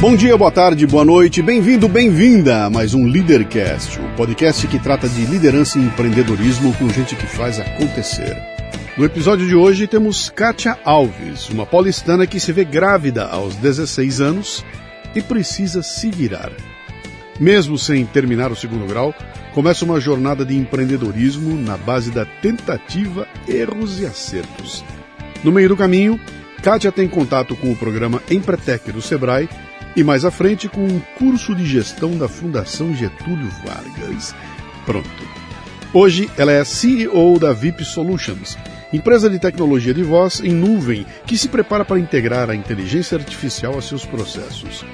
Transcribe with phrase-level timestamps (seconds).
[0.00, 4.66] Bom dia, boa tarde, boa noite, bem-vindo, bem-vinda a mais um Leadercast, o um podcast
[4.66, 8.34] que trata de liderança e empreendedorismo com gente que faz acontecer.
[8.96, 14.22] No episódio de hoje temos Kátia Alves, uma paulistana que se vê grávida aos 16
[14.22, 14.64] anos
[15.14, 16.50] e precisa se virar.
[17.38, 19.14] Mesmo sem terminar o segundo grau,
[19.52, 24.82] começa uma jornada de empreendedorismo na base da tentativa, erros e acertos.
[25.44, 26.18] No meio do caminho,
[26.62, 29.46] Kátia tem contato com o programa Empretec do Sebrae
[29.96, 34.34] e mais à frente com um curso de gestão da Fundação Getúlio Vargas.
[34.86, 35.08] Pronto.
[35.92, 38.56] Hoje ela é a CEO da VIP Solutions,
[38.92, 43.76] empresa de tecnologia de voz em nuvem que se prepara para integrar a inteligência artificial
[43.76, 44.84] a seus processos.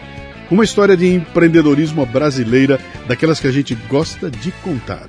[0.50, 5.06] Uma história de empreendedorismo brasileira, daquelas que a gente gosta de contar.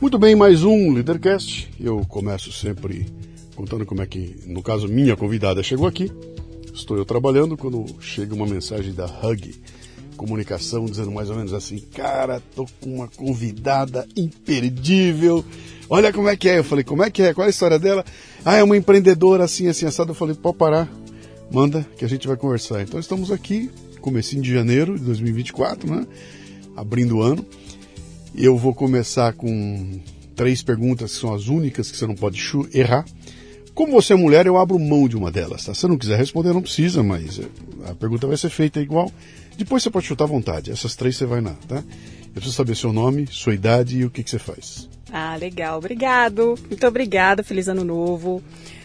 [0.00, 1.70] Muito bem, mais um Leadercast.
[1.80, 3.06] Eu começo sempre
[3.54, 6.10] contando como é que, no caso, minha convidada chegou aqui.
[6.72, 9.54] Estou eu trabalhando quando chega uma mensagem da Hug
[10.16, 15.44] Comunicação dizendo mais ou menos assim: Cara, tô com uma convidada imperdível.
[15.88, 16.58] Olha como é que é.
[16.58, 17.34] Eu falei: Como é que é?
[17.34, 18.04] Qual é a história dela?
[18.44, 20.12] Ah, é uma empreendedora assim, assim, assado.
[20.12, 20.88] Eu falei: Pode parar,
[21.50, 22.82] manda que a gente vai conversar.
[22.82, 26.06] Então estamos aqui, comecinho de janeiro de 2024, né?
[26.76, 27.44] Abrindo o ano.
[28.34, 30.00] Eu vou começar com
[30.36, 32.40] três perguntas que são as únicas que você não pode
[32.72, 33.04] errar.
[33.74, 35.74] Como você é mulher, eu abro mão de uma delas, tá?
[35.74, 37.40] Se você não quiser responder, não precisa, mas
[37.88, 39.10] a pergunta vai ser feita igual.
[39.56, 40.70] Depois você pode chutar à vontade.
[40.70, 41.76] Essas três você vai na, tá?
[41.76, 44.88] Eu preciso saber seu nome, sua idade e o que, que você faz.
[45.12, 45.78] Ah, legal.
[45.78, 46.54] Obrigado.
[46.68, 47.42] Muito obrigada.
[47.42, 48.42] Feliz ano novo.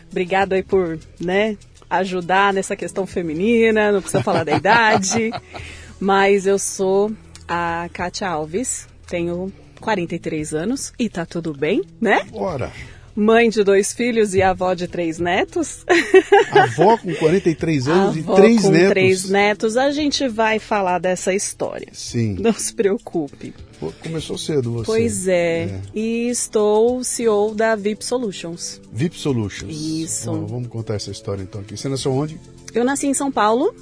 [0.09, 1.57] Obrigado aí por, né,
[1.89, 3.91] ajudar nessa questão feminina.
[3.91, 5.31] Não precisa falar da idade.
[5.99, 7.11] Mas eu sou
[7.47, 8.87] a Kátia Alves.
[9.07, 12.23] Tenho 43 anos e tá tudo bem, né?
[12.29, 12.71] Bora!
[13.17, 15.83] Mãe de dois filhos e avó de três netos.
[16.51, 18.89] Avó com 43 anos avó e três com netos.
[18.89, 19.77] três netos.
[19.77, 21.87] A gente vai falar dessa história.
[21.93, 22.37] Sim.
[22.39, 23.55] Não se preocupe.
[23.79, 24.85] Pô, começou cedo você.
[24.85, 25.63] Pois é.
[25.63, 25.81] é.
[25.95, 28.79] E estou CEO da VIP Solutions.
[28.91, 29.75] VIP Solutions.
[29.75, 30.31] Isso.
[30.31, 31.75] Bom, vamos contar essa história então aqui.
[31.75, 32.39] Você nasceu onde?
[32.73, 33.73] Eu nasci em São Paulo.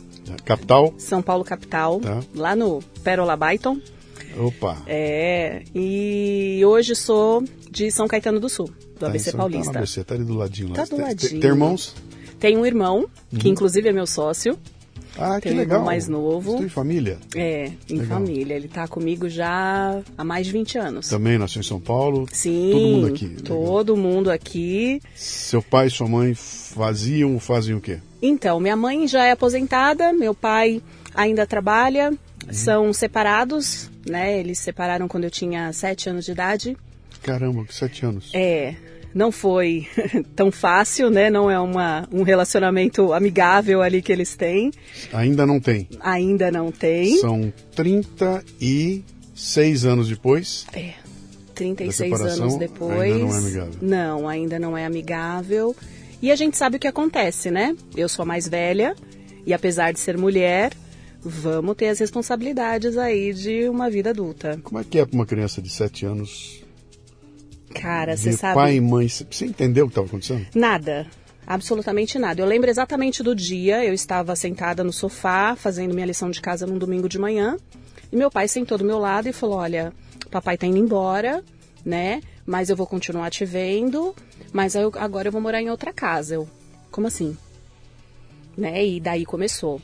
[0.46, 0.94] Capital?
[0.98, 2.00] São Paulo, capital.
[2.00, 2.24] Tá.
[2.34, 3.80] Lá no Pérola Byton.
[4.38, 4.82] Opa!
[4.86, 7.44] É, e hoje sou
[7.76, 9.74] de São Caetano do Sul do tá ABC Paulista.
[9.74, 10.76] Tá, ABC, tá ali do ladinho lá.
[10.76, 11.42] Tá do ladinho.
[11.42, 11.94] Tem irmãos?
[12.40, 13.06] Tem um irmão,
[13.38, 13.54] que uhum.
[13.54, 14.58] inclusive é meu sócio.
[15.18, 15.78] Ah, que Tem um legal.
[15.78, 16.54] irmão mais novo.
[16.54, 17.18] Você tem família?
[17.36, 18.20] É, em legal.
[18.20, 18.56] família.
[18.56, 21.10] Ele tá comigo já há mais de 20 anos.
[21.10, 22.28] Também nasceu em São Paulo?
[22.32, 22.72] Sim.
[22.74, 23.30] Todo mundo aqui?
[23.44, 24.12] Todo legal.
[24.12, 25.02] mundo aqui.
[25.16, 28.00] Seu pai e sua mãe faziam ou fazem o quê?
[28.22, 30.82] Então, minha mãe já é aposentada, meu pai
[31.14, 32.18] ainda trabalha, uhum.
[32.52, 34.38] são separados, né?
[34.38, 36.78] Eles se separaram quando eu tinha 7 anos de idade.
[37.26, 38.30] Caramba, que 7 anos.
[38.36, 38.76] É,
[39.12, 39.88] não foi
[40.36, 41.32] tão fácil, né?
[41.32, 44.70] Não é uma, um relacionamento amigável ali que eles têm.
[45.12, 45.90] Ainda não tem.
[46.02, 47.18] Ainda não tem.
[47.18, 50.68] São 36 anos depois.
[50.72, 50.94] É.
[51.56, 53.12] 36 anos depois.
[53.12, 53.74] Ainda não é amigável.
[53.82, 55.76] Não, ainda não é amigável.
[56.22, 57.76] E a gente sabe o que acontece, né?
[57.98, 58.96] Eu sou a mais velha
[59.48, 60.74] e apesar de ser mulher,
[61.24, 64.60] vamos ter as responsabilidades aí de uma vida adulta.
[64.62, 66.64] Como é que é para uma criança de 7 anos
[67.82, 68.56] Cara, você sabe.
[68.56, 70.46] Pai e mãe, você entendeu o que estava acontecendo?
[70.56, 71.06] Nada.
[71.46, 72.42] Absolutamente nada.
[72.42, 73.86] Eu lembro exatamente do dia.
[73.86, 77.58] Eu estava sentada no sofá, fazendo minha lição de casa num domingo de manhã.
[78.12, 79.94] E meu pai sentou do meu lado e falou: Olha,
[80.32, 81.44] papai tá indo embora,
[81.84, 82.22] né?
[82.46, 84.16] Mas eu vou continuar te vendo.
[84.52, 86.36] Mas eu, agora eu vou morar em outra casa.
[86.36, 86.50] Eu,
[86.90, 87.38] como assim?
[88.58, 88.86] Né?
[88.86, 89.82] E daí começou.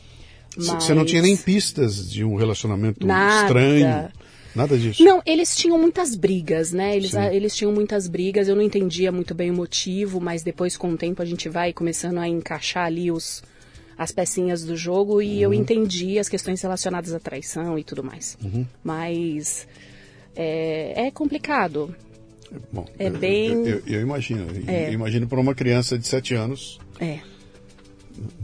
[0.56, 0.90] Você mas...
[0.90, 3.48] não tinha nem pistas de um relacionamento nada.
[3.48, 4.12] estranho?
[4.56, 5.04] Nada disso.
[5.04, 6.96] Não, eles tinham muitas brigas, né?
[6.96, 8.48] Eles, a, eles tinham muitas brigas.
[8.48, 11.72] Eu não entendia muito bem o motivo, mas depois, com o tempo, a gente vai
[11.72, 13.42] começando a encaixar ali os,
[13.98, 18.38] as pecinhas do jogo e eu entendi as questões relacionadas à traição e tudo mais.
[18.84, 19.68] Mas
[20.36, 21.96] é, é complicado.
[22.74, 24.46] Bom, É eu- bem- Eu, eu- eu imagino.
[24.54, 24.92] Eu É.
[24.92, 26.80] imagino para uma criança de 7 anos.
[27.00, 27.20] É.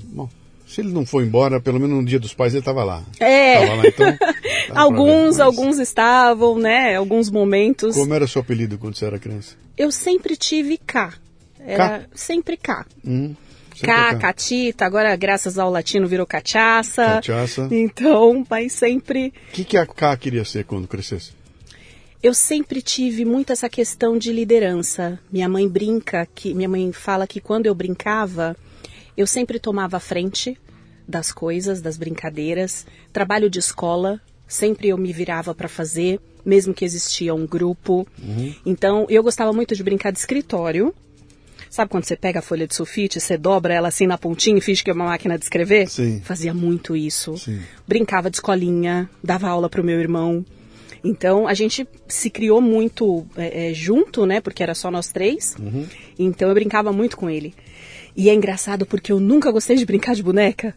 [0.06, 0.30] Bom,
[0.66, 3.04] se ele não foi embora, pelo menos no dia dos pais ele estava lá.
[3.20, 3.60] É.
[3.66, 4.18] Tava lá, então.
[4.68, 6.96] pra ver, Alguns, alguns estavam, né?
[6.96, 7.96] Alguns momentos.
[7.96, 9.56] Como era seu apelido quando você era criança?
[9.78, 11.14] Eu sempre tive K.
[11.60, 12.86] Era sempre K.
[13.06, 13.36] Hum,
[13.74, 14.18] sempre K, K.
[14.20, 17.04] catita, agora graças ao latino virou cachaça.
[17.22, 17.68] Cachaça.
[17.72, 21.36] Então, mas sempre O que, que a K queria ser quando crescesse?
[22.24, 25.20] eu sempre tive muito essa questão de liderança.
[25.32, 28.56] Minha mãe brinca que minha mãe fala que quando eu brincava,
[29.16, 30.58] eu sempre tomava a frente
[31.08, 32.86] das coisas, das brincadeiras.
[33.14, 38.08] Trabalho de escola, sempre eu me virava para fazer, mesmo que existia um grupo.
[38.66, 40.94] Então, eu gostava muito de brincar de escritório.
[41.70, 44.62] Sabe quando você pega a folha de sulfite, você dobra ela assim na pontinha e
[44.62, 45.90] finge que é uma máquina de escrever?
[45.90, 46.22] Sim.
[46.24, 47.38] Fazia muito isso.
[47.38, 47.60] Sim.
[47.86, 50.46] Brincava de escolinha, dava aula pro meu irmão.
[51.04, 54.42] Então a gente se criou muito é, é, junto, né?
[54.42, 55.56] Porque era só nós três.
[56.18, 57.54] Então eu brincava muito com ele.
[58.16, 60.74] E é engraçado porque eu nunca gostei de brincar de boneca.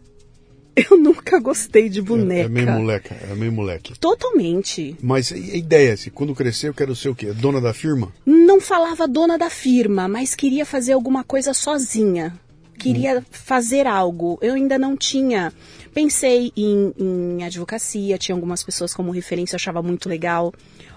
[0.91, 2.47] Eu nunca gostei de É, boneca.
[2.47, 3.99] é meio moleca, é meio moleque.
[3.99, 4.97] Totalmente.
[5.03, 7.33] Mas a ideia, se quando crescer eu quero ser o quê?
[7.33, 8.13] Dona da firma?
[8.25, 12.39] Não falava dona da firma, mas queria fazer alguma coisa sozinha.
[12.79, 14.39] Queria fazer algo.
[14.41, 15.53] Eu ainda não tinha.
[15.93, 20.55] Pensei em, em advocacia, tinha algumas pessoas como referência, eu achava muito legal,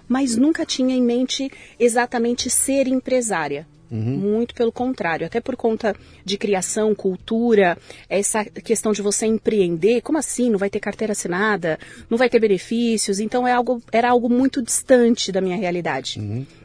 [0.08, 3.68] mas nunca tinha em mente exatamente ser empresária.
[3.96, 5.96] Muito pelo contrário, até por conta
[6.26, 7.78] de criação, cultura,
[8.10, 10.50] essa questão de você empreender, como assim?
[10.50, 11.78] Não vai ter carteira assinada,
[12.10, 16.20] não vai ter benefícios, então é algo, era algo muito distante da minha realidade.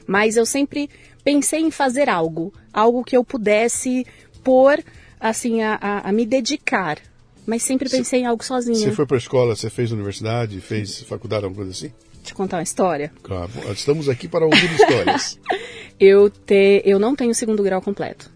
[0.07, 0.89] Mas eu sempre
[1.23, 4.07] pensei em fazer algo, algo que eu pudesse
[4.43, 4.83] pôr,
[5.21, 6.99] assim, a, a- a me dedicar.
[7.47, 8.77] Mas sempre pensei em algo sozinha.
[8.79, 11.93] Você foi para escola, você fez universidade, fez faculdade, alguma coisa assim?
[12.29, 13.11] Te contar uma história.
[13.23, 15.39] Claro, estamos aqui para ouvir histórias.
[15.99, 18.31] Eu, te, eu não tenho segundo grau completo.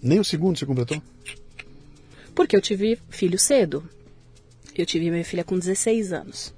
[0.00, 1.02] Nem o segundo você completou?
[2.36, 3.82] Porque eu tive filho cedo.
[4.76, 6.54] Eu tive minha filha com 16 anos.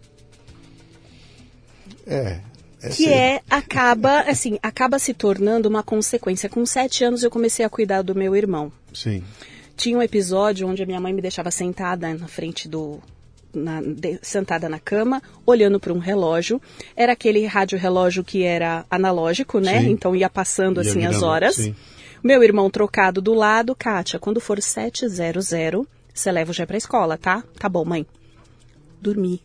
[2.06, 2.40] É.
[2.82, 3.12] é que cedo.
[3.12, 6.50] é, acaba, assim, acaba se tornando uma consequência.
[6.50, 8.70] Com 7 anos eu comecei a cuidar do meu irmão.
[8.92, 9.24] Sim.
[9.74, 13.00] Tinha um episódio onde a minha mãe me deixava sentada na frente do.
[13.54, 16.60] Na- de- sentada na cama, olhando para um relógio.
[16.96, 19.80] Era aquele rádio relógio que era analógico, né?
[19.80, 19.90] Sim.
[19.90, 21.54] Então ia passando Ia assim as virando, horas.
[21.56, 21.74] sim.
[22.22, 25.48] Meu irmão trocado do lado, Kátia, quando for 700,
[26.14, 27.42] você leva o Gé pra escola, tá?
[27.58, 28.06] Tá bom, mãe.
[29.00, 29.42] Dormi.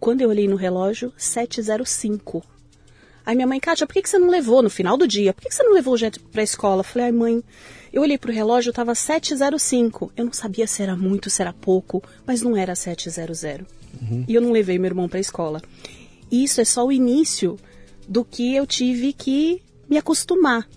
[0.00, 2.42] Quando eu olhei no relógio, 705.
[3.24, 5.32] Aí minha mãe, Kátia, por que, que você não levou no final do dia?
[5.32, 6.80] Por que, que você não levou o Gé pra escola?
[6.80, 7.44] Eu falei, ai mãe,
[7.92, 10.12] eu olhei pro relógio, tava 705.
[10.16, 13.44] Eu não sabia se era muito, se era pouco, mas não era 700.
[14.28, 15.60] E eu não levei meu irmão pra escola.
[16.30, 17.58] E isso é só o início
[18.08, 20.68] do que eu tive que me acostumar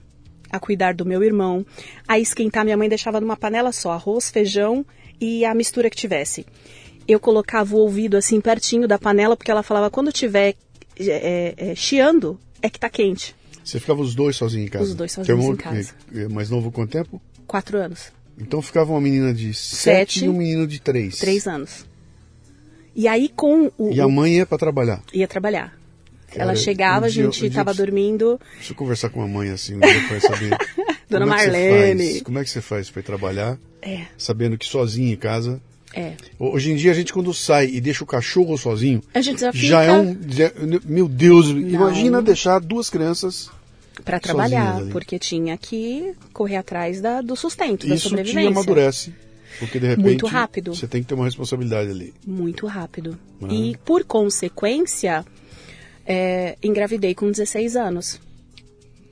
[0.49, 1.65] a cuidar do meu irmão,
[2.07, 2.63] a esquentar.
[2.63, 4.85] Minha mãe deixava numa panela só arroz, feijão
[5.19, 6.45] e a mistura que tivesse.
[7.07, 10.55] Eu colocava o ouvido assim pertinho da panela porque ela falava quando tiver
[10.99, 13.35] é, é, chiando é que tá quente.
[13.63, 14.85] Você ficava os dois sozinhos em casa?
[14.85, 15.93] Os dois sozinhos Teu irmão em casa.
[16.13, 17.21] é mais novo quanto tempo?
[17.47, 19.75] Quatro anos, Então ficava uma menina de sete,
[20.19, 20.25] Sete.
[20.25, 21.17] e um menino de três.
[21.17, 21.85] três anos.
[22.95, 25.01] E aí com o, E a mãe ia para trabalhar.
[25.13, 25.77] ia trabalhar.
[26.29, 28.39] Cara, Ela chegava, um a dia- gente um dia tava eu- dormindo.
[28.55, 30.49] Deixa eu conversar com a mãe assim, um dia pra saber.
[31.09, 32.09] Dona como é que você Marlene.
[32.11, 32.21] faz?
[32.23, 35.61] Como é que você faz para ir trabalhar, É, sabendo que sozinho em casa?
[35.93, 36.13] É.
[36.39, 39.51] Hoje em dia a gente quando sai e deixa o cachorro sozinho, A gente já
[39.53, 40.51] fica já é um, já-
[40.85, 43.49] meu Deus, imagina deixar duas crianças.
[44.03, 48.49] para trabalhar, porque tinha que correr atrás da, do sustento, da Isso te sobrevivência.
[48.49, 49.13] amadurece,
[49.59, 50.73] porque de repente Muito rápido.
[50.75, 52.11] você tem que ter uma responsabilidade ali.
[52.25, 53.17] Muito rápido.
[53.41, 53.47] Ah.
[53.53, 55.23] E, por consequência,
[56.05, 58.19] é, engravidei com 16 anos.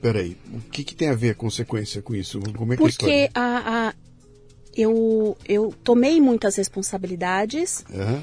[0.00, 2.40] Peraí, o que, que tem a ver a consequência com isso?
[2.56, 3.30] Como é que é Porque história?
[3.34, 3.94] a, a-
[4.76, 8.22] eu, eu tomei muitas responsabilidades Aham.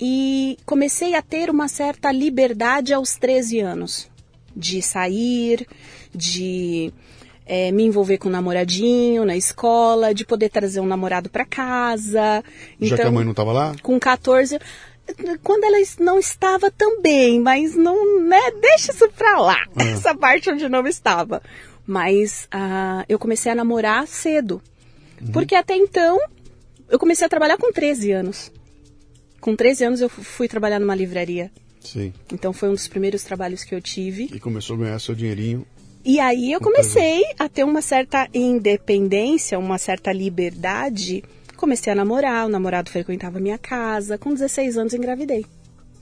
[0.00, 4.08] e comecei a ter uma certa liberdade aos 13 anos.
[4.56, 5.66] De sair,
[6.12, 6.92] de
[7.46, 12.42] é, me envolver com um namoradinho na escola, de poder trazer um namorado para casa.
[12.80, 13.74] Já que a mãe não estava lá?
[13.82, 14.58] com 14,
[15.42, 19.82] quando ela não estava também, mas não, né, deixa isso pra lá, Ah.
[19.84, 21.40] essa parte onde não estava.
[21.86, 24.60] Mas ah, eu comecei a namorar cedo,
[25.20, 25.32] Uhum.
[25.32, 26.18] porque até então
[26.88, 28.50] eu comecei a trabalhar com 13 anos.
[29.40, 31.50] Com 13 anos eu fu- fui trabalhar numa livraria.
[31.80, 32.12] Sim.
[32.32, 34.28] Então foi um dos primeiros trabalhos que eu tive.
[34.32, 35.66] E começou a ganhar seu dinheirinho.
[36.04, 41.22] E aí eu Com 13 comecei a ter uma certa independência, uma certa liberdade
[41.56, 44.16] Comecei a namorar, o namorado frequentava minha casa.
[44.16, 45.44] Com 16 anos engravidei.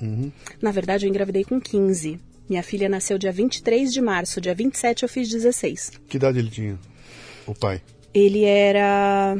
[0.01, 0.31] Uhum.
[0.63, 2.21] Na verdade, eu engravidei com 15.
[2.49, 5.91] Minha filha nasceu dia 23 de março, dia 27 eu fiz 16.
[6.09, 6.79] Que idade ele tinha?
[7.45, 7.83] O pai?
[8.19, 9.37] Ele era.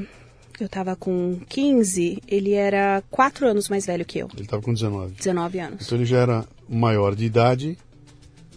[0.61, 4.29] Eu tava com 15, ele era 4 anos mais velho que eu.
[4.35, 5.15] Ele estava com 19.
[5.15, 5.87] 19 anos.
[5.87, 7.79] Então ele já era maior de idade,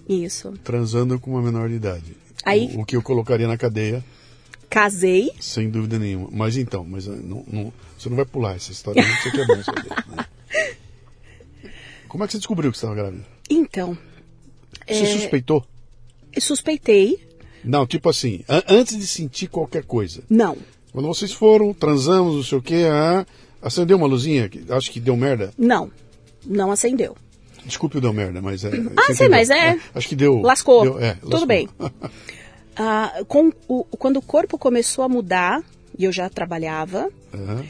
[0.10, 0.54] Isso.
[0.63, 2.16] transando com uma menor de idade.
[2.44, 4.04] Aí- O, o que eu colocaria na cadeia,
[4.70, 5.32] Casei.
[5.40, 6.28] sem dúvida nenhuma.
[6.32, 9.42] Mas então, mas ah, não, não- você não vai pular essa história, não, isso aqui
[9.42, 9.90] é bom saber.
[10.16, 10.25] né?
[12.08, 13.24] Como é que você descobriu que você estava grávida?
[13.50, 13.98] Então,
[14.88, 15.06] Você É.
[15.06, 15.63] suspeitou?
[16.34, 17.20] eu suspeitei.
[17.63, 20.24] Não, tipo assim, an- antes de sentir qualquer coisa.
[20.30, 20.58] Não.
[20.91, 23.25] Quando vocês foram, transamos, não sei o quê, ah,
[23.62, 25.53] acendeu uma luzinha, acho que deu merda.
[25.58, 25.91] Não.
[26.46, 27.15] Não acendeu.
[27.65, 28.70] Desculpe o deu merda, mas é.
[28.98, 30.41] Ah, você sim, mas é- Acho que deu.
[30.41, 30.84] Lascou.
[30.84, 31.48] deu- é, Tudo lascou.
[31.48, 31.70] bem.
[32.75, 35.62] Ah, com o, quando o corpo começou a mudar,
[35.98, 37.65] e eu já trabalhava, Aham.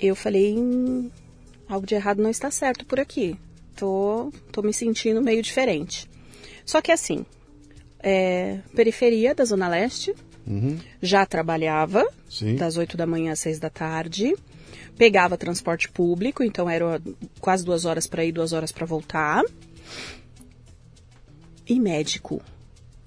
[0.00, 1.10] eu falei, "Hum,
[1.68, 3.36] algo de errado não está certo por aqui.
[3.76, 6.08] Tô, tô me sentindo meio diferente.
[6.64, 7.24] Só que assim,
[8.08, 10.14] é, periferia da Zona Leste,
[10.46, 10.78] Uhum.
[11.02, 12.54] já trabalhava, Sim.
[12.54, 14.32] das 8 da manhã às 6 da tarde,
[14.96, 17.00] pegava transporte público, então eram
[17.40, 19.42] quase duas horas para ir, duas horas para voltar.
[21.66, 22.40] E médico.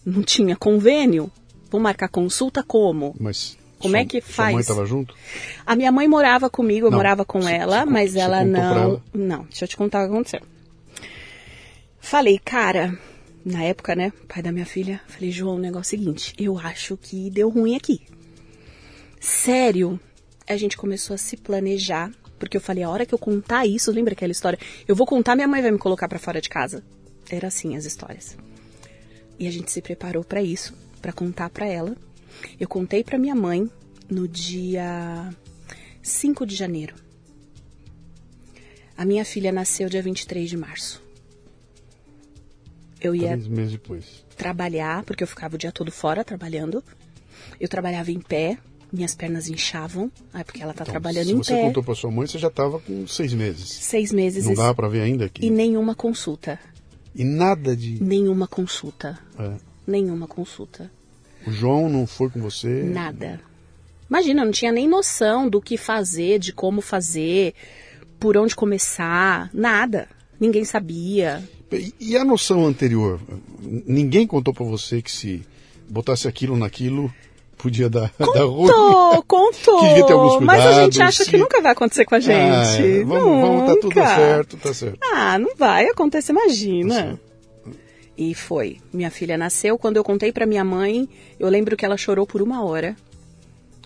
[0.05, 1.31] Não tinha convênio.
[1.71, 3.15] Vou marcar consulta como?
[3.19, 3.57] Mas.
[3.77, 4.67] Como sua- é que Sua mãe faz?
[4.67, 5.15] estava junto?
[5.65, 8.77] A minha mãe morava comigo, eu Não, morava com você- ela, você- mas ela não.
[8.83, 9.03] ela?
[9.13, 10.41] Não, deixa eu te contar o que aconteceu.
[12.01, 12.97] Falei, cara,
[13.43, 16.57] na época, né, pai da minha filha, falei, João, o negócio é o seguinte, eu
[16.57, 18.01] acho que deu ruim aqui.
[19.19, 19.99] Sério,
[20.47, 23.91] a gente começou a se planejar, porque eu falei, a hora que eu contar isso,
[23.91, 24.57] lembra aquela história?
[24.87, 26.83] Eu vou contar, minha mãe vai me colocar pra fora de casa.
[27.29, 28.37] Era assim as histórias.
[29.37, 31.95] E a gente se preparou pra isso, pra contar pra ela.
[32.59, 33.69] Eu contei pra minha mãe
[34.09, 35.29] no dia
[36.01, 36.95] 5 de janeiro.
[38.97, 41.01] A minha filha nasceu dia 23 de março.
[43.01, 44.25] Eu ia Três meses depois.
[44.35, 46.83] trabalhar, porque eu ficava o dia todo fora trabalhando.
[47.59, 48.57] Eu trabalhava em pé,
[48.91, 51.61] minhas pernas inchavam, ah, porque ela tá Então, trabalhando se em você pé.
[51.63, 53.69] contou pra sua mãe, você já estava com seis meses.
[53.69, 55.45] Seis meses Não dava pra ver ainda que.
[55.45, 56.59] e nenhuma consulta.
[57.15, 58.01] E nada de.
[58.03, 59.17] Nenhuma consulta.
[59.37, 59.53] É.
[59.87, 60.91] Nenhuma consulta.
[61.47, 62.83] O João não foi com você?
[62.83, 63.39] Nada.
[64.09, 67.53] Imagina, eu não tinha nem noção do que fazer, de como fazer,
[68.19, 70.07] por onde começar, nada.
[70.39, 71.43] Ninguém sabia.
[71.99, 73.19] E- a noção anterior?
[73.61, 75.43] Ninguém contou pra você que se
[75.89, 77.13] botasse aquilo naquilo,
[77.57, 78.67] podia dar, dar ruim?
[78.67, 80.41] Contou, contou.
[80.41, 82.31] Mas a gente acha que nunca vai acontecer com a gente.
[82.31, 83.03] Ah, é.
[83.03, 84.97] vamos, vamos, tá tudo certo, tá certo.
[85.13, 86.93] Ah, não vai acontecer, Tá imagina.
[86.95, 87.19] certo.
[88.17, 88.77] E foi.
[88.91, 89.77] Minha filha nasceu.
[89.77, 91.07] Quando eu contei pra minha mãe,
[91.39, 92.95] eu lembro que ela chorou por uma hora.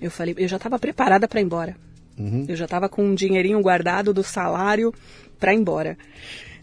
[0.02, 1.76] Eu falei, eu já estava preparada pra ir embora.
[2.18, 2.46] Uhum.
[2.48, 4.92] Eu já estava com um dinheirinho guardado do salário
[5.40, 5.98] pra ir embora.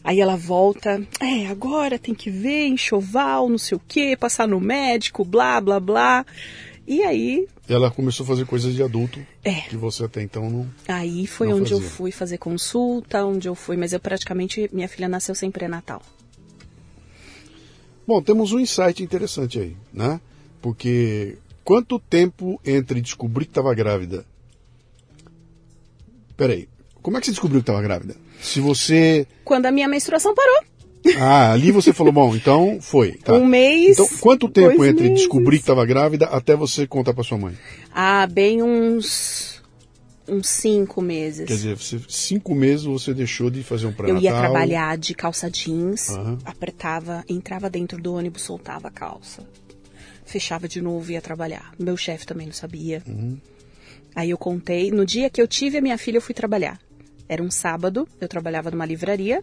[0.03, 4.59] Aí ela volta, é, agora tem que ver enxoval, não sei o quê, passar no
[4.59, 6.25] médico, blá, blá, blá.
[6.87, 9.61] E aí, Ela começou a fazer coisas de adulto É.
[9.69, 10.69] que você até então não.
[10.89, 11.93] aí foi Não onde eu fazia.
[11.95, 16.03] fui fazer consulta, onde eu fui, mas eu praticamente, minha filha nasceu sem pré-natal.
[18.07, 20.21] Bom, temos um insight interessante aí, né?
[20.61, 24.25] Porque quanto tempo entre descobrir que estava grávida?
[26.37, 26.69] Peraí,
[27.03, 28.17] como é que você descobriu que estava grávida?
[28.41, 29.27] Se você.
[29.45, 30.61] Quando a minha menstruação parou,
[31.19, 33.13] Ah, ali você falou, bom, então foi.
[33.13, 33.35] Tá.
[33.35, 33.99] um mês.
[33.99, 35.19] Então, quanto tempo entre meses.
[35.21, 37.55] descobrir que estava grávida até você contar para sua mãe?
[37.95, 39.61] Ah, bem uns.
[40.29, 41.47] uns cinco meses.
[41.47, 44.23] Quer dizer, você- cinco meses você deixou de fazer um eu pré-natal.
[44.23, 46.39] ia trabalhar de calça jeans, Aham.
[46.45, 49.43] apertava, entrava dentro do ônibus, soltava a calça.
[50.25, 51.73] Fechava de novo e ia trabalhar.
[51.79, 53.03] Meu chefe também não sabia.
[53.09, 53.39] Uhum.
[54.15, 56.79] Aí eu contei, no dia que eu tive a minha filha, eu fui trabalhar.
[57.31, 59.41] Era um sábado, eu trabalhava numa livraria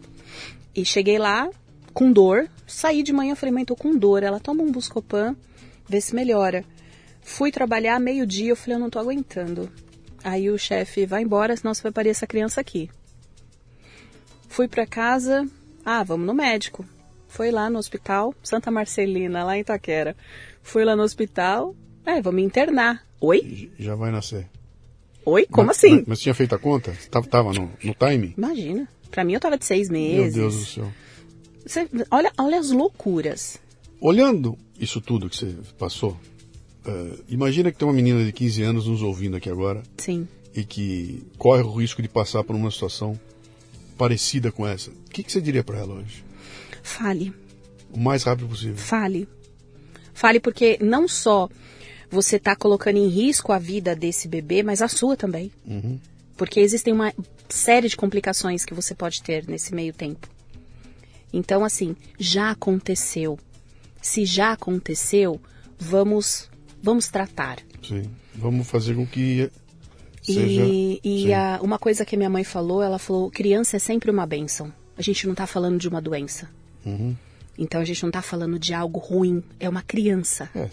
[0.76, 1.48] e cheguei lá
[1.94, 2.46] com dor.
[2.66, 4.22] Saí de manhã, falei, mãe, tô com dor.
[4.22, 5.34] Ela toma um Buscopan,
[5.88, 6.66] vê se melhora.
[7.22, 9.72] Fui trabalhar meio-dia, eu falei, eu não tô aguentando.
[10.22, 12.90] Aí o chefe, vai embora, senão você vai parir essa criança aqui.
[14.50, 15.48] Fui pra casa,
[15.82, 16.84] ah, vamos no médico.
[17.26, 20.14] Foi lá no hospital, Santa Marcelina, lá em Itaquera.
[20.62, 23.02] Fui lá no hospital, é, me internar.
[23.18, 23.72] Oi?
[23.78, 24.46] Já vai nascer.
[25.30, 25.46] Oi?
[25.46, 25.96] Como Mas- assim?
[25.96, 26.96] Mas, mas tinha feito a conta?
[27.10, 28.34] Tava, tava no, no time?
[28.36, 28.88] Imagina.
[29.10, 30.34] Pra mim eu tava de seis Meu meses.
[30.34, 30.92] Deus do céu.
[31.66, 33.58] Você- olha, olha as loucuras.
[34.00, 36.16] Olhando isso tudo que você passou,
[36.86, 40.26] eh, imagina que tem uma menina de 15 anos nos ouvindo aqui agora Sim.
[40.54, 43.18] e que corre o risco de passar por uma situação
[43.96, 44.90] parecida com essa.
[44.90, 46.24] O que, que você diria para ela hoje?
[46.82, 47.34] Fale.
[47.92, 48.76] O mais rápido possível.
[48.76, 49.28] Fale.
[50.14, 51.48] Fale porque não só
[52.10, 55.50] você tá colocando em risco a vida desse bebê, mas a sua também.
[55.66, 55.98] Uhum.
[56.36, 57.12] Porque existem uma
[57.48, 60.28] série de complicações que você pode ter nesse meio tempo.
[61.32, 63.38] Então, assim, já aconteceu.
[64.00, 65.40] Se já aconteceu,
[65.78, 66.48] vamos,
[66.82, 67.58] vamos tratar.
[67.86, 68.08] Sim.
[68.34, 69.50] Vamos fazer com que
[70.22, 70.64] seja.
[70.64, 74.24] E, e a- uma coisa que minha mãe falou, ela falou: criança é sempre uma
[74.26, 74.72] bênção.
[74.96, 76.48] A gente não tá falando de uma doença.
[76.86, 77.14] Uhum.
[77.58, 79.42] Então a gente não tá falando de algo ruim.
[79.58, 80.48] É uma criança.
[80.54, 80.68] É,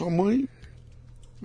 [0.00, 0.48] sua mãe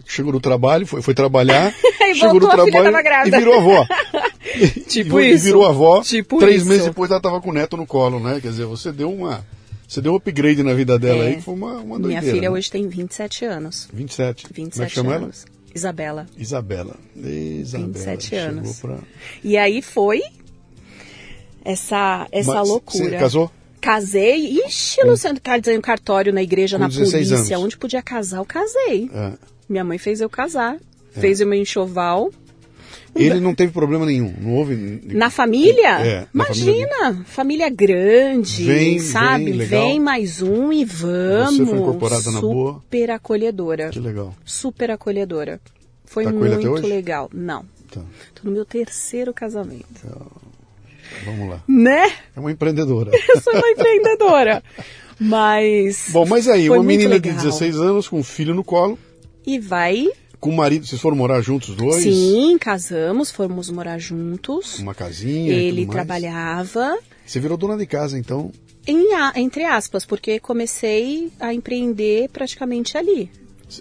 [0.06, 1.74] chegou no trabalho, foi, foi trabalhar,
[2.06, 2.96] E chegou no trabalho
[3.26, 3.88] e virou avó.
[4.88, 5.44] Tipo e, isso.
[5.44, 6.02] E virou avó.
[6.02, 6.70] Tipo três isso.
[6.70, 8.40] meses depois ela tava com o neto no colo, né?
[8.40, 9.46] Quer dizer, você deu uma.
[9.88, 11.28] Você deu um upgrade na vida dela É.
[11.28, 12.36] aí, que foi uma, uma Minha doideira.
[12.36, 12.56] filha né?
[12.56, 13.90] hoje tem 27 anos.
[13.92, 14.48] 27.
[14.52, 15.46] 27 Como é que chama anos.
[15.74, 16.22] Isabela.
[16.22, 16.30] ela?
[16.38, 16.96] Isabela.
[17.16, 17.88] Isabela.
[17.88, 18.80] 27 chegou anos.
[18.80, 18.98] Pra...
[19.44, 20.22] E aí foi
[21.64, 23.10] essa, essa Mas loucura.
[23.10, 23.52] Você casou?
[23.86, 24.58] Casei.
[24.66, 27.56] Ixi, Luciano, casei no cartório, na igreja, Com na 16 polícia.
[27.56, 27.66] anos.
[27.66, 29.10] Onde podia casar, eu casei.
[29.14, 29.34] É.
[29.70, 30.78] Minha mãe fez eu casar.
[31.12, 32.32] Fez o meu enxoval.
[33.16, 34.34] Ele não teve problema nenhum.
[34.42, 35.02] Não houve.
[35.06, 36.00] Na família?
[36.06, 39.46] É, na Imagina, família, grande, Vem, sabe?
[39.46, 40.00] vem, legal.
[40.02, 41.56] mais um e vamos.
[41.60, 42.74] Você foi incorporada na boa?
[42.74, 43.90] Super acolhedora.
[43.92, 44.36] Que legal.
[44.44, 45.62] Super acolhedora.
[46.04, 47.30] Foi Tá muito legal.
[47.34, 47.64] Não.
[47.92, 48.02] Tá.
[48.34, 49.86] Tô no meu terceiro casamento.
[51.26, 51.64] Vamos lá.
[51.68, 52.12] Né?
[52.36, 53.12] É uma empreendedora.
[53.30, 54.64] Eu sou uma empreendedora.
[55.20, 56.08] Mas.
[56.10, 57.44] Bom, mas aí, uma menina de legal.
[57.44, 59.00] 16 anos com um filho no colo,
[59.46, 60.08] E vai.
[60.40, 62.04] com o marido, vocês foram morar juntos os dois?
[62.04, 64.80] Sim, casamos, fomos morar juntos.
[64.80, 65.54] Uma casinha.
[65.54, 66.98] Ele trabalhava.
[67.26, 68.52] Você virou dona de casa, então.
[68.88, 69.08] Em,
[69.38, 73.32] entre aspas, porque comecei a empreender praticamente ali.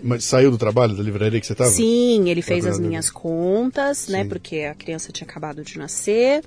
[0.03, 1.71] Mas saiu do trabalho, da livraria que você estava?
[1.71, 4.23] Sim, ele fez as minhas contas, né?
[4.23, 4.29] Sim.
[4.29, 6.43] Porque a criança tinha acabado de nascer,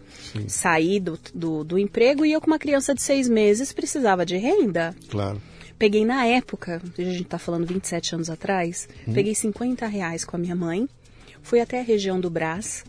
[0.48, 4.38] saí do, do, do emprego e eu, com uma criança de seis meses, precisava de
[4.38, 4.96] renda.
[5.10, 5.42] Claro.
[5.80, 9.14] Peguei na época, a gente tá falando 27 anos atrás, Hum.
[9.14, 10.90] peguei 50 reais com a minha mãe,
[11.44, 12.84] fui até a região do Brás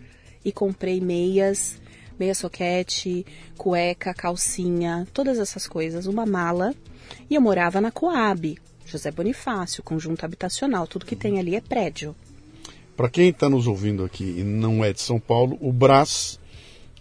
[0.44, 1.76] e comprei meias,
[2.18, 3.26] meia soquete,
[3.58, 6.74] cueca, calcinha, todas essas coisas, uma mala.
[7.28, 8.58] E eu morava na Coab,
[8.90, 12.14] José Bonifácio, conjunto habitacional, tudo que tem ali é prédio.
[12.96, 16.38] Para quem está nos ouvindo aqui e não é de São Paulo, o Brás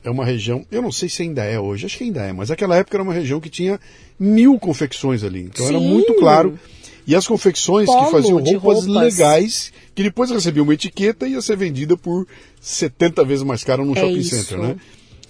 [0.03, 2.49] é uma região, eu não sei se ainda é hoje, acho que ainda é, mas
[2.49, 3.79] naquela época era uma região que tinha
[4.19, 5.41] mil confecções ali.
[5.41, 5.87] Então era Sim.
[5.87, 6.59] muito claro.
[7.07, 8.85] E as confecções Polo que faziam roupas, roupas.
[8.85, 12.27] legais, que depois recebiam uma etiqueta e ia ser vendida por
[12.59, 14.35] 70 vezes mais caro no É shopping isso.
[14.35, 14.75] center, né?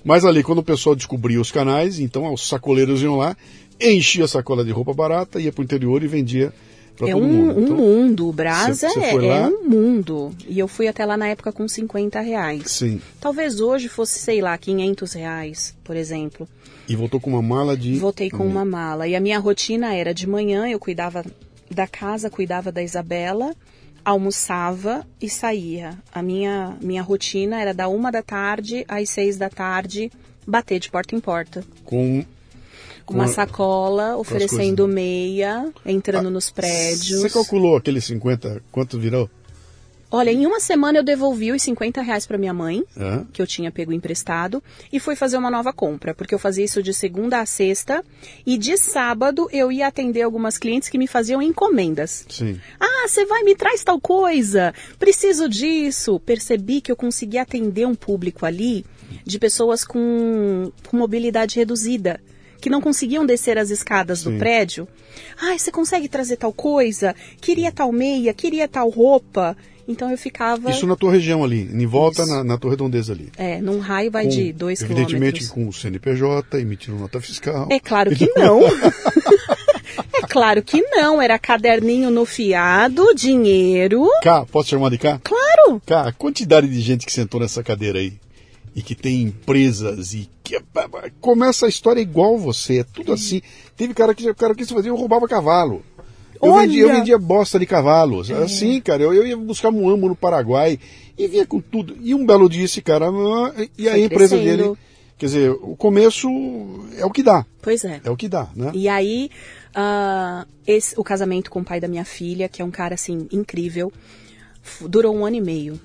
[0.04, 3.38] Mas ali, quando o pessoal descobria os canais, então os sacoleiros iam lá,
[3.80, 6.54] enchia a sacola de roupa barata, ia pro interior e vendia
[6.98, 7.60] para É todo um, mundo.
[7.60, 9.48] um Então, mundo, o Brás Cê- cê é, é lá?
[9.50, 10.32] um mundo.
[10.48, 12.64] E eu fui até lá na época com 50 reais.
[12.72, 13.00] Sim.
[13.22, 16.48] Talvez hoje fosse, sei lá, 500 reais, por exemplo.
[16.90, 17.98] E voltou com uma mala de.
[17.98, 19.08] Voltei com uma mala.
[19.08, 21.24] E a minha rotina era de manhã, eu cuidava
[21.70, 23.54] da casa, cuidava da Isabela,
[24.12, 25.92] almoçava e saía.
[26.12, 30.10] A minha, minha rotina era da uma da tarde às seis da tarde,
[30.48, 31.64] bater de porta em porta.
[31.84, 32.24] Com.
[33.08, 37.22] Com uma a- sacola, oferecendo meia, entrando nos prédios.
[37.22, 39.28] Você calculou aqueles 50, quanto virou?
[40.10, 42.82] Olha, em uma semana eu devolvi os 50 reais para minha mãe,
[43.34, 46.82] que eu tinha pego emprestado, e fui fazer uma nova compra, porque eu fazia isso
[46.82, 48.02] de segunda a sexta,
[48.46, 52.26] e de sábado eu ia atender algumas clientes que me faziam encomendas.
[52.30, 52.58] Sim.
[52.80, 56.22] Ah, você vai me traz tal coisa, preciso disso.
[56.22, 58.86] Percebi que eu consegui atender um público ali
[59.26, 62.18] de pessoas com, com mobilidade reduzida,
[62.60, 64.34] que não conseguiam descer as escadas Sim.
[64.34, 64.88] do prédio.
[65.42, 67.16] Ah, você consegue trazer tal coisa?
[67.42, 69.56] Queria tal meia, queria tal roupa.
[69.90, 73.30] Então eu ficava Isso na tua região ali, em volta na, na tua redondeza ali.
[73.38, 75.50] é, num raio vai Com- de dois Evidentemente quilômetros.
[75.50, 77.68] com o CNPJ, emitindo nota fiscal.
[77.72, 78.60] É claro que não.
[80.14, 81.22] é claro que não.
[81.22, 84.08] Era caderninho no fiado, dinheiro.
[84.22, 85.20] Cá, posso chamar de cá?
[85.24, 85.82] Claro.
[85.86, 88.14] Cá, a quantidade de gente que sentou nessa cadeira aí
[88.78, 90.56] e que tem empresas e que
[91.20, 93.42] começa a história igual você, é tudo assim.
[93.76, 95.84] Teve cara que cara quis fazer, eu roubava cavalo.
[96.40, 98.30] Eu vendia, eu vendia bosta de cavalos.
[98.30, 100.80] Assim, cara, eu, eu ia buscar muambo no Paraguai
[101.18, 101.98] e vinha com tudo.
[102.00, 104.74] E um belo dia esse cara, ah, e a empresa dele,
[105.18, 106.30] quer dizer, o começo
[106.96, 108.00] é o que dá, Pois é.
[108.04, 108.70] é o que dá, né?
[108.76, 109.32] E aí,
[109.74, 113.28] ah, esse, o casamento com o pai da minha filha, que é um cara assim
[113.32, 113.92] incrível,
[114.82, 115.80] durou um ano e meio.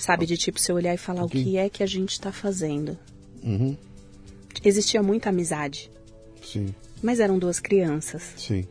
[0.00, 2.98] Sabe, de tipo, você olhar e falar o que é que a gente tá fazendo.
[3.42, 3.76] Uhum,
[4.64, 5.90] Existia muita amizade,
[6.42, 8.34] sim, mas eram duas crianças.
[8.36, 8.66] sim.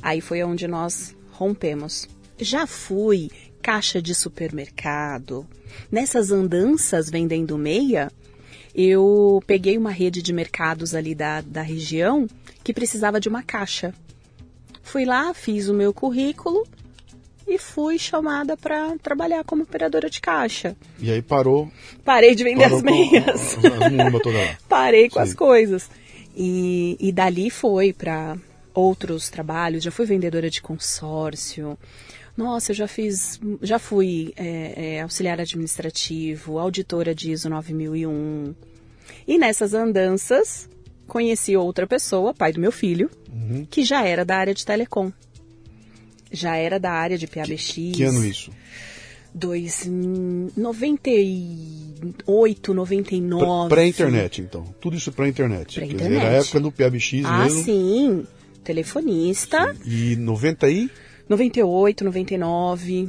[0.00, 2.08] Aí foi onde nós rompemos.
[2.36, 3.30] Já fui
[3.62, 5.46] caixa de supermercado.
[5.92, 8.10] Nessas andanças vendendo meia,
[8.74, 12.26] eu peguei uma rede de mercados ali da, da região
[12.64, 13.94] que precisava de uma caixa.
[14.82, 16.66] Fui lá, fiz o meu currículo
[17.54, 20.76] e fui chamada para trabalhar como operadora de caixa.
[20.98, 21.70] E aí parou.
[22.04, 23.56] Parei de vender as com meias.
[24.68, 25.22] Parei com Sim.
[25.22, 25.90] as coisas.
[26.36, 28.36] E, e dali foi para
[28.74, 29.84] outros trabalhos.
[29.84, 31.78] Já fui vendedora de consórcio.
[32.36, 38.54] Nossa, eu já fiz, já fui é, é, auxiliar administrativo, auditora de ISO 9001.
[39.28, 40.68] E nessas andanças,
[41.06, 43.66] conheci outra pessoa, pai do meu filho, Uhum.
[43.68, 45.10] que já era da área de telecom.
[46.32, 47.74] Já era da área de PABX.
[47.94, 48.50] Que ano isso?
[49.34, 53.68] Dois, hum, 98, 99.
[53.68, 54.64] Pré-internet, então.
[54.80, 55.78] Tudo isso pré-internet.
[55.78, 56.24] Quer dizer, Pré-internet.
[56.26, 57.62] Era a época do PABX Ah, mesmo.
[57.64, 58.26] sim.
[58.64, 59.74] Telefonista.
[59.84, 60.90] E 90 aí,
[61.28, 63.08] 98, 99.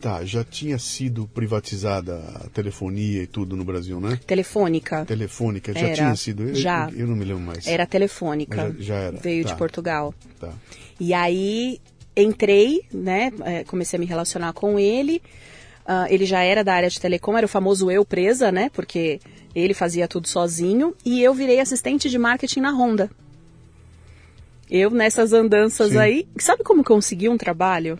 [0.00, 4.18] Tá, já tinha sido privatizada a telefonia e tudo no Brasil, né?
[4.26, 5.04] Telefônica.
[5.04, 5.94] Telefônica, já Era.
[5.94, 6.44] tinha sido.
[6.48, 6.90] Eu, Já.
[6.94, 7.66] Eu, não me lembro mais.
[7.66, 8.74] Era telefônica.
[8.78, 9.16] Já- já era.
[9.18, 9.50] Veio Tá.
[9.52, 10.14] de Portugal.
[10.40, 10.52] Tá.
[11.00, 11.80] E aí
[12.16, 13.30] entrei, né?
[13.44, 15.22] é, Comecei a me relacionar com ele.
[15.86, 18.70] Ah, ele já era da área de telecom, era o famoso eu presa, né?
[18.74, 19.20] Porque
[19.54, 20.94] ele fazia tudo sozinho.
[21.04, 23.10] E eu virei assistente de marketing na Honda.
[24.70, 25.98] Eu nessas andanças Sim.
[25.98, 26.28] aí.
[26.38, 27.98] Sabe como consegui um trabalho?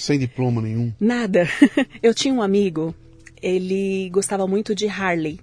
[0.00, 0.90] Sem diploma nenhum.
[0.98, 1.46] Nada.
[2.02, 2.94] Eu tinha um amigo,
[3.42, 5.38] ele gostava muito de Harley.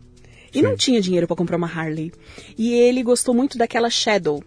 [0.51, 0.63] E Sim.
[0.63, 2.11] não tinha dinheiro para comprar uma Harley.
[2.57, 4.43] E ele gostou muito daquela Shadow,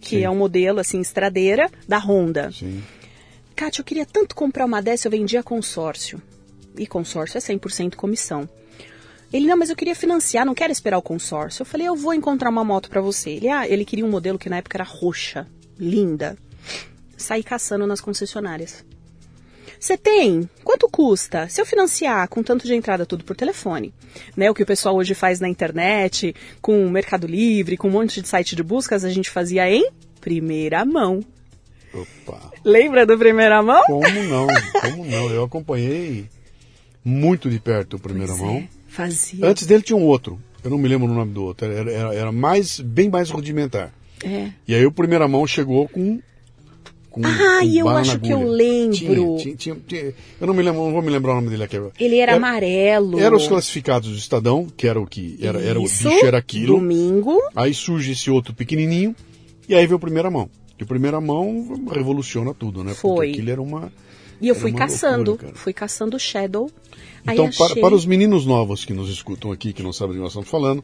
[0.00, 0.24] que Sim.
[0.24, 2.50] é um modelo assim estradeira da Honda.
[2.50, 2.82] Sim.
[3.54, 6.20] Kátia, eu queria tanto comprar uma dessa, eu vendia consórcio.
[6.76, 8.48] E consórcio é 100% comissão.
[9.32, 11.62] Ele, não, mas eu queria financiar, não quero esperar o consórcio.
[11.62, 13.30] Eu falei, eu vou encontrar uma moto para você.
[13.30, 15.46] Ele, ah, ele queria um modelo que na época era roxa,
[15.78, 16.36] linda.
[17.16, 18.84] Saí caçando nas concessionárias.
[19.82, 20.48] Você tem?
[20.62, 21.48] Quanto custa?
[21.48, 23.92] Se eu financiar com tanto de entrada tudo por telefone,
[24.36, 24.48] né?
[24.48, 28.22] O que o pessoal hoje faz na internet, com o Mercado Livre, com um monte
[28.22, 29.90] de site de buscas, a gente fazia em
[30.20, 31.18] primeira mão.
[31.92, 32.52] Opa.
[32.64, 33.82] Lembra do primeira mão?
[33.86, 34.46] Como não?
[34.82, 35.28] Como não?
[35.30, 36.26] Eu acompanhei
[37.04, 38.58] muito de perto o primeira Pois mão.
[38.58, 39.44] é, fazia.
[39.44, 40.40] Antes dele tinha um outro.
[40.62, 41.66] Eu não me lembro o nome do outro.
[41.66, 43.92] Era, era, era mais, bem mais rudimentar.
[44.22, 44.52] É.
[44.68, 46.20] E aí o primeira mão chegou com.
[47.12, 49.36] Com Ah, com eu acho que eu lembro.
[49.38, 51.76] Tinha, tinha, tinha- eu não me lembro, não vou me lembrar o nome dele aqui
[51.76, 51.92] agora.
[52.00, 53.20] Ele era, amarelo.
[53.20, 56.76] Eram os classificados do Estadão, que era o que era, era o bicho era aquilo.
[56.78, 57.38] Domingo.
[57.54, 59.14] Aí surge esse outro pequenininho
[59.68, 60.48] e aí veio o primeira mão.
[60.78, 62.94] E o primeira mão revoluciona tudo, né?
[62.94, 63.14] Foi.
[63.28, 63.92] Porque aquilo era uma
[64.40, 65.30] E eu Era fui caçando.
[65.32, 66.68] loucura, fui caçando Shadow.
[67.24, 70.16] Então, para, achei- para os meninos novos que nos escutam aqui, que não sabem do
[70.16, 70.82] que nós estamos falando,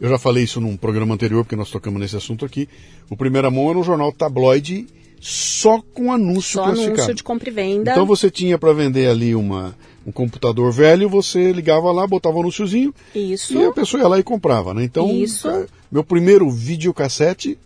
[0.00, 2.68] eu já falei isso num programa anterior, porque nós tocamos nesse assunto aqui.
[3.10, 4.86] O Primeira Mão era um jornal tabloide
[5.22, 6.98] só com anúncio Só classificado.
[6.98, 7.92] anúncio de compra e venda.
[7.92, 9.72] Então você tinha para vender ali uma,
[10.04, 13.56] um computador velho, você ligava lá, botava um anúnciozinho Isso.
[13.56, 14.82] e a pessoa ia lá e comprava, né?
[14.82, 15.48] Então, Isso.
[15.48, 17.56] cara, meu primeiro videocassete,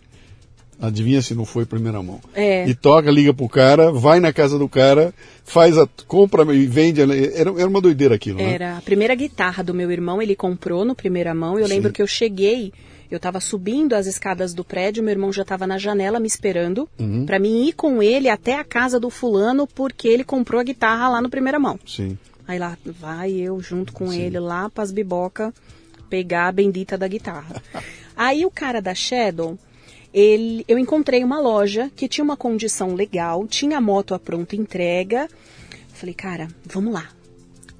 [0.79, 2.21] adivinha se não foi primeira mão.
[2.35, 2.67] É.
[2.69, 5.11] E toca, liga pro cara, vai na casa do cara,
[5.43, 7.01] faz a compra e vende.
[7.01, 8.53] Era, era uma doideira aquilo, né?
[8.53, 11.57] Era a primeira guitarra do meu irmão, ele comprou no primeira mão.
[11.57, 11.73] Eu Sim.
[11.73, 12.71] lembro que eu cheguei,
[13.09, 16.89] eu estava subindo as escadas do prédio, meu irmão já estava na janela me esperando
[16.99, 17.25] Uhum.
[17.25, 21.09] pra mim ir com ele até a casa do fulano porque ele comprou a guitarra
[21.09, 21.79] lá no primeira mão.
[21.85, 22.17] Sim.
[22.47, 24.21] Aí lá vai eu junto com Sim.
[24.21, 25.53] ele lá pras biboca
[26.09, 27.61] pegar a bendita da guitarra.
[28.15, 29.57] Aí o cara da Shadow,
[30.13, 34.55] ele, eu encontrei uma loja que tinha uma condição legal, tinha a moto à pronta
[34.55, 35.27] entrega.
[35.93, 37.09] Falei, cara, vamos lá.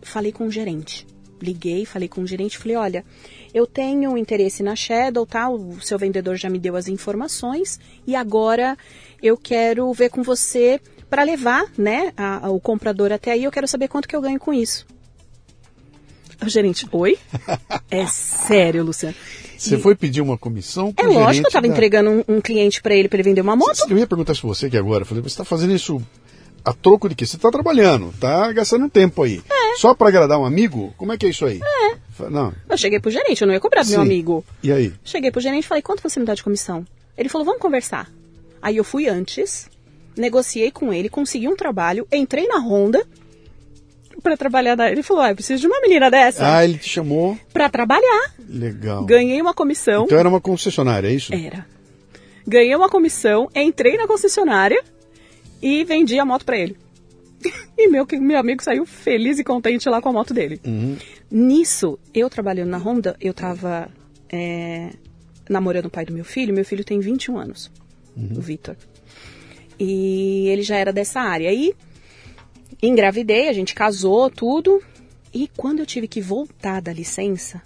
[0.02, 1.08] Falei com o gerente.
[1.42, 3.06] Liguei, falei com o gerente, falei, olha,
[3.54, 5.50] eu tenho interesse na Shadow, tá?
[5.50, 8.78] O seu vendedor já me deu as informações e agora
[9.22, 10.80] eu quero ver com você
[11.10, 13.44] para levar, né, a- a- o comprador até aí.
[13.44, 14.86] Eu quero saber quanto que eu ganho com isso.
[16.46, 17.18] O gerente, oi?
[17.90, 19.16] É sério, Luciano.
[19.58, 22.80] Você foi pedir uma comissão É lógico que eu estava da- entregando um, um cliente
[22.82, 23.90] para ele para ele vender uma moto.
[23.90, 25.02] Eu ia perguntar isso pra você aqui agora.
[25.02, 26.00] Eu falei, você está fazendo isso
[26.64, 27.26] a troco de quê?
[27.26, 29.42] Você está trabalhando, tá gastando tempo aí.
[29.50, 29.78] É.
[29.78, 30.94] Só para agradar um amigo?
[30.96, 31.60] Como é que é isso aí?
[31.64, 31.87] É.
[32.30, 32.54] Não.
[32.70, 34.44] Eu cheguei pro gerente, eu não ia cobrar do meu amigo.
[34.64, 34.94] E aí?
[35.04, 36.86] Cheguei pro gerente e falei, quanto você me dá de comissão?
[37.18, 38.10] Ele falou, vamos conversar.
[38.62, 39.70] Aí eu fui antes,
[40.16, 43.06] negociei com ele, consegui um trabalho, entrei na Honda
[44.22, 44.92] pra trabalhar na...
[44.92, 47.38] Ele falou, ah, eu preciso de uma menina dessa Ah, ele te chamou.
[47.54, 48.34] pra trabalhar.
[48.50, 49.06] Legal.
[49.06, 50.06] Ganhei uma comissão.
[50.06, 51.34] Então era uma concessionária, é isso?
[51.34, 51.66] Era.
[52.48, 54.84] Ganhei uma comissão, entrei na concessionária
[55.62, 56.76] e vendi a moto pra ele.
[57.80, 60.60] E meu, meu amigo saiu feliz e contente lá com a moto dele.
[60.66, 60.98] Uhum.
[61.30, 63.90] Nisso, eu trabalhando na Honda, eu tava
[64.30, 64.92] é,
[65.50, 66.54] namorando o pai do meu filho.
[66.54, 67.72] Meu filho tem 21 anos,
[68.16, 68.76] o Vitor.
[69.80, 71.50] E ele já era dessa área.
[71.50, 71.74] Aí,
[72.82, 74.82] engravidei, a gente casou, tudo.
[75.34, 77.62] E quando eu tive que voltar da licença,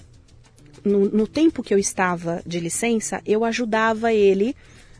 [0.84, 4.56] no, no tempo que eu estava de licença, eu ajudava ele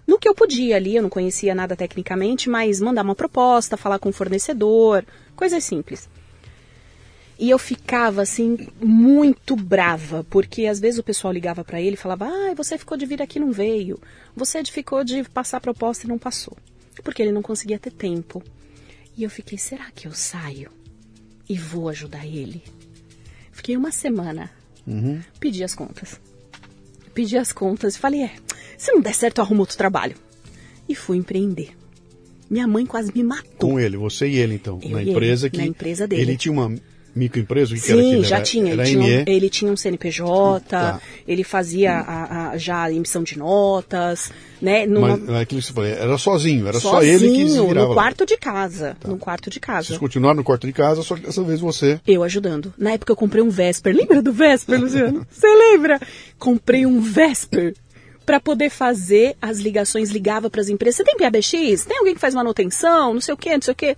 [0.08, 4.00] no que eu podia ali, eu não conhecia nada tecnicamente, mas mandar uma proposta, falar
[4.00, 6.10] com o fornecedor, coisas simples.
[7.42, 11.98] E eu ficava assim muito brava, porque às vezes o pessoal ligava para ele e
[11.98, 14.00] falava: "Ah, você ficou de vir aqui e não veio.
[14.36, 16.56] Você ficou de passar a proposta e não passou".
[17.04, 18.44] Porque ele não conseguia ter tempo.
[19.18, 20.70] E eu fiquei: "Será que eu saio
[21.50, 22.62] e vou ajudar ele?".
[23.52, 24.52] Fiquei uma semana.
[24.86, 25.20] Uhum.
[25.40, 26.22] Pedi as contas.
[27.12, 28.32] Pedi as contas e falei: "É,
[28.78, 30.16] se não der certo, eu arrumo outro trabalho".
[30.88, 31.76] E fui empreender.
[32.48, 33.72] Minha mãe quase me matou.
[33.72, 36.22] Com ele, você e ele então, Eu na e ele, empresa que na empresa dele.
[36.22, 36.76] ele tinha uma
[37.16, 38.74] microempresa, o que que era Sim, já Era- tinha.
[38.74, 41.02] Era Ele tinha, um, ele tinha um CNPJ, Tá.
[41.28, 44.86] ele fazia a, a- já a emissão de notas, né?
[44.86, 47.68] Numa, Mas é aquilo que você falou, era sozinho, era só ele que se sozinho,
[47.68, 47.88] virava.
[47.88, 48.02] no lá.
[48.02, 48.98] quarto de casa.
[49.06, 49.88] No quarto de casa.
[49.88, 52.00] Vocês continuaram no quarto de casa, só que dessa vez você.
[52.08, 52.74] Eu ajudando.
[52.78, 53.96] Na época eu comprei um Vesper.
[53.96, 55.26] Lembra do Vesper, Luciano?
[55.32, 56.00] Você lembra?
[56.40, 57.74] Comprei um Vesper
[58.26, 60.10] para poder fazer as ligações.
[60.12, 60.98] Ligava para as empresas.
[60.98, 61.86] Você tem PABX?
[61.86, 63.14] Tem alguém que faz manutenção?
[63.14, 63.98] Não sei o quê, não sei o quê.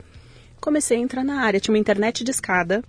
[0.59, 1.59] Comecei a entrar na área.
[1.59, 2.83] Tinha uma internet de escada.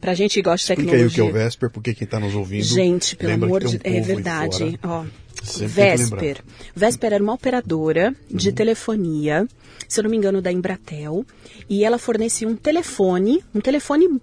[0.00, 1.14] Pra gente que gosta de Explica aí o tecnologia.
[1.32, 2.64] que é o Vesper, porque quem está nos ouvindo.
[2.64, 4.78] Gente, pelo amor de tem um É verdade.
[4.82, 5.04] Ó,
[5.42, 6.38] Sempre Vesper.
[6.74, 8.36] Vesper era uma operadora Uhum.
[8.36, 9.46] de telefonia,
[9.88, 11.24] se eu não me engano, da Embratel.
[11.70, 14.20] E ela fornecia um telefone, um telefone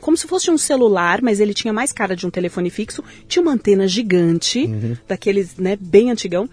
[0.00, 3.04] como se fosse um celular, mas ele tinha mais cara de um telefone fixo.
[3.28, 4.96] Tinha uma antena gigante, Uhum.
[5.06, 6.48] daqueles, né, bem antigão.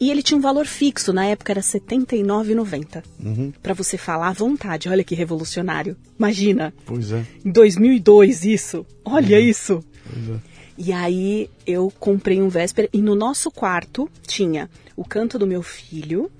[0.00, 3.02] E ele tinha um valor fixo, na época era R$ 79,90.
[3.24, 3.52] Uhum.
[3.62, 4.88] Pra você falar à vontade.
[4.88, 5.96] Olha que revolucionário.
[6.18, 6.74] Imagina.
[6.84, 7.24] Pois é.
[7.44, 8.84] Em 2002, isso.
[9.04, 9.84] Olha isso.
[10.04, 10.54] Pois é.
[10.76, 15.62] E aí eu comprei um Vesper e no nosso quarto tinha o canto do meu
[15.62, 16.30] filho,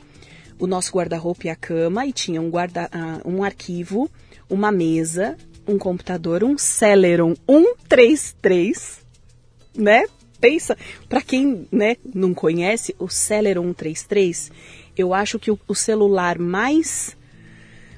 [0.59, 4.11] o nosso guarda-roupa e a cama, e tinha um, guarda, ah, um arquivo,
[4.51, 5.37] uma mesa,
[5.67, 9.01] um computador, um Celeron 133,
[9.77, 10.05] né?
[10.45, 10.77] Pensa,
[11.09, 14.53] para quem né, não conhece, o Celeron 133,
[14.95, 17.17] eu acho que o, o celular mais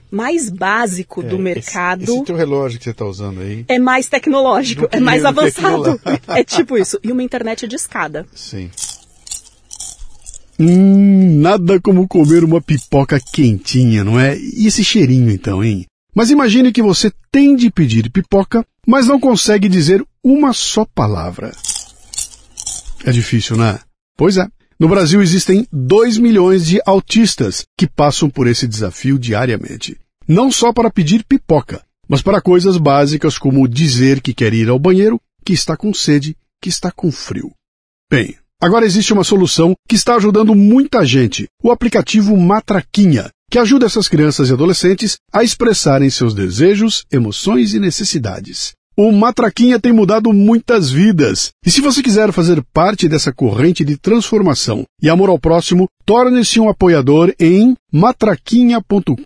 [0.09, 3.65] mais básico do É, mercado Esse, esse teu relógio que você está usando aí.
[3.67, 6.01] é mais tecnológico, Do é mais do avançado.
[6.29, 7.01] É tipo isso.
[7.03, 8.25] E uma internet de escada.
[8.33, 8.71] Sim.
[10.57, 14.39] Hum, nada como comer uma pipoca quentinha, não é?
[14.39, 15.85] E esse cheirinho então, hein?
[16.15, 21.51] Mas imagine que você tem de pedir pipoca, mas não consegue dizer uma só palavra.
[23.05, 23.79] É difícil, né?
[24.17, 24.47] Pois é.
[24.79, 29.99] No Brasil existem 2 milhões de autistas que passam por esse desafio diariamente.
[30.29, 34.79] Não só para pedir pipoca, mas para coisas básicas como dizer que quer ir ao
[34.79, 37.53] banheiro, que está com sede, que está com frio.
[38.11, 43.87] Bem, agora existe uma solução que está ajudando muita gente: o aplicativo Matraquinha, que ajuda
[43.87, 48.75] essas crianças e adolescentes a expressarem seus desejos, emoções e necessidades.
[48.99, 51.51] O Matraquinha tem mudado muitas vidas.
[51.63, 56.59] E se você quiser fazer parte dessa corrente de transformação e amor ao próximo, torne-se
[56.59, 59.21] um apoiador em matraquinha.com.br.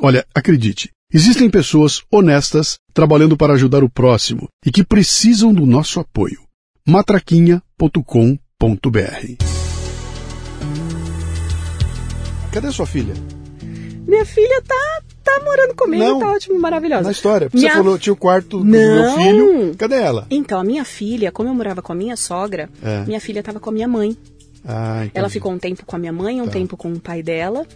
[0.00, 6.00] Olha, acredite, existem pessoas honestas trabalhando para ajudar o próximo e que precisam do nosso
[6.00, 6.40] apoio.
[6.88, 7.60] matraquinha.com.br.
[12.50, 13.12] Cadê sua filha?
[14.06, 15.02] Minha filha tá,
[15.38, 16.18] tá morando comigo, Não.
[16.18, 17.02] tá ótimo, maravilhosa.
[17.04, 17.48] Na história.
[17.50, 18.70] Você Minha- falou, tinha o quarto do Não.
[18.70, 19.74] meu filho.
[19.76, 20.26] Cadê ela?
[20.30, 23.04] Então, a minha filha, como eu morava com a minha sogra, É.
[23.06, 24.16] minha filha tava com a minha mãe.
[24.66, 25.06] Ah.
[25.14, 26.52] Ela ficou um tempo com a minha mãe, um Tá.
[26.52, 27.66] tempo com o pai dela.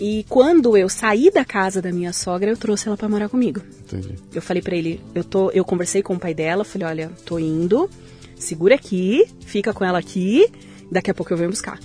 [0.00, 3.60] E quando eu saí da casa da minha sogra, eu trouxe ela pra morar comigo.
[3.84, 4.14] Entendi.
[4.34, 7.38] Eu falei pra ele, eu tô, eu conversei com o pai dela, falei, olha, tô
[7.38, 7.88] indo,
[8.36, 10.46] segura aqui, fica com ela aqui,
[10.90, 11.78] daqui a pouco eu venho buscar.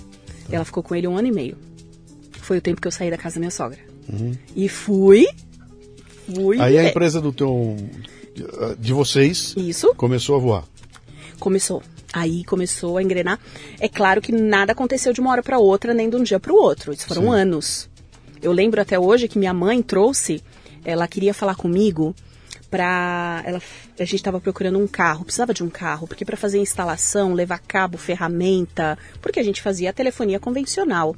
[0.50, 1.56] Ela ficou com ele um ano e meio.
[2.32, 3.78] Foi o tempo que eu saí da casa da minha sogra.
[4.56, 5.26] E fui,
[6.32, 6.56] fui.
[6.56, 6.62] Uhum.
[6.62, 7.76] Aí a empresa do teu,
[8.78, 10.64] de vocês Isso começou a voar.
[11.38, 11.82] começou.
[12.12, 13.38] Aí começou a engrenar.
[13.78, 16.52] É claro que nada aconteceu de uma hora para outra, nem de um dia para
[16.52, 16.92] o outro.
[16.92, 17.28] Isso foram Sim.
[17.34, 17.88] anos.
[18.40, 20.42] Eu lembro até hoje que minha mãe trouxe,
[20.84, 22.14] ela queria falar comigo
[22.70, 23.42] pra.
[23.44, 23.60] Ela,
[23.98, 27.58] a gente estava procurando um carro, precisava de um carro, porque para fazer instalação, levar
[27.58, 31.14] cabo, ferramenta, porque a gente fazia a telefonia convencional.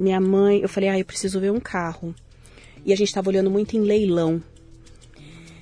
[0.00, 2.14] Minha mãe, eu falei, ah, eu preciso ver um carro.
[2.86, 4.42] E a gente estava olhando muito em leilão.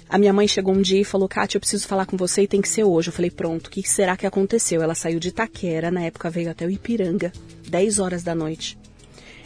[0.08, 2.46] A minha mãe chegou um dia e falou, Kátia, eu preciso falar com você e
[2.46, 3.08] tem que ser hoje.
[3.08, 4.80] Eu falei, pronto, o que será que aconteceu?
[4.80, 7.32] Ela saiu de Itaquera, na época veio até o Ipiranga,
[7.68, 8.78] 10 horas da noite.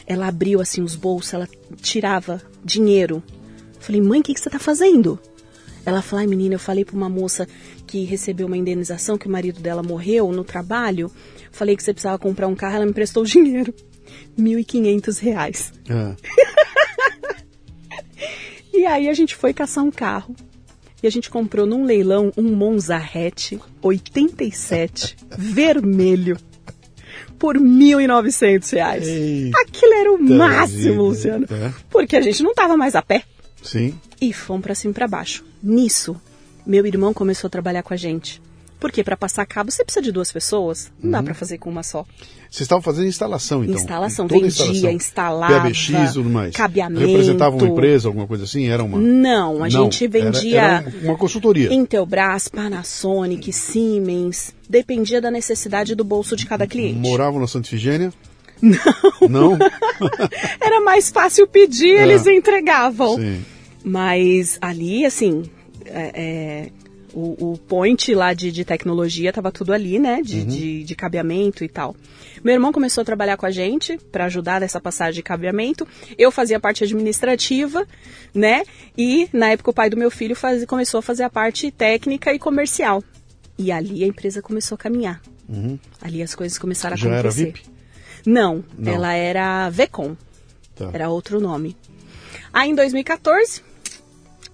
[0.07, 1.49] Ela abriu assim os bolsos, ela
[1.81, 3.23] tirava dinheiro.
[3.75, 5.19] Eu falei, mãe, o que, que você tá fazendo?
[5.87, 7.49] Ela falou, ai menina, eu falei pra uma moça
[7.87, 11.11] que recebeu uma indenização, que o marido dela morreu no trabalho.
[11.51, 13.73] Falei que você precisava comprar um carro, ela me emprestou o dinheiro.
[14.39, 15.73] 1.500 reais.
[15.91, 16.15] Ah,
[18.73, 20.35] E aí a gente foi caçar um carro.
[21.03, 26.39] E a gente comprou num leilão um Monza hatch 87 vermelho.
[27.39, 29.07] por 1.900 reais.
[29.07, 31.03] Eita Aquilo era o máximo, vida.
[31.03, 31.47] Luciano.
[31.51, 31.73] É.
[31.91, 33.25] Porque a gente não tava mais a pé.
[33.63, 33.99] Sim.
[34.21, 35.45] E fomos pra cima e pra baixo.
[35.63, 36.17] Nisso,
[36.65, 38.41] meu irmão começou a trabalhar com a gente.
[38.83, 40.91] Porque para passar cabo você precisa de duas pessoas.
[40.99, 41.11] Não Uhum.
[41.13, 42.05] dá para fazer com uma só.
[42.51, 43.77] Vocês estavam fazendo instalação, então?
[43.77, 44.91] Instalação, Toda vendia, instalação.
[44.91, 46.55] instalava, PBX e tudo mais.
[46.55, 47.07] cabeamento.
[47.07, 48.69] Representava uma empresa, alguma coisa assim?
[48.69, 48.99] Era uma...
[48.99, 51.73] Não, a gente era- vendia Era, uma consultoria.
[51.73, 54.53] Intelbras, Panasonic, Siemens.
[54.69, 56.99] Dependia da necessidade do bolso de cada cliente.
[56.99, 58.13] Moravam na Santa Ifigênia?
[58.61, 58.79] Não.
[59.29, 59.59] Não?
[60.61, 62.03] Era mais fácil pedir, É.
[62.03, 63.17] eles entregavam.
[63.17, 63.45] Sim.
[63.85, 65.45] Mas ali, assim,
[65.87, 66.69] é, é,
[67.13, 70.21] o, o point lá de, de tecnologia tava tudo ali, né?
[70.23, 71.95] De, de, de cabeamento e tal.
[72.43, 75.87] Meu irmão começou a trabalhar com a gente para ajudar nessa passagem de cabeamento.
[76.19, 77.87] Eu fazia a parte administrativa,
[78.35, 78.65] né?
[78.97, 82.33] E na época o pai do meu filho faz, começou a fazer a parte técnica
[82.33, 83.03] e comercial.
[83.59, 85.21] E ali a empresa começou a caminhar.
[86.01, 87.47] Ali as coisas começaram a Já era acontecer.
[87.47, 87.63] VIP?
[88.25, 88.93] Não, Não.
[88.93, 90.17] ela era Vecom.
[90.75, 90.91] Tá.
[90.93, 91.77] Era outro nome.
[92.53, 93.63] Aí em 2014,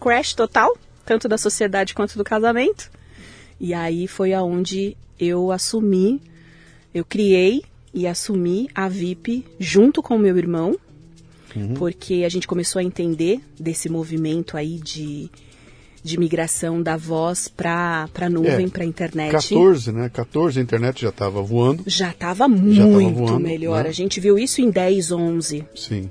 [0.00, 0.76] crash total,
[1.08, 2.90] tanto da sociedade quanto do casamento.
[3.58, 6.20] E aí foi aonde eu assumi,
[6.94, 7.62] eu criei
[7.94, 10.76] e assumi a VIP junto com o meu irmão,
[11.76, 15.30] porque a gente começou a entender desse movimento aí de,
[16.04, 19.32] de migração da voz para para nuvem, É, para internet.
[19.32, 20.10] 14, né?
[20.10, 21.82] 14 a internet já estava voando.
[21.86, 22.82] Já estava muito
[23.14, 23.82] voando, melhor.
[23.84, 23.88] né?
[23.88, 25.64] A gente viu isso em 10, 11.
[25.74, 26.10] Sim.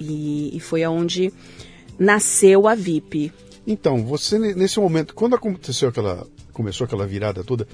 [0.00, 1.32] E, e foi aonde
[1.98, 3.32] nasceu a VIP.
[3.70, 7.66] Então, você ne- nesse momento, quando aconteceu aquela, começou aquela virada toda,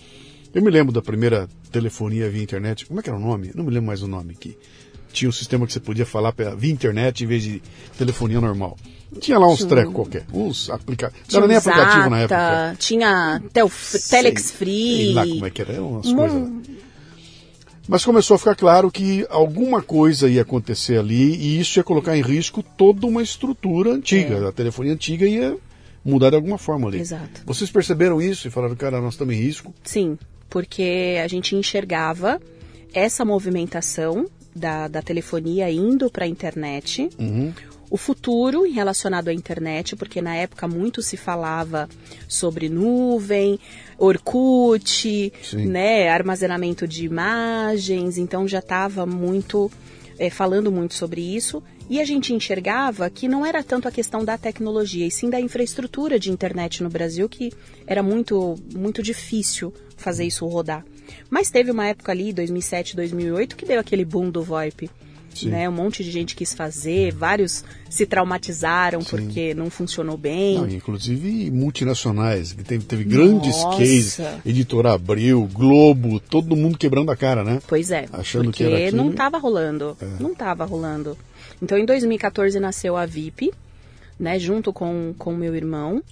[0.55, 2.85] eu me lembro da primeira telefonia via internet.
[2.87, 3.51] Como é que era o nome?
[3.55, 4.57] Não me lembro mais o nome que
[5.13, 7.63] tinha um sistema que você podia falar via internet em vez de
[7.97, 8.77] telefonia normal.
[9.21, 11.29] Tinha lá uns um- trecos qualquer, uns aplicativos.
[11.33, 12.77] Não era nem o aplicativo na Zata, época.
[12.79, 14.97] Tinha Telf Telex Free.
[15.07, 16.17] sei lá como é que era, eram umas Hum.
[16.17, 16.53] coisas lá.
[17.89, 22.17] Mas começou a ficar claro que alguma coisa ia acontecer ali e isso ia colocar
[22.17, 24.49] em risco toda uma estrutura antiga.
[24.49, 25.57] A telefonia antiga ia
[26.07, 26.99] mudar de alguma forma ali.
[26.99, 27.01] É.
[27.01, 27.42] Exato.
[27.45, 29.75] Vocês perceberam isso e falaram, cara, nós estamos em risco.
[29.83, 32.40] Sim, porque a gente enxergava
[32.95, 37.11] essa movimentação da, da telefonia indo para a internet.
[37.19, 37.53] Uhum.
[37.90, 41.88] O futuro relacionado à internet, porque na época muito se falava
[42.27, 43.61] sobre nuvem,
[43.97, 45.66] Orkut, Sim.
[45.66, 49.71] né, armazenamento de imagens, então já estava muito
[50.19, 51.62] eh, falando muito sobre isso.
[51.88, 55.40] E a gente enxergava que não era tanto a questão da tecnologia, e sim da
[55.40, 57.53] infraestrutura de internet no Brasil, que
[57.87, 60.85] era muito, muito difícil fazer isso rodar.
[61.31, 64.90] Mas teve uma época ali, 2007, 2008, que deu aquele boom do VoIP.
[65.37, 65.51] Sim.
[65.51, 65.68] Né?
[65.68, 70.57] Um monte de gente quis fazer, vários se traumatizaram porque não funcionou bem.
[70.57, 73.79] Não, inclusive multinacionais, que teve, teve grandes Nossa.
[73.79, 77.61] cases, Editora Abril, Globo, todo mundo quebrando a cara, né?
[77.68, 79.01] Pois é, Achando porque que era aquilo.
[79.01, 79.05] É.
[79.05, 81.16] não estava rolando, não estava rolando.
[81.62, 83.53] Então, em 2014 nasceu a VIP,
[84.19, 86.03] né, junto com com meu irmão.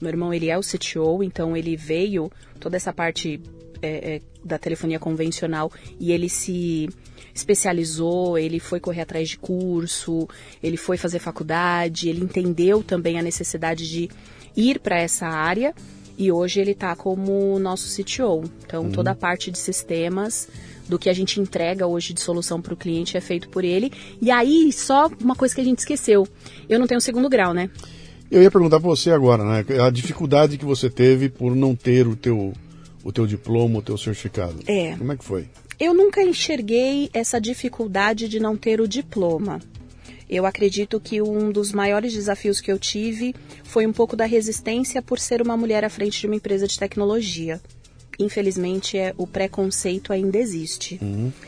[0.00, 3.40] Meu irmão ele é o CTO, então ele veio toda essa parte
[3.80, 6.88] é, é, da telefonia convencional e ele se
[7.34, 10.28] especializou, ele foi correr atrás de curso,
[10.62, 14.08] ele foi fazer faculdade, ele entendeu também a necessidade de
[14.56, 15.74] ir para essa área
[16.16, 18.44] e hoje ele está como nosso CTO.
[18.64, 20.48] Então toda a parte de sistemas
[20.88, 23.92] do que a gente entrega hoje de solução para o cliente é feito por ele.
[24.20, 26.26] E aí só uma coisa que a gente esqueceu,
[26.68, 27.70] eu não tenho segundo grau, né?
[28.30, 29.64] Eu ia perguntar para você agora, né?
[29.80, 32.52] A dificuldade que você teve por não ter o teu,
[33.04, 34.56] o teu diploma, o teu certificado.
[34.66, 34.96] É.
[34.96, 35.48] Como é que foi?
[35.78, 39.60] Eu nunca enxerguei essa dificuldade de não ter o diploma.
[40.28, 45.02] Eu acredito que um dos maiores desafios que eu tive foi um pouco da resistência
[45.02, 47.60] por ser uma mulher à frente de uma empresa de tecnologia.
[48.18, 50.98] Infelizmente, é, o preconceito ainda existe.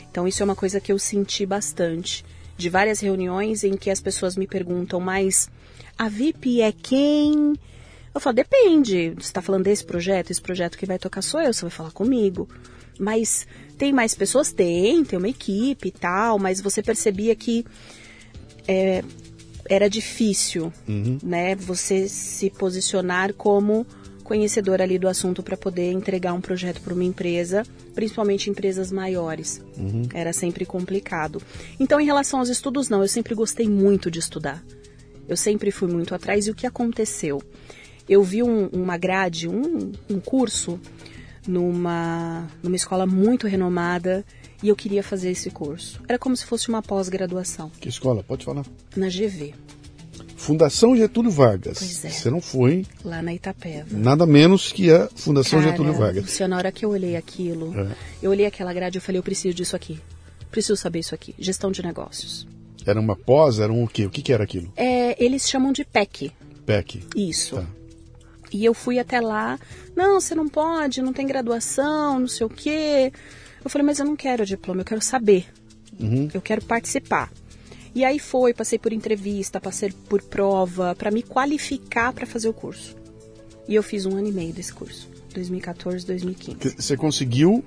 [0.09, 2.25] Então, isso é uma coisa que eu senti bastante.
[2.57, 5.49] De várias reuniões em que as pessoas me perguntam, mas
[5.97, 7.53] a VIP é quem?
[8.13, 9.11] Eu falo, depende.
[9.11, 10.31] Você está falando desse projeto?
[10.31, 12.49] Esse projeto que vai tocar sou eu, você vai falar comigo.
[12.99, 13.45] Mas
[13.77, 14.51] tem mais pessoas?
[14.51, 17.63] Tem, tem uma equipe e tal, mas você percebia que
[18.67, 19.03] é,
[19.69, 20.73] era difícil,
[21.23, 21.55] né?
[21.55, 23.85] Você se posicionar como
[24.27, 27.63] conhecedor ali do assunto para poder entregar um projeto para uma empresa,
[27.95, 29.61] principalmente empresas maiores.
[30.13, 31.41] Era sempre complicado.
[31.79, 33.01] Então, em relação aos estudos, não.
[33.01, 34.61] Eu sempre gostei muito de estudar.
[35.27, 36.45] Eu sempre fui muito atrás.
[36.47, 37.41] E o que aconteceu?
[38.07, 40.79] Eu vi um- uma grade, um, um curso
[41.47, 44.25] numa, numa escola muito renomada
[44.61, 46.01] e eu queria fazer esse curso.
[46.07, 48.23] Era como se fosse uma pós-graduação Que escola?
[48.23, 48.65] Pode falar.
[48.95, 49.53] na GV.
[50.37, 51.79] Fundação Getúlio Vargas.
[51.79, 52.09] Pois é.
[52.09, 53.87] Você não foi Lá na Itapeva.
[53.91, 56.23] nada menos que a Fundação Cara, Getúlio Vargas.
[56.23, 57.87] Luciano, na hora que eu olhei aquilo, É.
[58.21, 59.99] eu olhei aquela grade e eu falei, eu preciso disso aqui.
[60.51, 61.35] Preciso saber isso aqui.
[61.39, 62.47] Gestão de negócios.
[62.85, 64.05] Era uma pós, era um o quê?
[64.05, 64.71] O que, que era aquilo?
[64.77, 66.31] É, eles chamam de PEC.
[66.65, 67.03] PEC.
[67.15, 67.55] Isso.
[67.57, 67.65] Tá.
[68.53, 69.59] E eu fui até lá.
[69.95, 73.11] Não, você não pode, não tem graduação, não sei o quê.
[73.63, 75.47] Eu falei, mas eu não quero diploma, eu quero saber.
[75.99, 76.29] Uhum.
[76.33, 77.29] Eu quero participar.
[77.97, 82.53] E aí foi, passei por entrevista, passei por prova, para me qualificar para fazer o
[82.53, 82.95] curso.
[83.67, 85.09] E eu fiz um ano e meio desse curso.
[85.33, 86.59] 2014, 2015.
[86.59, 87.65] Que- Você conseguiu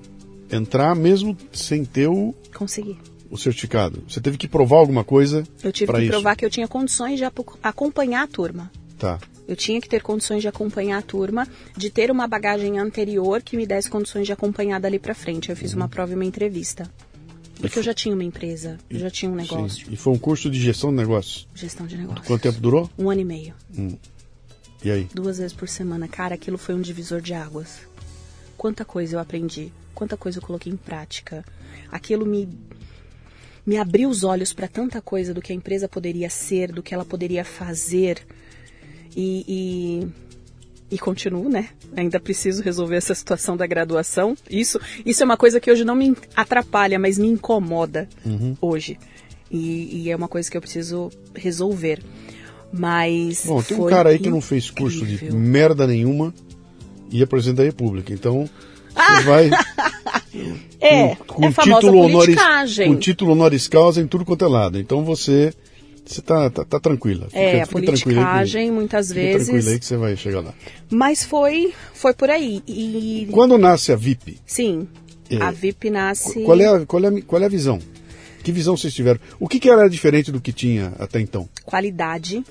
[0.49, 2.97] entrar mesmo sem ter o, Consegui.
[3.29, 4.01] o certificado.
[4.07, 6.11] Você teve que provar alguma coisa Eu tive para que isso.
[6.13, 7.25] provar que eu tinha condições de
[7.61, 8.71] acompanhar a turma.
[8.97, 9.19] Tá.
[9.45, 13.57] Eu tinha que ter condições de acompanhar a turma, de ter uma bagagem anterior que
[13.57, 15.49] me desse condições de acompanhar dali pra frente.
[15.49, 15.59] Eu Uhum.
[15.61, 16.89] fiz uma prova e uma entrevista.
[17.61, 19.93] Porque eu já tinha uma empresa, eu já tinha um negócio, Sim.
[19.93, 21.47] E foi um curso de gestão de negócios.
[21.55, 22.27] gestão de negócios.
[22.27, 22.89] Quanto tempo durou?
[22.97, 23.53] Um ano e meio,
[24.83, 25.07] E aí?
[25.13, 26.07] duas vezes por semana.
[26.07, 27.79] Cara, aquilo foi um divisor de águas.
[28.57, 31.45] Quanta coisa eu aprendi, quanta coisa eu coloquei em prática.
[31.91, 32.47] Aquilo me
[33.65, 36.93] me abriu os olhos para tanta coisa do que a empresa poderia ser, do que
[36.93, 38.25] ela poderia fazer.
[39.15, 40.07] E, e,
[40.91, 41.69] e continuo, né?
[41.95, 44.35] Ainda preciso resolver essa situação da graduação.
[44.49, 48.09] Isso, isso é uma coisa que hoje não me atrapalha, mas me incomoda
[48.59, 48.99] hoje.
[49.49, 51.99] E, e é uma coisa que eu preciso resolver.
[52.73, 53.45] Mas.
[53.45, 55.37] Bom, tem um cara aí que não fez curso de incrível.
[55.37, 56.33] merda nenhuma
[57.11, 58.13] e é presidente da República.
[58.13, 58.49] Então,
[58.95, 59.17] Ah!
[59.17, 59.49] você vai
[60.79, 62.37] É, com é título honoris,
[62.85, 64.79] com título honoris causa em tudo quanto é lado.
[64.79, 65.53] Então você
[66.13, 67.25] você tá, tá, tá tranquila.
[67.25, 69.47] Fica, É, a aí que- politicagem, muitas vezes.
[69.47, 70.53] tranquila aí que você vai chegar lá.
[70.89, 72.61] Mas foi, foi por aí.
[72.67, 74.87] E Quando nasce a VIP, sim,
[75.29, 75.37] É.
[75.41, 76.43] a VIP nasce.
[76.43, 77.79] qual é a, qual é a, qual é a visão?
[78.43, 79.19] Que visão vocês tiveram?
[79.39, 81.47] O que, que era diferente do que tinha até então?
[81.63, 82.43] qualidade,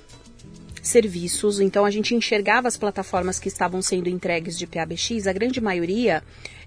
[0.82, 1.60] serviços.
[1.60, 6.22] Então a gente enxergava as plataformas que estavam sendo entregues de PABX, a grande maioria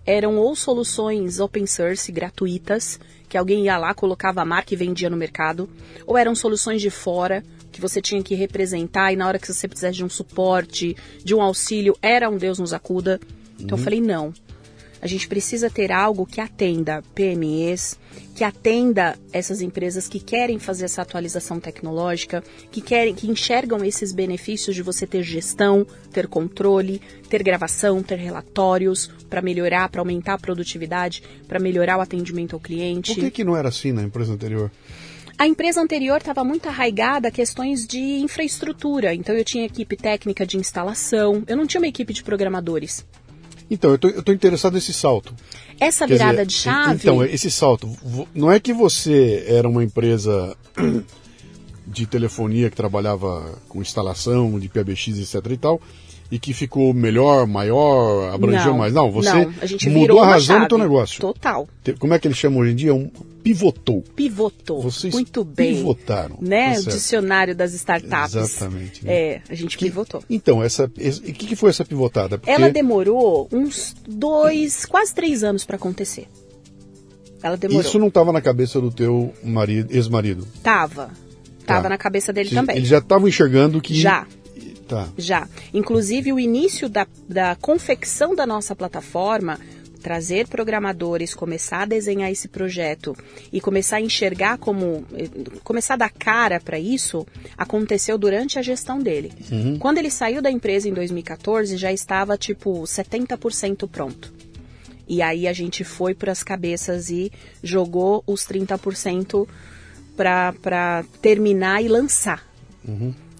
[0.06, 3.00] eram ou soluções open source gratuitas,
[3.30, 5.70] que alguém ia lá, colocava a marca e vendia no mercado,
[6.06, 9.68] ou eram soluções de fora, que você tinha que representar e na hora que você
[9.68, 13.20] precisasse de um suporte, de um auxílio, era um Deus nos acuda.
[13.60, 14.34] Então eu falei, não.
[15.04, 18.00] A gente precisa ter algo que atenda PMEs,
[18.34, 22.42] que atenda essas empresas que querem fazer essa atualização tecnológica,
[22.72, 28.16] que querem, que enxergam esses benefícios de você ter gestão, ter controle, ter gravação, ter
[28.16, 33.14] relatórios para melhorar, para aumentar a produtividade, para melhorar o atendimento ao cliente.
[33.14, 34.72] Por que, que não era assim na empresa anterior?
[35.38, 40.46] A empresa anterior estava muito arraigada a questões de infraestrutura, então eu tinha equipe técnica
[40.46, 43.06] de instalação, eu não tinha uma equipe de programadores.
[43.70, 45.34] Então, eu tô interessado nesse salto.
[45.80, 46.96] Essa Quer virada dizer, de chave.
[46.96, 47.90] Então, esse salto,
[48.34, 50.56] não é que você era uma empresa
[51.88, 55.82] de telefonia que trabalhava com instalação de PBX, etc e tal,
[56.34, 58.92] e que ficou melhor, maior, abrangeu Não, mais.
[58.92, 61.22] Não, você não, a mudou a razão do teu negócio.
[61.22, 61.68] Total.
[62.00, 62.92] Como é que eles chamam hoje em dia?
[62.94, 63.08] Um
[63.44, 64.02] pivotou.
[64.16, 64.82] Pivotou.
[64.82, 65.76] Vocês Muito bem.
[65.76, 66.74] pivotaram, Né?
[66.74, 68.36] tá o dicionário das startups.
[68.36, 69.14] Exatamente, né?
[69.14, 70.24] É, a gente pivotou.
[70.28, 72.38] Então, essa, o que, que foi essa pivotada?
[72.40, 76.28] Porque Ela demorou uns dois, quase três anos para acontecer.
[77.44, 77.82] Ela demorou.
[77.82, 80.48] isso não estava na cabeça do teu marido, ex-marido.
[80.64, 81.12] Tava.
[81.66, 81.90] Tava Tá.
[81.90, 82.78] na cabeça dele Vocês- também.
[82.78, 83.94] Eles já estavam enxergando que.
[83.94, 84.26] Já.
[84.94, 85.10] Tá.
[85.18, 85.48] Já.
[85.74, 89.60] Inclusive, o início da, da confecção da nossa plataforma,
[90.02, 93.16] trazer programadores, começar a desenhar esse projeto
[93.54, 95.06] e começar a enxergar como.
[95.14, 95.30] eh,
[95.64, 97.26] começar a dar cara para isso,
[97.58, 99.32] aconteceu durante a gestão dele.
[99.80, 104.34] Quando ele saiu da empresa em 2014, já estava tipo 70% pronto.
[105.08, 107.32] E aí a gente foi para as cabeças e
[107.62, 109.48] jogou os 30%
[110.18, 112.46] para terminar e lançar.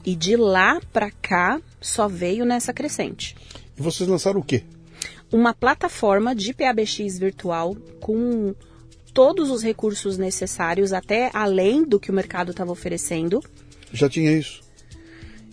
[0.06, 3.36] E de lá para cá só veio nessa crescente.
[3.78, 4.64] E vocês lançaram o quê?
[5.32, 8.54] Uma plataforma de PABX virtual com
[9.14, 13.42] todos os recursos necessários, até além do que o mercado estava oferecendo.
[13.92, 14.62] Já tinha isso.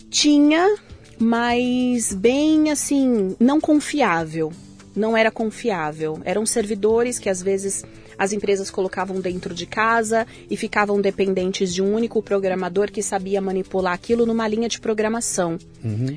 [0.09, 0.75] Tinha,
[1.17, 4.51] mas bem assim, não confiável.
[4.95, 6.19] Não era confiável.
[6.25, 7.83] Eram servidores que às vezes
[8.21, 13.41] as empresas colocavam dentro de casa e ficavam dependentes de um único programador que sabia
[13.41, 15.57] manipular aquilo numa linha de programação.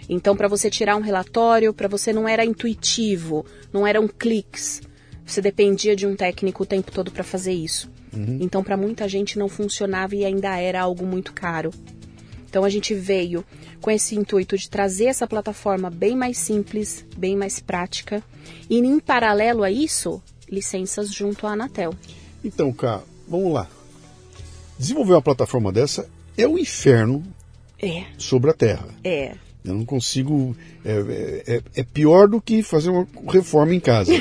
[0.07, 4.82] Então, para você tirar um relatório, para você não era intuitivo, não eram cliques.
[5.24, 7.90] Você dependia de um técnico o tempo todo para fazer isso.
[8.38, 11.70] Então, para muita gente não funcionava e ainda era algo muito caro.
[12.46, 13.44] Então a gente veio
[13.80, 18.22] com esse intuito de trazer essa plataforma bem mais simples, bem mais prática
[18.70, 21.95] e em paralelo a isso, licenças junto à Anatel.
[22.45, 23.68] Então, cá, vamos lá.
[24.78, 27.22] Desenvolver uma plataforma dessa é o inferno
[27.80, 28.88] É, sobre a terra.
[29.03, 29.34] é.
[29.64, 30.55] Eu não consigo.
[30.84, 34.12] É, é- é pior do que fazer uma reforma em casa.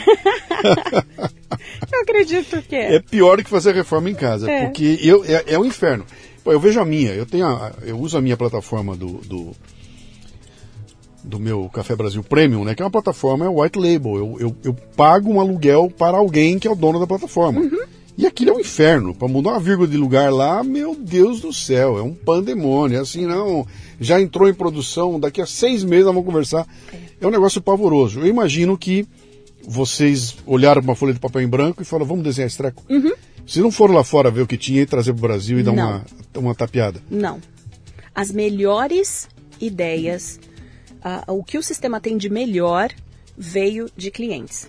[1.91, 2.95] Eu acredito que é.
[2.95, 4.65] É pior do que fazer reforma em casa, É.
[4.65, 6.05] porque eu, é, é um inferno.
[6.45, 9.55] Eu vejo a minha, eu tenho a- eu uso a minha plataforma do, do,
[11.23, 12.75] do meu Café Brasil Premium, né?
[12.75, 14.17] Que é uma plataforma é white label.
[14.17, 17.61] Eu, eu, eu pago um aluguel para alguém que é o dono da plataforma.
[17.61, 17.79] Uhum.
[18.17, 19.15] E aquilo é um inferno.
[19.15, 22.97] Para mudar uma vírgula de lugar lá, meu Deus do céu, é um pandemônio.
[22.97, 23.65] É assim, não.
[23.99, 26.67] Já entrou em produção, daqui a seis meses nós vamos conversar.
[27.19, 28.19] É um negócio pavoroso.
[28.19, 29.07] Eu imagino que
[29.65, 32.83] vocês olharam para uma folha de papel em branco e falaram, vamos desenhar esse treco.
[33.47, 35.63] Se não foram lá fora ver o que tinha e trazer para o Brasil e
[35.63, 35.77] dar Uhum.
[35.77, 36.05] Uma,
[36.35, 37.01] uma tapeada.
[37.09, 37.39] Não.
[38.13, 39.27] As melhores
[39.59, 40.39] ideias,
[41.03, 42.89] ah, o que o sistema tem de melhor,
[43.37, 44.67] veio de clientes.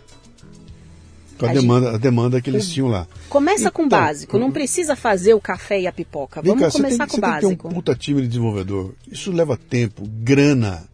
[1.38, 3.06] Com a, A demanda, a demanda que eles tinham lá.
[3.28, 6.40] Começa com o Então, básico, não precisa fazer o café e a pipoca.
[6.42, 7.68] Vamos cá, você tem, começar com você o tem que ter básico.
[7.68, 8.94] um puta time de desenvolvedor.
[9.10, 10.84] Isso leva tempo, grana.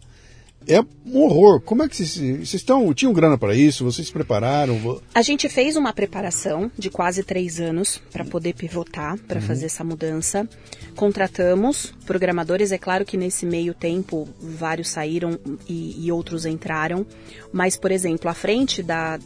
[0.70, 1.60] É um horror.
[1.60, 3.84] Como é que vocês, vocês estão, tinham grana para isso?
[3.84, 5.00] Vocês se prepararam?
[5.14, 9.46] A gente fez uma preparação de quase três anos para poder pivotar, para Uhum.
[9.46, 10.48] fazer essa mudança.
[10.94, 17.04] Contratamos programadores, é claro que nesse meio tempo vários saíram e, e outros entraram,
[17.52, 19.18] mas, por exemplo, à frente da,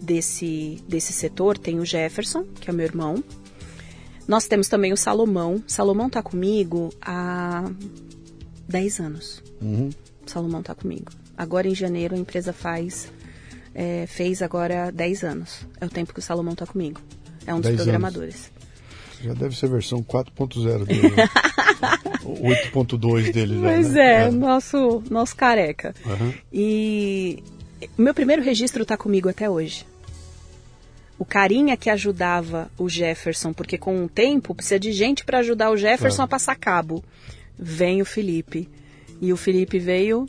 [0.00, 3.22] desse, desse setor tem o Jefferson, que é meu irmão.
[4.26, 5.62] Nós temos também o Salomão.
[5.66, 7.70] Salomão está comigo há
[8.68, 9.42] 10 anos.
[9.60, 9.90] Uhum.
[10.30, 11.10] Salomão está comigo.
[11.36, 13.10] Agora em janeiro a empresa faz
[13.74, 15.66] é, fez agora 10 anos.
[15.80, 17.00] É o tempo que o Salomão está comigo.
[17.46, 17.82] É um dos 10 anos.
[17.84, 18.52] programadores.
[19.22, 21.10] Já deve ser a versão 4.0 dele.
[21.10, 21.28] né?
[22.22, 23.60] O 8.2 dele já.
[23.72, 24.24] Pois né?
[24.26, 25.94] é, nosso nosso careca.
[26.06, 26.32] Aham.
[26.52, 27.42] E
[27.98, 29.86] o meu primeiro registro está comigo até hoje.
[31.18, 35.70] O carinha que ajudava o Jefferson, porque com o tempo precisa de gente para ajudar
[35.70, 36.28] o Jefferson Claro.
[36.28, 37.02] a passar cabo.
[37.58, 38.68] Vem o Felipe.
[39.20, 40.26] E o Felipe veio,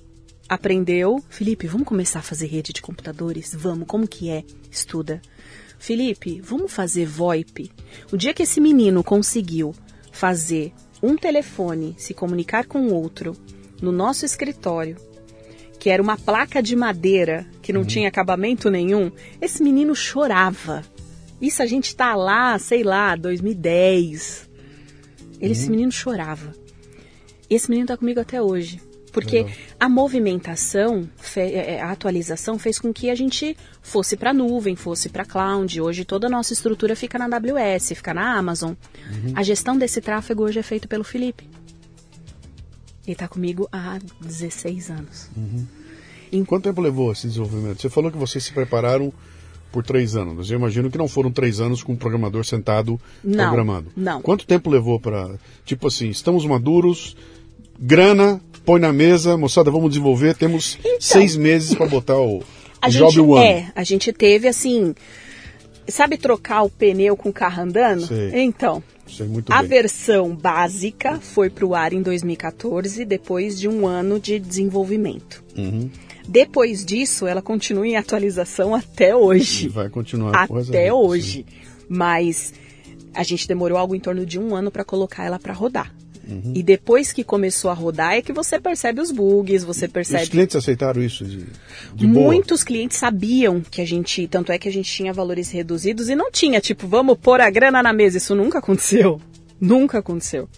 [0.49, 1.23] aprendeu.
[1.29, 3.55] Felipe, vamos começar a fazer rede de computadores?
[3.55, 4.43] Vamos, como que é?
[4.69, 5.21] Estuda.
[5.79, 7.71] Felipe, vamos fazer VoIP.
[8.11, 9.73] O dia que esse menino conseguiu
[10.11, 13.35] fazer um telefone se comunicar com o outro
[13.81, 14.97] no nosso escritório,
[15.79, 19.11] que era uma placa de madeira que não tinha acabamento nenhum,
[19.41, 20.83] esse menino chorava.
[21.41, 24.47] Isso a gente tá lá, sei lá, 2010.
[25.39, 26.53] Ele, Esse menino chorava.
[27.53, 28.79] Esse menino tá comigo até hoje.
[29.11, 29.51] Porque Legal.
[29.77, 35.09] a movimentação, fe- é, a atualização fez com que a gente fosse para nuvem, fosse
[35.09, 35.81] para cloud.
[35.81, 38.71] Hoje toda a nossa estrutura fica na AWS, fica na Amazon.
[39.35, 41.43] A gestão desse tráfego hoje é feito pelo Felipe.
[43.05, 45.29] Ele está comigo há 16 anos.
[46.47, 47.81] Quanto tempo levou esse desenvolvimento?
[47.81, 49.11] Você falou que vocês se prepararam
[49.73, 50.49] por três anos.
[50.49, 53.91] Eu imagino que não foram três anos com um programador sentado Não, programando.
[53.95, 54.21] não.
[54.21, 55.37] Quanto tempo levou para.
[55.65, 57.17] Tipo assim, estamos maduros,
[57.81, 60.35] grana, põe na mesa, moçada, vamos desenvolver.
[60.35, 62.43] Temos seis meses para botar o,
[62.79, 63.45] A o gente, job one.
[63.45, 64.93] É, a gente teve assim.
[65.87, 68.05] Sabe trocar o pneu com o carro andando?
[68.05, 68.31] Sei.
[68.35, 68.83] Então,
[69.49, 69.69] a bem.
[69.69, 75.43] versão básica foi para o ar em 2014, depois de um ano de desenvolvimento.
[75.57, 75.89] Uhum.
[76.27, 79.67] Depois disso, ela continua em atualização até hoje.
[79.67, 81.45] Vai continuar até hoje.
[81.89, 82.53] Mas
[83.13, 85.93] a gente demorou algo em torno de um ano para colocar ela para rodar.
[86.27, 86.53] Uhum.
[86.55, 89.91] E depois que começou a rodar é que você percebe os bugs, você E os
[89.91, 91.45] percebe clientes aceitaram isso de,
[91.93, 92.27] de boa?
[92.27, 96.15] Muitos clientes sabiam que a gente, tanto é que a gente tinha valores reduzidos e
[96.15, 98.17] não tinha, tipo, vamos pôr a grana na mesa.
[98.17, 99.19] Isso nunca aconteceu.
[99.61, 100.49] Nunca aconteceu.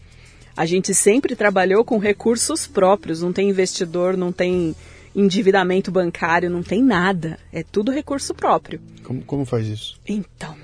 [0.56, 4.74] A gente sempre trabalhou com recursos próprios, não tem investidor, não tem
[5.16, 7.38] endividamento bancário, não tem nada.
[7.52, 8.80] É tudo recurso próprio.
[9.04, 10.00] Como, como faz isso?
[10.08, 10.56] Então,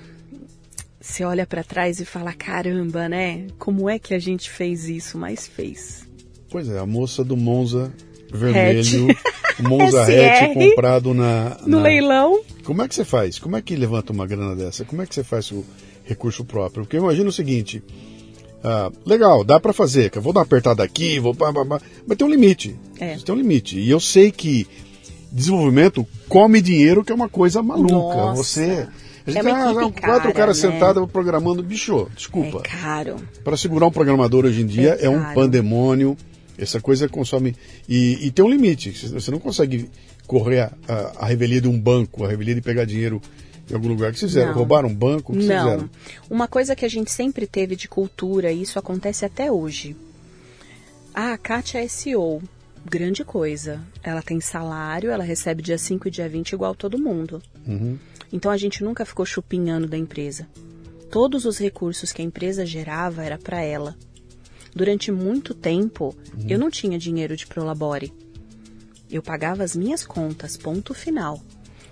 [1.10, 3.47] você olha para trás e fala: caramba, né?
[3.57, 5.18] Como é que a gente fez isso?
[5.18, 6.07] Mas fez.
[6.49, 7.91] Pois é, a moça do Monza
[8.32, 9.07] vermelho,
[9.60, 13.39] o Monza hatch comprado na, No na- leilão, Como é que você faz?
[13.39, 14.86] Como é que levanta uma grana dessa?
[14.86, 15.66] Como é que você faz o
[16.05, 16.84] recurso próprio?
[16.84, 17.84] Porque eu imagino o seguinte:
[18.64, 21.66] ah, legal, dá para fazer, que eu vou dar uma apertada aqui, vou pá, pá,
[21.66, 22.76] pá, mas tem um limite.
[22.99, 23.16] É.
[23.18, 23.80] Tem um limite.
[23.80, 24.68] E eu sei que
[25.32, 27.93] desenvolvimento come dinheiro, que é uma coisa maluca.
[27.93, 28.43] Nossa.
[28.43, 28.88] Você.
[29.36, 30.71] A É gente uma ah, equipe quatro cara, caras né?
[30.71, 32.59] sentados programando, bicho, desculpa.
[32.65, 33.15] é caro.
[33.43, 36.15] Para segurar um programador hoje em dia É é, um pandemônio.
[36.57, 37.55] Essa coisa consome.
[37.88, 38.91] E, e tem um limite.
[38.91, 39.89] Você não consegue
[40.27, 43.21] correr a, a, a revelia de um banco, a revelia de pegar dinheiro
[43.69, 44.09] em algum lugar.
[44.09, 44.49] O que vocês fizeram?
[44.51, 44.57] Não.
[44.57, 45.32] Roubaram um banco?
[45.32, 45.63] O que Não.
[45.63, 45.89] fizeram?
[46.30, 49.95] Uma coisa que a gente sempre teve de cultura, e isso acontece até hoje.
[51.13, 52.41] Ah, a Kátia é SEO.
[52.86, 53.82] Grande coisa.
[54.03, 57.41] Ela tem salário, ela recebe dia 5 e dia 20 igual todo mundo.
[57.67, 57.97] Uhum.
[58.32, 60.47] Então a gente nunca ficou chupinhando da empresa.
[61.11, 63.95] Todos os recursos que a empresa gerava era para ela.
[64.75, 66.15] Durante muito tempo,
[66.47, 68.13] eu não tinha dinheiro de Prolabore.
[69.09, 71.41] Eu pagava as minhas contas, ponto final.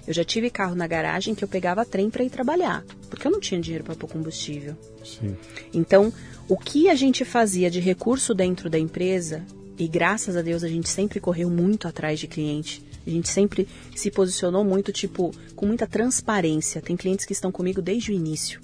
[0.08, 3.32] Eu já tive carro na garagem que eu pegava trem para ir trabalhar, porque eu
[3.32, 4.78] não tinha dinheiro para pôr combustível.
[5.04, 5.36] Sim.
[5.74, 6.14] Então,
[6.48, 9.44] o que a gente fazia de recurso dentro da empresa,
[9.78, 13.68] e graças a Deus a gente sempre correu muito atrás de cliente, a gente sempre
[13.96, 16.82] se posicionou muito, tipo, com muita transparência.
[16.82, 18.60] Tem clientes que estão comigo desde o início.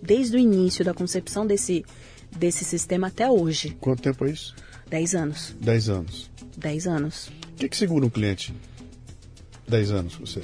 [0.00, 1.84] Desde o início da concepção desse,
[2.36, 3.76] desse sistema até hoje.
[3.80, 4.54] Quanto tempo é isso?
[4.88, 5.54] Dez anos.
[5.60, 6.30] Dez anos.
[6.56, 7.28] Dez anos.
[7.52, 8.54] O que, que segura um cliente?
[9.68, 10.40] Dez anos, você?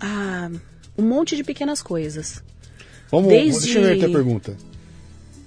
[0.00, 0.50] Ah,
[0.96, 2.42] um monte de pequenas coisas.
[3.10, 4.56] Vamos, Desde- deixa eu ver a pergunta.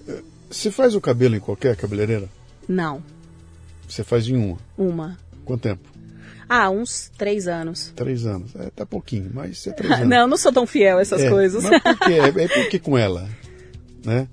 [0.07, 2.27] Eh, Você faz o cabelo em qualquer cabeleireira?
[2.67, 3.03] Não,
[3.91, 4.57] Você faz em uma.
[4.77, 5.17] uma.
[5.43, 5.89] Quanto tempo?
[6.47, 7.91] Ah, uns três anos.
[7.95, 8.55] Três anos.
[8.55, 10.07] É, tá pouquinho, mas é três anos.
[10.07, 11.63] Não, não sou tão fiel a essas É, coisas.
[11.63, 12.13] Mas por quê?
[12.39, 13.27] É, é por que com ela?
[14.05, 14.27] Né?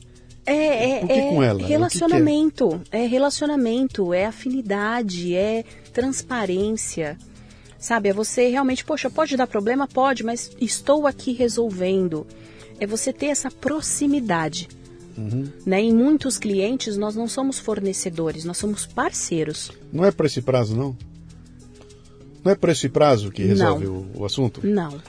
[0.47, 1.59] É, é, Por que é com ela?
[1.59, 1.77] O que que é?
[1.77, 2.81] relacionamento.
[2.91, 3.07] é?
[3.07, 7.19] relacionamento, é afinidade, é transparência.
[7.79, 9.87] Sabe, é você realmente, poxa, pode dar problema?
[9.87, 12.27] Pode, mas estou aqui resolvendo.
[12.81, 14.69] É você ter essa proximidade.
[15.19, 15.45] Uhum.
[15.67, 15.81] Né?
[15.83, 19.73] Em muitos clientes, nós não somos fornecedores, nós somos parceiros.
[19.93, 20.97] Não é por esse prazo, não?
[22.45, 24.65] Não é por esse prazo que resolve o, o assunto?
[24.65, 25.01] Não.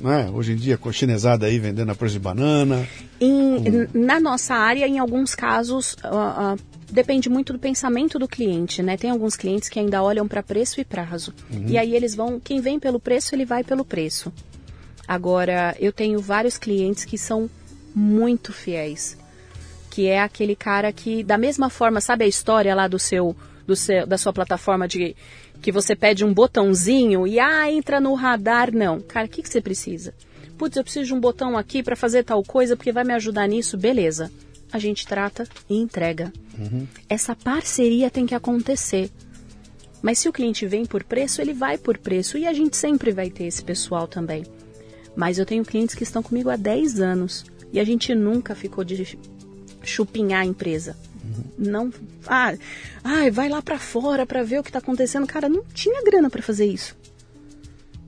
[0.00, 0.30] Não é?
[0.30, 2.86] Hoje em dia, com a chinesada aí vendendo a preço de banana.
[3.20, 6.56] Em- n- Na nossa área, em alguns casos, ah, ah,
[6.92, 8.96] depende muito do pensamento do cliente, né?
[8.96, 11.32] Tem alguns clientes que ainda olham para preço e prazo.
[11.66, 14.30] E aí eles vão, quem vem pelo preço, ele vai pelo preço.
[15.08, 17.48] Agora, eu tenho vários clientes que são
[17.94, 19.16] muito fiéis.
[19.96, 23.34] Que é aquele cara que, da mesma forma, sabe a história lá do seu,
[23.66, 25.16] do seu da sua plataforma de
[25.62, 29.00] que você pede um botãozinho e ah, entra no radar, não.
[29.00, 30.12] Cara, o que, que você precisa?
[30.58, 33.46] Putz, eu preciso de um botão aqui para fazer tal coisa porque vai me ajudar
[33.46, 34.30] nisso, beleza.
[34.70, 36.30] A gente trata e entrega.
[37.08, 39.10] Essa parceria tem que acontecer.
[40.02, 43.12] Mas se o cliente vem por preço, ele vai por preço e a gente sempre
[43.12, 44.44] vai ter esse pessoal também.
[45.16, 48.84] Mas eu tenho clientes que estão comigo há 10 anos e a gente nunca ficou
[48.84, 48.94] de
[49.90, 50.96] chupinhar a empresa.
[51.58, 51.92] Não,
[52.26, 52.54] ah,
[53.02, 55.26] ai, vai lá pra fora pra ver o que tá acontecendo.
[55.26, 56.96] Cara, não tinha grana pra fazer isso.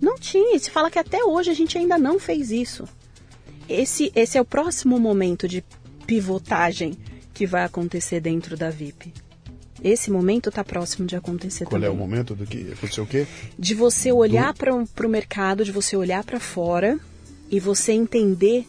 [0.00, 0.54] Não tinha.
[0.54, 2.86] E se fala que até hoje a gente ainda não fez isso.
[3.68, 5.64] Esse, esse é o próximo momento de
[6.06, 6.96] pivotagem
[7.34, 9.12] que vai acontecer dentro da VIP.
[9.82, 13.06] Esse momento está próximo de acontecer Qual também é o momento do que aconteceu o
[13.06, 13.26] quê?
[13.58, 16.98] de você olhar para o mercado, de você olhar para fora
[17.50, 18.66] e você entender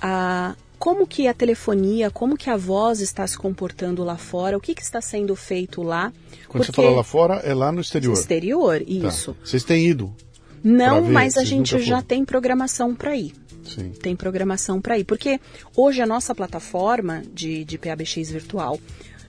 [0.00, 4.60] a, como que a telefonia, como que a voz está se comportando lá fora, o
[4.60, 6.12] que, que está sendo feito lá.
[6.46, 8.12] Quando você fala lá fora, é lá no exterior.
[8.12, 8.84] Exterior, Tá.
[8.86, 9.34] isso.
[9.42, 10.14] Vocês têm ido?
[10.62, 12.02] Não, ver, mas a gente já foram?
[12.06, 13.32] tem programação para ir.
[13.64, 13.92] Sim.
[13.92, 15.04] Tem programação para ir.
[15.04, 15.40] Porque
[15.74, 18.78] hoje a nossa plataforma de, de PABX virtual,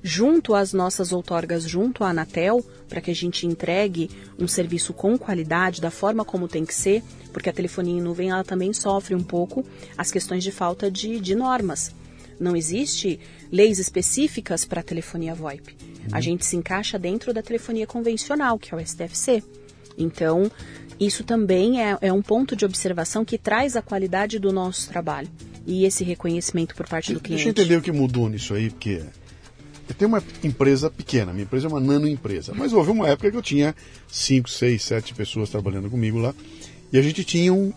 [0.08, 5.18] junto às nossas outorgas, junto à Anatel, para que a gente entregue um serviço com
[5.18, 7.02] qualidade, da forma como tem que ser,
[7.34, 9.66] porque a telefonia em nuvem ela também sofre um pouco
[9.98, 11.92] as questões de falta de, de normas.
[12.40, 13.20] Não existe
[13.52, 15.76] leis específicas para a telefonia VoIP.
[16.12, 19.44] A gente se encaixa dentro da telefonia convencional, que é o STFC.
[19.98, 20.52] Então,
[21.00, 25.30] isso também é, é um ponto de observação que traz a qualidade do nosso trabalho
[25.66, 27.46] e esse reconhecimento por parte do cliente.
[27.46, 29.02] Deixa eu entender o que mudou nisso aí, porque
[29.88, 33.30] eu tenho uma empresa pequena, minha empresa é uma nano empresa, mas houve uma época
[33.30, 33.76] que eu tinha
[34.08, 36.34] 5, 6, 7 pessoas trabalhando comigo lá,
[36.92, 37.72] e a gente tinha um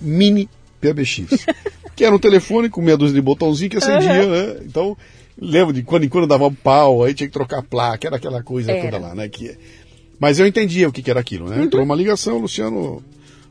[0.00, 0.48] mini
[0.80, 1.46] PBX,
[1.96, 4.60] que era um telefone com meia dúzia de botãozinho que acendia, né?
[4.64, 4.96] Então,
[5.40, 8.16] lembro de quando em quando dava um pau, aí tinha que trocar a placa, era
[8.16, 8.82] aquela coisa Era.
[8.82, 9.28] toda lá, né?
[9.28, 9.56] Que...
[10.18, 11.62] Mas eu entendia o que, que era aquilo, né?
[11.62, 13.02] Entrou uma ligação, Luciano,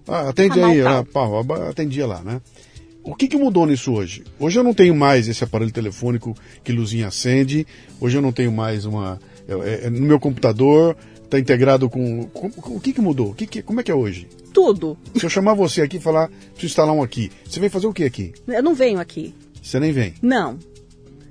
[0.07, 1.39] ah, atende aí, ah, pau,
[1.69, 2.39] atendia lá, né?
[3.05, 4.23] O que, que mudou nisso hoje?
[4.39, 7.65] Hoje eu não tenho mais esse aparelho telefônico que luzinha acende.
[8.01, 9.19] Hoje eu não tenho mais uma.
[9.47, 13.29] é- é- no meu computador está integrado com, com- com- O que, que mudou?
[13.31, 14.27] O que que- como é que é hoje?
[14.51, 14.97] Tudo.
[15.15, 17.93] Se eu chamar você aqui e falar, preciso instalar um aqui, você vem fazer o
[17.93, 18.33] que aqui?
[18.47, 19.35] Eu não venho aqui.
[19.61, 20.13] Você nem vem.
[20.21, 20.57] Não.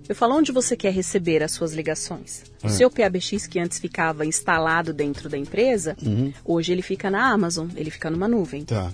[0.09, 2.43] Eu falo onde você quer receber as suas ligações.
[2.62, 2.70] O É.
[2.70, 5.97] seu PABX, que antes ficava instalado dentro da empresa,
[6.45, 8.64] hoje ele fica na Amazon, ele fica numa nuvem.
[8.64, 8.93] Tá.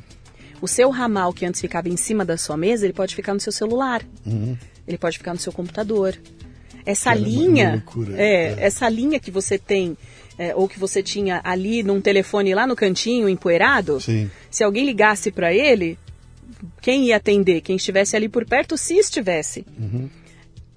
[0.61, 3.41] O seu ramal, que antes ficava em cima da sua mesa, ele pode ficar no
[3.41, 4.03] seu celular.
[4.87, 6.17] Ele pode ficar no seu computador.
[6.85, 7.85] Essa Caramba, linha,
[8.17, 8.57] é, É.
[8.59, 9.97] essa linha que você tem,
[10.39, 14.31] é, ou que você tinha ali num telefone lá no cantinho, empoeirado, Sim.
[14.51, 15.99] se alguém ligasse para ele,
[16.81, 17.61] quem ia atender?
[17.61, 19.65] Quem estivesse ali por perto, se estivesse.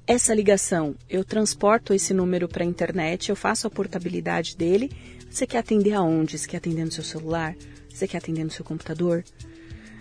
[0.06, 4.92] Essa ligação, eu transporto esse número para a internet, eu faço a portabilidade dele.
[5.30, 6.38] Você quer atender aonde?
[6.38, 7.56] Você quer atender no seu celular?
[7.90, 9.24] Você quer atender no seu computador?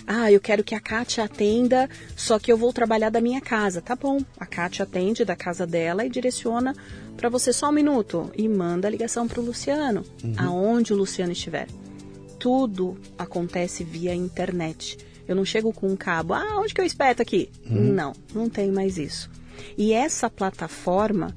[0.07, 3.81] Ah, eu quero que a Kátia atenda, só que eu vou trabalhar da minha casa.
[3.81, 6.75] Tá bom, a Kátia atende da casa dela e direciona
[7.17, 10.35] para você só um minuto e manda a ligação para o Luciano, uhum.
[10.37, 11.69] aonde o Luciano estiver.
[12.39, 14.99] Tudo acontece via internet.
[15.27, 17.49] Eu não chego com um cabo, ah, onde que eu espeto aqui?
[17.65, 17.93] Uhum.
[17.93, 19.31] Não, não tem mais isso.
[19.79, 21.37] E essa plataforma,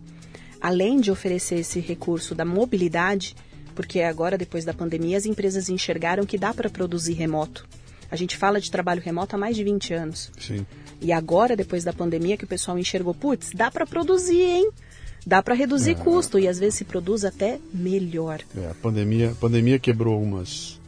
[0.59, 3.35] além de oferecer esse recurso da mobilidade,
[3.75, 7.67] porque agora, depois da pandemia, as empresas enxergaram que dá para produzir remoto.
[8.09, 10.31] A gente fala de trabalho remoto há mais de 20 anos.
[10.39, 10.65] Sim.
[11.01, 14.71] E agora, depois da pandemia, que o pessoal enxergou, putz, dá para produzir, hein?
[15.25, 15.95] Dá para reduzir é.
[15.95, 18.41] custo e às vezes se produz até melhor.
[18.55, 20.79] É, a pandemia, a pandemia quebrou umas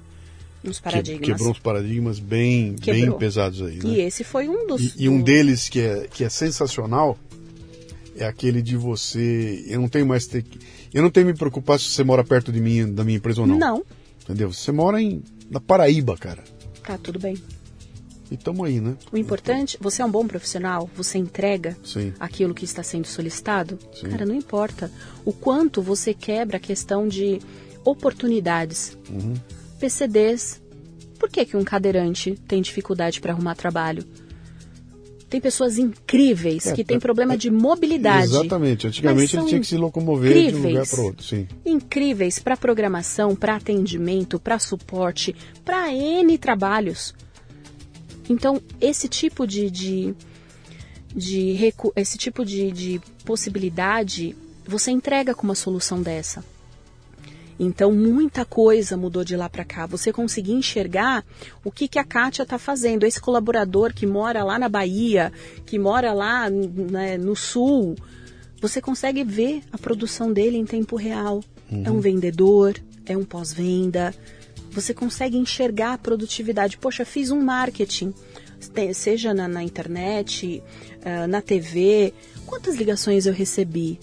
[0.63, 1.22] uns paradigmas.
[1.22, 3.78] Que, quebrou uns paradigmas bem, bem pesados aí.
[3.78, 3.89] Né?
[3.89, 4.95] E esse foi um dos.
[4.95, 7.18] E, e um deles que é, que é sensacional
[8.15, 9.63] é aquele de você.
[9.68, 10.45] Eu não tenho mais ter,
[10.93, 13.47] eu não tenho me preocupar se você mora perto de mim, da minha empresa ou
[13.47, 13.57] não.
[13.57, 13.84] Não.
[14.24, 14.51] Entendeu?
[14.53, 16.43] Você mora em na Paraíba, cara.
[16.88, 17.36] Tá tudo bem.
[18.32, 18.96] E estamos aí, né?
[19.12, 22.14] O importante, você é um bom profissional, você entrega Sim.
[22.18, 23.78] aquilo que está sendo solicitado.
[23.94, 24.08] Sim.
[24.08, 24.90] Cara, não importa
[25.26, 27.42] o quanto você quebra a questão de
[27.84, 28.98] oportunidades.
[29.10, 29.34] Uhum.
[29.78, 30.62] PCDs.
[31.20, 34.06] Por que, que um cadeirante tem dificuldade para arrumar trabalho?
[35.30, 38.26] Tem pessoas incríveis é, que têm é, problema é, de mobilidade.
[38.26, 38.88] Exatamente.
[38.88, 41.24] Antigamente ele tinha que se locomover incríveis, de um lugar para outro.
[41.24, 41.48] Sim.
[41.66, 47.14] Incríveis para programação, para atendimento, para suporte, para N trabalhos.
[48.30, 50.16] Então, esse tipo de, de,
[51.14, 56.44] de esse tipo de, de possibilidade você entrega com uma solução dessa.
[57.60, 59.86] Então, muita coisa mudou de lá para cá.
[59.88, 61.26] Você conseguir enxergar
[61.64, 63.05] o que, que a Kátia está fazendo.
[63.05, 65.32] Esse colaborador que mora lá na Bahia,
[65.66, 67.95] que mora lá né, no Sul,
[68.62, 71.43] você consegue ver a produção dele em tempo real.
[71.72, 71.84] Uhum.
[71.86, 74.14] É um vendedor, é um pós-venda.
[74.72, 76.78] Você consegue enxergar a produtividade.
[76.78, 78.14] Poxa, fiz um marketing,
[78.93, 80.62] seja na, na internet,
[80.97, 82.14] uh, na TV.
[82.45, 83.99] Quantas ligações eu recebi?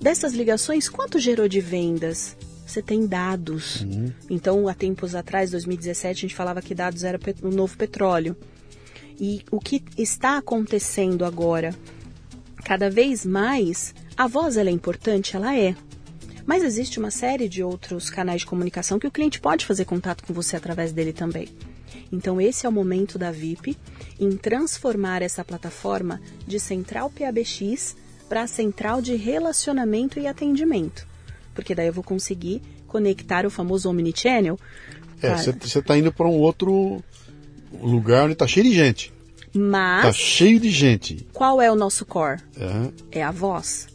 [0.00, 2.36] Dessas ligações, quanto gerou de vendas?
[2.72, 3.82] Você tem dados.
[3.82, 4.12] Uhum.
[4.30, 8.36] Então, há tempos atrás, 2017, a gente falava que dados era o novo petróleo.
[9.20, 11.74] E o que está acontecendo agora?
[12.64, 15.76] Cada vez mais, a voz ela é importante, ela é.
[16.46, 20.24] Mas existe uma série de outros canais de comunicação que o cliente pode fazer contato
[20.24, 21.48] com você através dele também.
[22.10, 23.76] Então, esse é o momento da VIP
[24.18, 27.96] em transformar essa plataforma de central PABX
[28.28, 31.11] para central de relacionamento e atendimento
[31.54, 34.58] porque daí eu vou conseguir conectar o famoso Omnichannel.
[35.22, 37.02] É, você está indo para um outro
[37.80, 39.12] lugar onde está cheio de gente.
[39.54, 39.98] Mas.
[39.98, 41.26] Está cheio de gente.
[41.32, 42.40] Qual é o nosso core?
[42.56, 42.92] Uhum.
[43.10, 43.86] É a voz.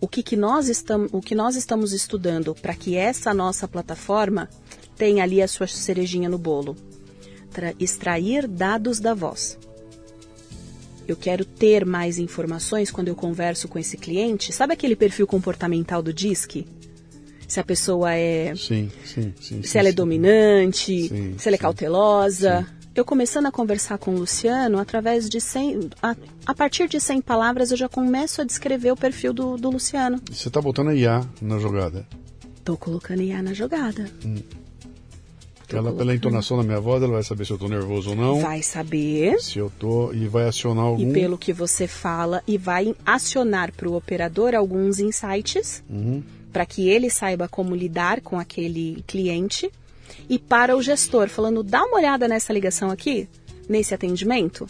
[0.00, 4.48] O que, que, nós, estamos, o que nós estamos estudando para que essa nossa plataforma
[4.94, 6.76] tenha ali a sua cerejinha no bolo?
[7.50, 9.58] Tra extrair dados da voz
[11.06, 14.52] eu quero ter mais informações quando eu converso com esse cliente.
[14.52, 16.66] Sabe aquele perfil comportamental do DISC?
[17.46, 18.54] Se a pessoa é.
[18.56, 19.62] Sim, sim, sim.
[19.62, 19.92] Se sim, ela sim.
[19.92, 22.66] é dominante, sim, se ela é cautelosa.
[22.94, 25.90] Eu começando a conversar com o Luciano, através de 100.
[26.02, 29.70] A, a, partir de 100 palavras, eu já começo a descrever o perfil do, do
[29.70, 30.18] Luciano.
[30.32, 32.06] Você está botando IA na jogada?
[32.56, 34.10] Estou colocando IA na jogada.
[34.24, 34.36] Hum.
[35.72, 38.40] Ela, pela entonação da minha voz, ela vai saber se eu estou nervoso ou não.
[38.40, 39.40] Vai saber.
[39.40, 41.10] Se eu tô e vai acionar algum.
[41.10, 46.22] E pelo que você fala, e vai acionar para o operador alguns insights uhum.
[46.52, 49.70] para que ele saiba como lidar com aquele cliente.
[50.28, 53.28] E para o gestor, falando, dá uma olhada nessa ligação aqui,
[53.68, 54.68] nesse atendimento.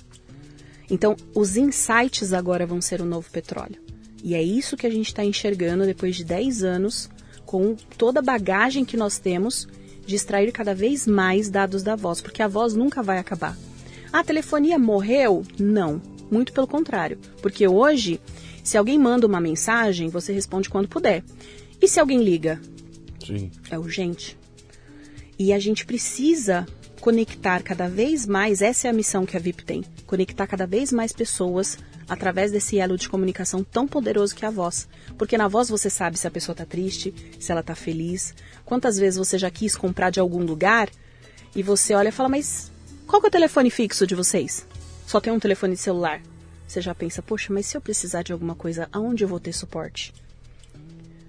[0.91, 3.83] Então, os insights agora vão ser o novo petróleo.
[4.25, 7.11] E é isso que a gente está enxergando depois de 10 anos,
[7.45, 9.69] com toda a bagagem que nós temos
[10.07, 13.57] de extrair cada vez mais dados da voz, porque a voz nunca vai acabar.
[14.13, 15.45] A telefonia morreu?
[15.59, 16.01] Não,
[16.31, 18.21] muito pelo contrário, porque hoje,
[18.63, 21.23] se alguém manda uma mensagem, você responde quando puder.
[21.83, 22.61] E se alguém liga?
[23.25, 23.51] Sim.
[23.71, 24.39] É urgente.
[25.39, 26.67] E a gente precisa
[27.01, 30.93] conectar cada vez mais, essa é a missão que a VIP tem, conectar cada vez
[30.93, 31.79] mais pessoas
[32.09, 34.89] através desse elo de comunicação tão poderoso que é a voz.
[35.19, 38.35] Porque na voz você sabe se a pessoa está triste, se ela está feliz.
[38.65, 40.89] Quantas vezes você já quis comprar de algum lugar
[41.55, 42.71] e você olha e fala, mas
[43.07, 44.67] qual que é o telefone fixo de vocês?
[45.07, 46.21] Só tem um telefone de celular.
[46.67, 49.53] Você já pensa, poxa, mas se eu precisar de alguma coisa, aonde eu vou ter
[49.53, 50.13] suporte?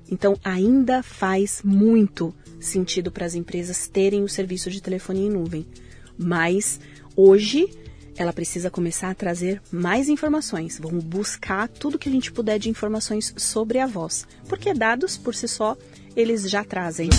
[0.10, 5.68] Então, ainda faz muito sentido para as empresas terem o serviço de telefonia em nuvem.
[6.18, 6.80] Mas
[7.16, 7.70] hoje
[8.18, 10.80] ela precisa começar a trazer mais informações.
[10.82, 15.36] Vamos buscar tudo que a gente puder de informações sobre a voz, porque dados por
[15.36, 15.78] si só
[16.16, 17.10] eles já trazem.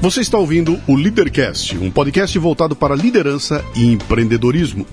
[0.00, 4.86] Você está ouvindo o Leadercast, um podcast voltado para liderança e empreendedorismo.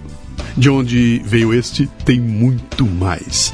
[0.55, 3.53] De onde veio este, tem muito mais.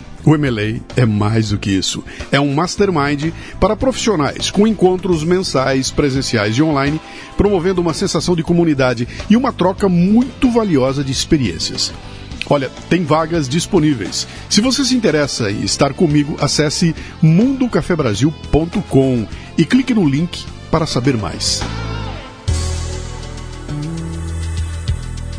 [0.23, 2.03] O MLA é mais do que isso.
[2.31, 7.01] É um mastermind para profissionais, com encontros mensais, presenciais e online,
[7.35, 11.91] promovendo uma sensação de comunidade e uma troca muito valiosa de experiências.
[12.49, 14.27] Olha, tem vagas disponíveis.
[14.49, 21.17] Se você se interessa em estar comigo, acesse mundocafebrasil.com e clique no link para saber
[21.17, 21.61] mais.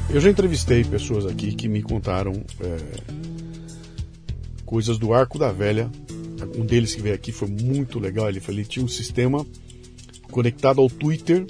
[0.08, 2.76] Eu já entrevistei pessoas aqui que me contaram é,
[4.72, 5.90] coisas do Arco da Velha.
[6.56, 8.26] Um deles que veio aqui foi muito legal.
[8.26, 9.44] Ele, ele tinha um sistema
[10.30, 11.44] conectado ao Twitter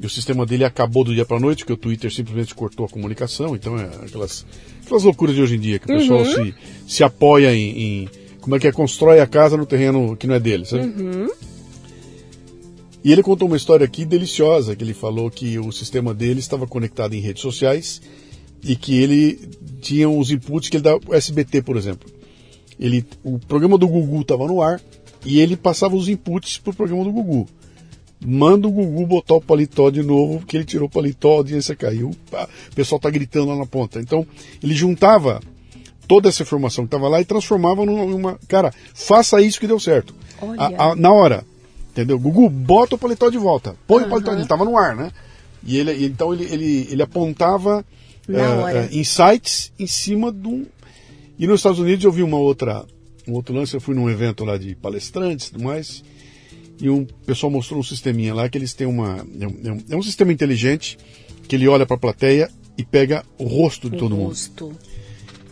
[0.00, 2.88] e o sistema dele acabou do dia para noite, porque o Twitter simplesmente cortou a
[2.88, 3.54] comunicação.
[3.54, 4.44] Então é aquelas,
[4.84, 6.34] aquelas loucuras de hoje em dia que o pessoal uhum.
[6.34, 6.54] se,
[6.88, 8.08] se apoia em, em,
[8.40, 8.72] Como é que é?
[8.72, 10.86] Constrói a casa no terreno que não é dele, sabe?
[10.86, 11.28] Uhum.
[13.04, 16.66] E ele contou uma história aqui deliciosa, que ele falou que o sistema dele estava
[16.66, 18.02] conectado em redes sociais
[18.60, 19.38] e que ele
[19.80, 22.15] tinha os inputs que ele dá o SBT, por exemplo.
[22.78, 24.80] Ele, o programa do Gugu estava no ar
[25.24, 27.48] e ele passava os inputs para o programa do Gugu.
[28.24, 31.76] Manda o Gugu botar o paletó de novo, porque ele tirou o paletó, a audiência
[31.76, 34.00] caiu, o pessoal está gritando lá na ponta.
[34.00, 34.26] Então,
[34.62, 35.40] ele juntava
[36.06, 38.38] toda essa informação que estava lá e transformava numa.
[38.48, 40.14] Cara, faça isso que deu certo.
[40.58, 41.44] A, a, na hora.
[41.90, 42.18] Entendeu?
[42.18, 43.74] Gugu, bota o paletó de volta.
[43.86, 44.06] Põe uhum.
[44.06, 45.10] o paletó, ele estava no ar, né?
[45.64, 47.84] E ele, então ele, ele, ele apontava
[48.28, 50.66] é, insights em cima de um.
[51.38, 52.84] E nos Estados Unidos eu vi uma outra,
[53.28, 56.02] um outro lance, eu fui num evento lá de palestrantes e tudo mais,
[56.80, 59.26] e um pessoal mostrou um sisteminha lá que eles têm uma.
[59.40, 60.98] É um, é um sistema inteligente
[61.48, 64.66] que ele olha para a plateia e pega o rosto de o todo rosto.
[64.66, 64.78] mundo.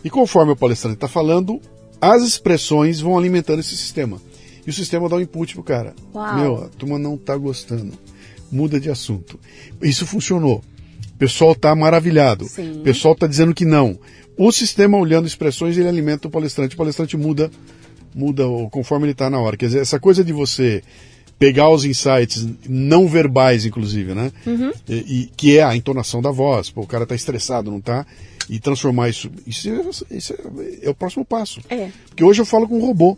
[0.03, 1.59] E conforme o palestrante está falando,
[1.99, 4.21] as expressões vão alimentando esse sistema.
[4.65, 5.95] E o sistema dá um input pro cara.
[6.13, 6.39] Uau.
[6.39, 7.93] Meu, a turma não tá gostando.
[8.51, 9.39] Muda de assunto.
[9.81, 10.63] Isso funcionou.
[11.13, 12.45] O pessoal tá maravilhado.
[12.45, 12.79] Sim.
[12.79, 13.97] O pessoal tá dizendo que não.
[14.37, 16.75] O sistema, olhando expressões, ele alimenta o palestrante.
[16.75, 17.49] O palestrante muda,
[18.13, 19.55] muda conforme ele está na hora.
[19.55, 20.83] Quer dizer, essa coisa de você
[21.37, 24.31] pegar os insights não verbais, inclusive, né?
[24.45, 24.71] Uhum.
[24.87, 26.69] E, e, que é a entonação da voz.
[26.69, 28.05] Pô, o cara tá estressado, não tá?
[28.49, 29.29] E transformar isso.
[29.45, 31.61] Isso, é, isso é, é, o próximo passo.
[31.69, 31.89] É.
[32.07, 33.17] Porque hoje eu falo com um robô.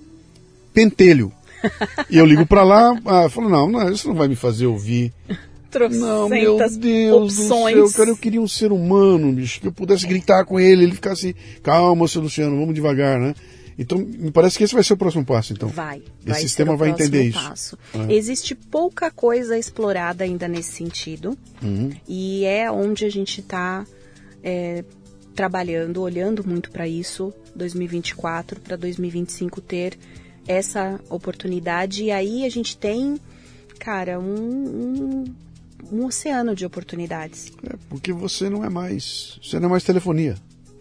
[0.74, 1.32] Pentelho.
[2.09, 5.11] E eu ligo para lá, ah, falo, não, não, isso não vai me fazer ouvir.
[5.89, 7.76] Não, meu Deus opções.
[7.76, 10.84] do céu, cara, eu queria um ser humano, bicho, que eu pudesse gritar com ele,
[10.84, 13.34] ele ficasse, calma, seu Luciano, vamos devagar, né?
[13.80, 15.70] Então, me parece que esse vai ser o próximo passo, então.
[15.70, 15.97] Vai.
[15.97, 17.78] Esse vai sistema vai entender passo.
[17.93, 18.09] isso.
[18.09, 18.13] É.
[18.13, 21.38] Existe pouca coisa explorada ainda nesse sentido.
[21.61, 21.91] Uhum.
[22.07, 23.86] E é onde a gente está
[24.43, 24.84] é,
[25.36, 29.95] trabalhando, olhando muito para isso, 2024 para 2025 ter
[30.47, 33.20] essa oportunidade e aí a gente tem,
[33.78, 35.26] cara, um, um,
[35.91, 37.51] um oceano de oportunidades.
[37.63, 40.36] É, porque você não é mais, você não é mais telefonia.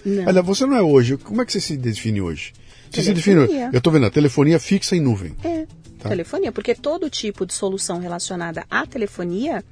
[0.05, 0.25] Não.
[0.27, 1.17] Olha, você não é hoje.
[1.17, 2.53] Como é que você se define hoje?
[2.91, 3.41] Você se define.
[3.73, 5.35] Eu estou vendo a telefonia fixa em nuvem.
[5.43, 5.67] É.
[5.99, 6.09] Tá?
[6.11, 9.65] Telefonia, porque todo tipo de solução relacionada à telefonia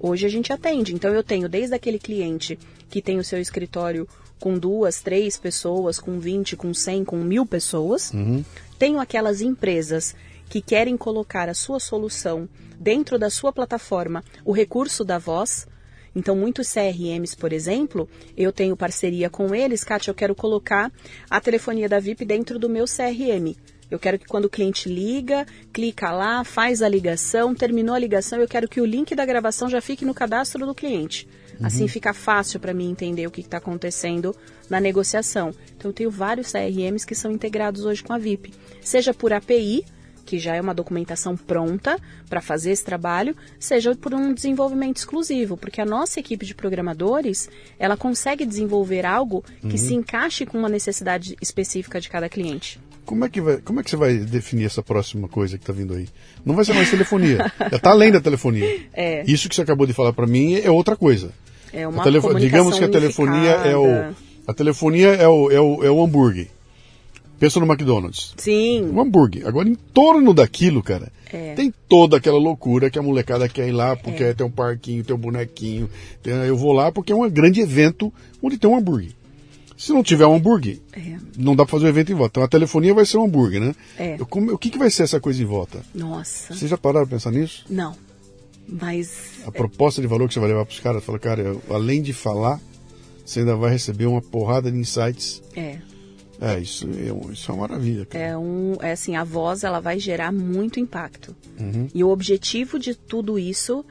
[0.00, 0.94] hoje a gente atende.
[0.94, 2.58] Então eu tenho desde aquele cliente
[2.88, 4.08] que tem o seu escritório
[4.38, 8.12] com duas, três pessoas, com 20, com 100, com mil pessoas.
[8.12, 8.44] Uhum.
[8.78, 10.16] Tenho aquelas empresas
[10.52, 12.46] que querem colocar a sua solução
[12.78, 15.66] dentro da sua plataforma, o recurso da voz.
[16.14, 20.92] Então, muitos CRMs, por exemplo, eu tenho parceria com eles, Kátia, eu quero colocar
[21.30, 23.56] a telefonia da VIP dentro do meu CRM.
[23.90, 28.38] Eu quero que quando o cliente liga, clica lá, faz a ligação, terminou a ligação,
[28.38, 31.26] eu quero que o link da gravação já fique no cadastro do cliente.
[31.58, 31.66] Uhum.
[31.66, 34.36] Assim fica fácil para mim entender o que está acontecendo
[34.68, 35.54] na negociação.
[35.74, 39.82] Então eu tenho vários CRMs que são integrados hoje com a VIP, seja por API,
[40.24, 41.98] que já é uma documentação pronta
[42.28, 47.48] para fazer esse trabalho, seja por um desenvolvimento exclusivo, porque a nossa equipe de programadores,
[47.78, 49.76] ela consegue desenvolver algo que uhum.
[49.76, 52.80] se encaixe com uma necessidade específica de cada cliente.
[53.04, 55.72] Como é, que vai, como é que você vai definir essa próxima coisa que está
[55.72, 56.08] vindo aí?
[56.44, 57.52] Não vai ser mais telefonia.
[57.70, 58.82] Já está além da telefonia.
[58.94, 59.24] É.
[59.26, 61.32] Isso que você acabou de falar para mim é outra coisa.
[61.72, 62.32] É uma telefo...
[62.34, 64.14] Digamos que a telefonia é o
[64.46, 66.48] a telefonia é o, é o, é o hambúrguer.
[67.42, 68.34] Pensa no McDonald's.
[68.36, 68.84] Sim.
[68.84, 69.44] Um hambúrguer.
[69.48, 71.54] Agora, em torno daquilo, cara, é.
[71.54, 74.32] tem toda aquela loucura que a molecada quer ir lá porque é.
[74.32, 75.90] tem um parquinho, tem um bonequinho.
[76.22, 79.10] Tem, eu vou lá porque é um grande evento onde tem um hambúrguer.
[79.76, 81.16] Se não tiver um hambúrguer, É.
[81.36, 82.30] não dá pra fazer o evento em volta.
[82.34, 83.74] Então a telefonia vai ser um hambúrguer, né?
[83.98, 84.14] É.
[84.20, 85.80] Eu como- o que, que vai ser essa coisa em volta?
[85.92, 86.54] Nossa.
[86.54, 87.64] Vocês já pararam pra pensar nisso?
[87.68, 87.96] Não.
[88.68, 92.00] Mas A proposta de valor que você vai levar pros caras, fala, cara, eu- além
[92.00, 92.60] de falar,
[93.26, 95.42] você ainda vai receber uma porrada de insights.
[95.56, 95.78] é,
[96.42, 98.04] É, isso é, isso é uma maravilha.
[98.04, 98.24] Cara.
[98.24, 101.36] é um, é assim, a voz ela vai gerar muito impacto.
[101.58, 101.88] Uhum.
[101.94, 103.84] E o objetivo de tudo isso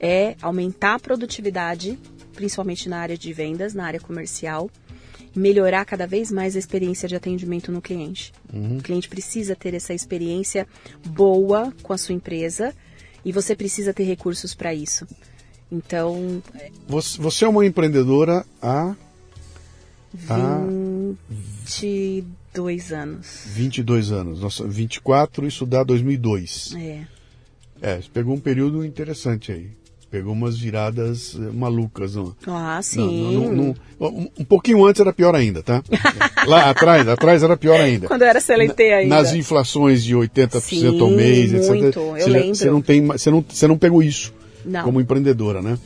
[0.00, 1.98] é aumentar a produtividade,
[2.34, 4.70] principalmente na área de vendas, na área comercial,
[5.34, 8.32] melhorar cada vez mais a experiência de atendimento no cliente.
[8.52, 10.66] O cliente precisa ter essa experiência
[11.06, 12.74] boa com a sua empresa
[13.24, 15.06] e você precisa ter recursos para isso.
[15.70, 16.42] Então,
[16.86, 18.96] Você, você é uma empreendedora há
[20.30, 20.66] Ah.
[21.68, 23.42] 22 anos.
[23.46, 24.40] 22 anos.
[24.40, 26.74] Nossa, 24, isso dá 2002.
[26.76, 27.00] É.
[27.80, 29.68] É, você pegou um período interessante aí.
[30.10, 32.14] Pegou umas viradas eh, malucas.
[32.14, 32.34] Não?
[32.46, 33.34] Ah, Não, sim.
[33.34, 34.08] não, não, não.
[34.08, 35.84] um, um pouquinho antes era pior ainda, tá?
[36.48, 38.06] Lá atrás, atrás era pior ainda.
[38.08, 39.14] Quando eu era CLT ainda.
[39.14, 41.68] Nas inflações de 80% Sim, ao mês, etc.
[41.68, 42.54] muito, eu você, lembro.
[42.54, 44.32] você não tem, você não, você não pegou isso
[44.82, 45.78] como empreendedora, né?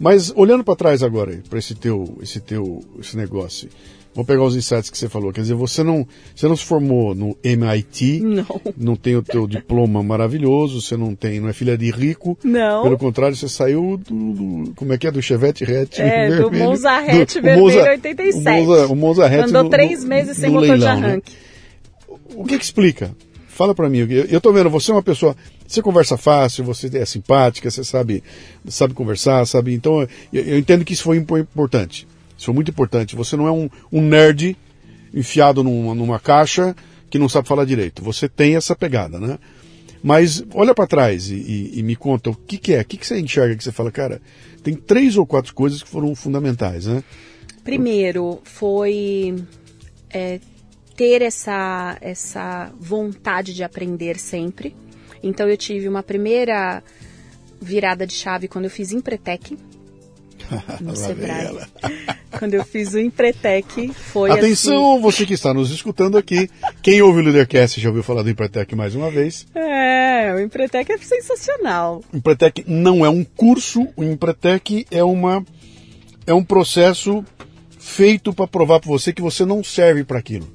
[0.00, 3.68] Mas olhando para trás agora, para esse teu, esse teu, esse negócio,
[4.18, 5.32] vou pegar os insights que você falou.
[5.32, 6.04] Quer dizer, você não,
[6.34, 8.60] você não se formou no MIT, Não.
[8.76, 12.36] não tem o teu diploma maravilhoso, você não tem, não é filha de rico.
[12.42, 12.82] Não.
[12.82, 14.32] Pelo contrário, você saiu do,
[14.64, 16.64] do- como é que é, do Chevette hatch É, do vermelho.
[16.64, 18.36] Monza hatch o vermelho Monza- 87.
[18.36, 20.90] O Monza, o Monza hatch Andou no- três no- meses sem motor de né?
[20.90, 21.32] arranque.
[22.34, 23.12] O que que explica?
[23.46, 23.98] Fala pra mim.
[23.98, 27.82] Eu, eu tô vendo, você é uma pessoa, você conversa fácil, você é simpática, você
[27.84, 28.22] sabe,
[28.68, 29.74] sabe conversar, sabe?
[29.74, 30.00] Então,
[30.32, 32.06] eu, eu entendo que isso foi impo- importante.
[32.38, 33.14] Isso foi muito importante.
[33.16, 34.56] Você não é um, um nerd
[35.12, 36.74] enfiado numa, numa caixa
[37.10, 38.02] que não sabe falar direito.
[38.02, 39.38] Você tem essa pegada, né?
[40.02, 42.96] Mas olha pra trás e, e- e me conta o que, que é, o que,
[42.96, 44.22] que você enxerga que você fala, cara,
[44.62, 47.02] tem três ou quatro coisas que foram fundamentais, né?
[47.64, 49.34] Primeiro, foi
[50.08, 50.38] é,
[50.94, 54.76] ter essa, essa vontade de aprender sempre.
[55.22, 56.82] Então, eu tive uma primeira
[57.60, 59.58] virada de chave quando eu fiz Empretec,
[60.80, 61.58] no Sebrae.
[62.38, 66.48] Quando eu fiz o Empretec, foi Atenção, você que está nos escutando aqui.
[66.82, 69.46] Quem ouve o Leadercast já ouviu falar do Empretec mais uma vez.
[69.54, 69.68] assim...
[69.68, 72.02] É, o Empretec é sensacional.
[72.12, 75.44] O Empretec não é um curso, o Empretec é, uma,
[76.26, 77.24] é um processo
[77.78, 80.48] feito para provar para você que você não serve para aquilo.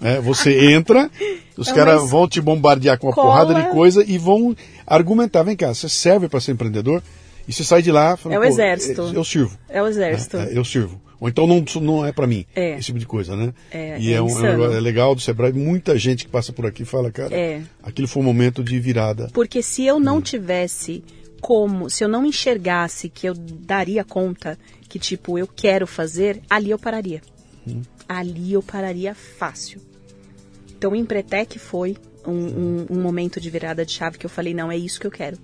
[0.00, 1.10] É, você entra,
[1.56, 3.28] os É caras vão te bombardear com uma escola.
[3.28, 4.54] porrada de coisa e vão
[4.86, 5.42] argumentar.
[5.42, 7.02] Vem cá, você serve para ser empreendedor?
[7.48, 9.00] E você sai de lá falando, É o "Pô, exército.
[9.00, 9.58] Eu, eu sirvo.
[9.68, 10.36] É o exército.
[10.36, 11.00] É, é, eu sirvo.
[11.18, 12.44] Ou então não, não é para mim.
[12.54, 12.74] É.
[12.74, 13.52] Esse tipo de coisa, né?
[13.70, 15.52] É, e é é, um, é, é legal do Sebrae.
[15.52, 17.62] Muita gente que passa por aqui fala, cara, É.
[17.82, 19.28] aquilo foi um momento de virada.
[19.32, 20.00] Porque se eu Hum.
[20.00, 21.02] não tivesse
[21.40, 26.70] como, se eu não enxergasse que eu daria conta que, tipo, eu quero fazer, ali
[26.70, 27.20] eu pararia.
[27.66, 27.80] Hum.
[28.08, 29.80] Ali eu pararia fácil.
[30.76, 31.96] Então, o Empretec foi
[32.26, 35.06] um, um- um momento de virada de chave que eu falei, não, é isso que
[35.06, 35.36] eu quero.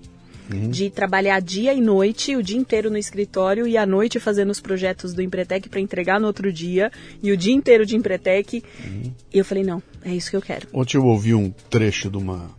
[0.53, 0.69] Uhum.
[0.69, 4.61] De trabalhar dia e noite, o dia inteiro no escritório e à noite fazendo os
[4.61, 6.93] projetos do Empretec para entregar no outro dia,
[7.23, 8.63] e o dia inteiro de Empretec.
[8.85, 9.13] Uhum.
[9.33, 10.69] E eu falei, não, é isso que eu quero.
[10.73, 12.51] Ontem eu ouvi um trecho de uma,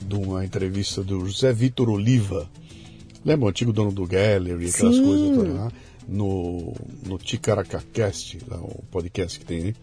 [0.00, 2.50] de uma entrevista do José Vitor Oliva.
[3.24, 5.04] Lembra o antigo dono do Gallery, aquelas Sim.
[5.04, 5.72] coisas todas lá?
[6.06, 6.74] No,
[7.06, 9.74] no Ticaracacast, lá, o podcast que tem aí.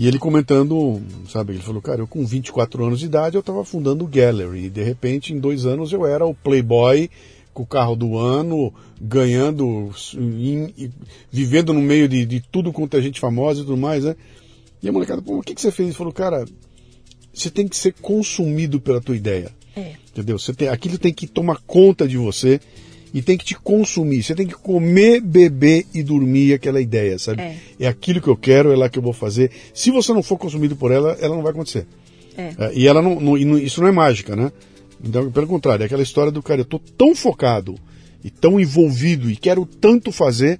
[0.00, 0.98] E ele comentando,
[1.28, 4.64] sabe, ele falou, cara, eu com 24 anos de idade eu estava fundando o Gallery.
[4.64, 7.10] E de repente, em dois anos, eu era o playboy
[7.52, 10.90] com o carro do ano, ganhando, em-
[11.30, 14.16] vivendo no meio de, de tudo quanto é gente famosa e tudo mais, né?
[14.82, 15.90] E a molecada, pô, o que, que você fez?
[15.90, 16.46] Ele falou, cara,
[17.30, 19.52] você tem que ser consumido pela tua ideia.
[19.76, 19.96] É.
[20.12, 20.38] Entendeu?
[20.38, 22.58] Você tem, aquilo tem que tomar conta de você
[23.12, 24.22] e tem que te consumir.
[24.22, 27.42] Você tem que comer, beber e dormir aquela ideia, sabe?
[27.78, 27.86] É.
[27.88, 29.50] aquilo que eu quero, é lá que eu vou fazer.
[29.74, 31.86] Se você não for consumido por ela, ela não vai acontecer.
[32.36, 32.54] É.
[32.58, 34.52] É, e ela não, não- e isso não é mágica, né?
[35.02, 37.74] Então, pelo contrário, é aquela história do cara, eu tô tão focado
[38.22, 40.58] e tão envolvido e quero tanto fazer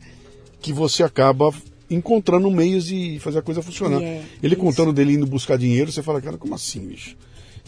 [0.60, 1.52] que você acaba
[1.90, 4.00] encontrando meios de fazer a coisa funcionar.
[4.02, 4.62] É Ele isso.
[4.62, 7.16] contando dele indo buscar dinheiro, você fala, cara, como assim, bicho?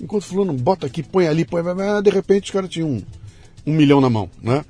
[0.01, 1.62] Enquanto fulano bota aqui, põe ali, põe,
[2.03, 3.03] de repente os caras tinham um,
[3.66, 4.64] um milhão na mão, né?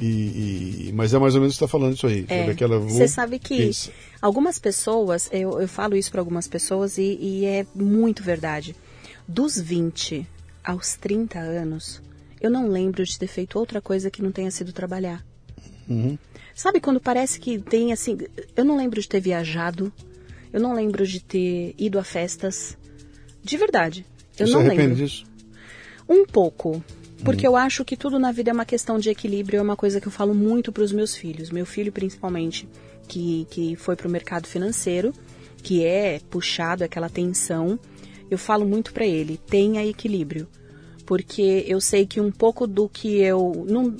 [0.00, 2.24] E, e- mas é mais ou menos o que está falando isso aí.
[2.28, 2.50] É?
[2.50, 3.90] Aquela, Você sabe que pensa.
[4.20, 8.76] algumas pessoas, eu, eu falo isso para algumas pessoas e, e é muito verdade.
[9.26, 10.26] Dos 20
[10.62, 12.02] aos 30 anos,
[12.40, 15.24] eu não lembro de ter feito outra coisa que não tenha sido trabalhar.
[15.88, 16.18] Uhum.
[16.54, 18.18] Sabe quando parece que tem assim.
[18.54, 19.92] Eu não lembro de ter viajado,
[20.52, 22.76] eu não lembro de ter ido a festas.
[23.42, 24.04] De verdade.
[24.38, 24.96] Eu Você não arrepende lembro.
[25.06, 25.24] disso?
[26.08, 26.82] Um pouco.
[27.26, 30.00] Porque eu acho que tudo na vida é uma questão de equilíbrio, é uma coisa
[30.00, 31.50] que eu falo muito para os meus filhos.
[31.50, 32.68] Meu filho, principalmente,
[33.08, 35.12] que, que foi para o mercado financeiro,
[35.62, 37.78] que é puxado, é aquela tensão,
[38.30, 40.46] eu falo muito para ele: tenha equilíbrio.
[41.04, 43.64] Porque eu sei que um pouco do que eu.
[43.68, 43.96] Não,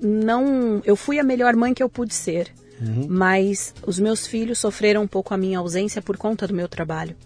[0.00, 2.52] não eu fui a melhor mãe que eu pude ser.
[2.80, 3.06] Uhum.
[3.08, 7.16] Mas os meus filhos sofreram um pouco a minha ausência por conta do meu trabalho.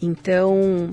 [0.00, 0.90] Então,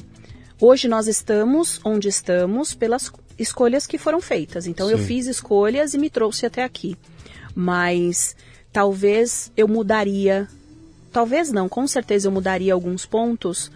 [0.60, 4.68] hoje nós estamos onde estamos pelas escolhas que foram feitas.
[4.68, 4.94] Então, Sim.
[4.94, 6.98] eu fiz escolhas e me trouxe até aqui.
[7.56, 8.36] Mas
[8.72, 10.48] talvez eu mudaria,
[11.12, 13.72] talvez não, com certeza eu mudaria alguns pontos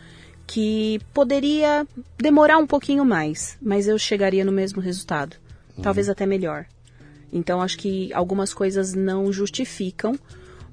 [0.45, 1.87] que poderia
[2.17, 5.37] demorar um pouquinho mais, mas eu chegaria no mesmo resultado,
[5.77, 5.83] uhum.
[5.83, 6.65] talvez até melhor.
[7.31, 10.19] Então acho que algumas coisas não justificam,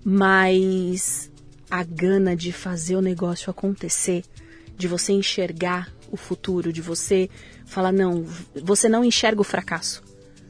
[0.04, 1.30] mas
[1.70, 4.24] a gana de fazer o negócio acontecer,
[4.76, 7.30] de você enxergar o futuro, de você
[7.68, 8.24] falar não,
[8.62, 10.02] você não enxerga o fracasso.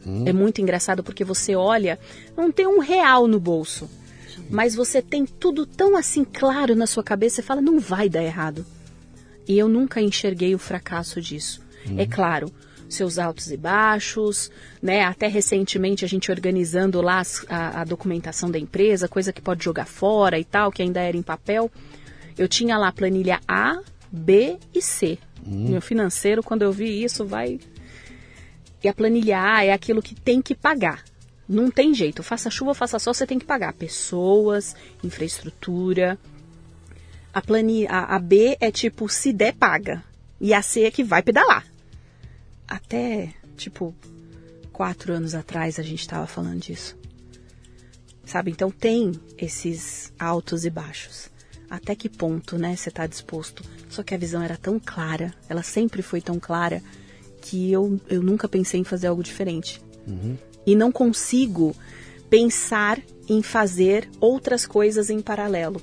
[0.06, 0.24] Hum.
[0.26, 1.98] É muito engraçado porque você olha,
[2.36, 3.90] não tem um real no bolso,
[4.34, 4.46] Sim.
[4.48, 8.22] mas você tem tudo tão assim claro na sua cabeça e fala não vai dar
[8.22, 8.64] errado.
[9.46, 11.60] E eu nunca enxerguei o fracasso disso.
[11.86, 11.96] Hum.
[11.98, 12.52] É claro,
[12.88, 14.50] seus altos e baixos,
[14.80, 15.02] né?
[15.02, 19.86] Até recentemente a gente organizando lá a, a, documentação da empresa, coisa que pode jogar
[19.86, 21.70] fora e tal, que ainda era em papel.
[22.36, 25.18] Eu tinha lá a planilha A, B e C.
[25.47, 25.70] Hum.
[25.70, 27.59] Meu financeiro, quando eu vi isso, vai.
[28.82, 31.05] E a planilha A é aquilo que tem que pagar.
[31.49, 32.22] Não tem jeito.
[32.22, 33.72] Faça chuva, faça sol, você tem que pagar.
[33.72, 36.18] Pessoas, infraestrutura.
[37.32, 40.05] A, planilha, a, a B é tipo, se der, paga.
[40.41, 41.64] E a C é que vai pedalar
[42.68, 43.95] até, tipo,
[44.72, 46.97] quatro anos atrás a gente estava falando disso.
[48.26, 48.51] Sabe?
[48.51, 51.30] Então tem esses altos e baixos.
[51.70, 53.62] Até que ponto, né, você está disposto?
[53.88, 56.82] Só que a visão era tão clara, ela sempre foi tão clara,
[57.40, 59.80] que eu, eu nunca pensei em fazer algo diferente.
[60.06, 60.36] Uhum.
[60.66, 61.74] E não consigo
[62.30, 65.80] pensar em fazer outras coisas em paralelo.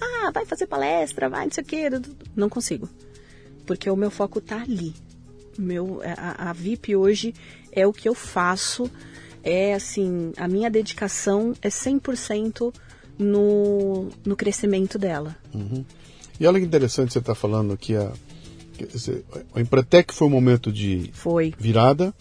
[0.00, 1.88] Ah, vai fazer palestra, vai não sei o quê.
[2.34, 2.88] Não consigo.
[3.66, 4.94] Porque o meu foco está ali,
[5.60, 7.34] meu, a, a VIP hoje
[7.70, 8.90] é o que eu faço,
[9.42, 12.74] é assim, a minha dedicação é 100%
[13.20, 15.36] no, no crescimento dela.
[15.54, 15.84] Uhum.
[16.38, 18.10] E olha que interessante você está falando que a,
[19.54, 21.52] a Empretec foi um momento de foi.
[21.58, 22.14] virada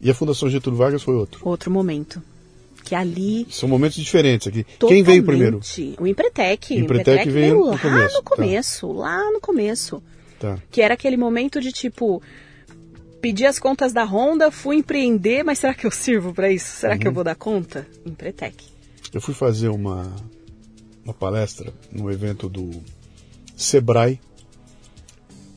[0.00, 1.40] e a Fundação Getúlio Vargas foi outro.
[1.46, 2.22] Outro momento.
[2.82, 3.46] Que ali.
[3.50, 4.64] São momentos diferentes aqui.
[4.88, 5.60] Quem veio primeiro?
[5.98, 6.74] O Empretec.
[6.74, 8.16] O Empretec, veio, veio lá no começo.
[8.16, 8.86] no começo.
[8.88, 8.94] Tá.
[8.94, 10.02] Lá no começo.
[10.38, 10.58] Tá.
[10.70, 12.22] Que era aquele momento de tipo,
[13.20, 16.66] pedi as contas da Honda, fui empreender, mas será que eu sirvo para isso?
[16.66, 16.98] Será uhum.
[16.98, 17.14] que eu uhum.
[17.14, 17.86] vou dar conta?
[18.06, 18.64] Empretec.
[19.12, 20.14] Eu fui fazer uma,
[21.06, 22.68] uma palestra no evento do
[23.56, 24.20] Sebrae.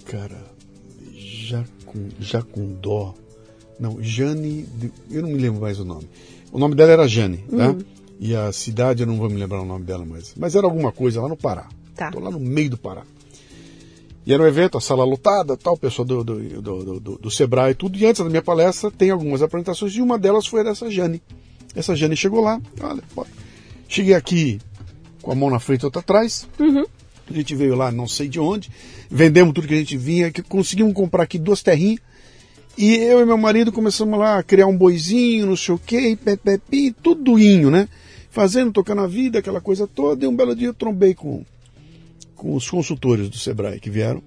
[0.06, 0.40] Cara,
[1.12, 3.16] já com, já com dó.
[3.80, 4.68] Não, Jane,
[5.10, 6.08] eu não me lembro mais o nome.
[6.52, 7.70] O nome dela era Jane, tá?
[7.70, 7.80] Uhum.
[8.20, 10.34] E a cidade, eu não vou me lembrar o nome dela mais.
[10.38, 11.68] Mas era alguma coisa lá no Pará.
[11.96, 12.12] Tá.
[12.12, 13.04] Tô lá no meio do Pará.
[14.26, 17.72] E era um evento, a sala lotada, tal, pessoal do, do, do, do, do Sebrae
[17.72, 17.98] e tudo.
[17.98, 21.22] E antes da minha palestra tem algumas apresentações e uma delas foi dessa Jane.
[21.74, 23.02] Essa Jane chegou lá, olha,
[23.88, 24.60] cheguei aqui
[25.22, 26.48] com a mão na frente e outra atrás.
[26.60, 26.86] Uhum.
[27.30, 28.72] A gente veio lá, não sei de onde,
[29.10, 32.00] vendemos tudo que a gente vinha, que conseguimos comprar aqui duas terrinhas.
[32.78, 36.18] E eu e meu marido começamos lá a criar um boizinho, não sei o quê,
[36.24, 37.90] pepepi, tudo inho, né?
[38.32, 40.24] Fazendo, tocando a vida, aquela coisa toda.
[40.24, 41.44] E um belo dia eu trombei com
[42.40, 44.24] com os consultores do Sebrae que vieram.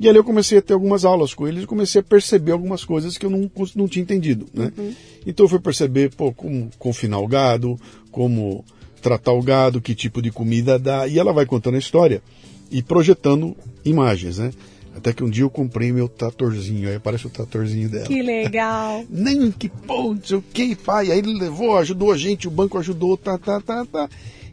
[0.00, 2.84] E ali eu comecei a ter algumas aulas com eles e comecei a perceber algumas
[2.84, 4.46] coisas que eu não, não tinha entendido.
[4.52, 4.72] Né?
[4.76, 4.94] Uhum.
[5.24, 7.78] Então eu fui perceber pô, como confinar o gado,
[8.10, 8.64] como
[9.04, 11.06] tratar o gado, que tipo de comida dá.
[11.06, 12.22] E ela vai contando a história
[12.70, 13.54] e projetando
[13.84, 14.38] imagens.
[14.38, 14.50] Né?
[14.96, 18.06] Até que um dia eu comprei meu tratorzinho, aí aparece o tratorzinho dela.
[18.06, 19.04] Que legal!
[19.10, 21.12] Nem que pô, não sei o que, pai.
[21.12, 24.08] Aí ele levou, ajudou a gente, o banco ajudou, tá, tá, tá, tá.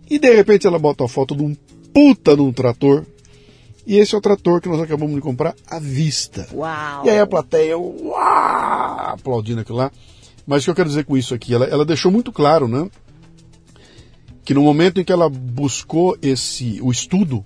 [0.09, 1.55] E de repente ela bota a foto de um
[1.93, 3.05] puta de um trator.
[3.87, 6.49] E esse é o trator que nós acabamos de comprar à vista.
[6.53, 7.05] Uau!
[7.05, 9.89] E aí a plateia, uau, aplaudindo aquilo lá.
[10.45, 11.53] Mas o que eu quero dizer com isso aqui?
[11.53, 12.89] Ela, ela deixou muito claro, né?
[14.43, 17.45] Que no momento em que ela buscou esse o estudo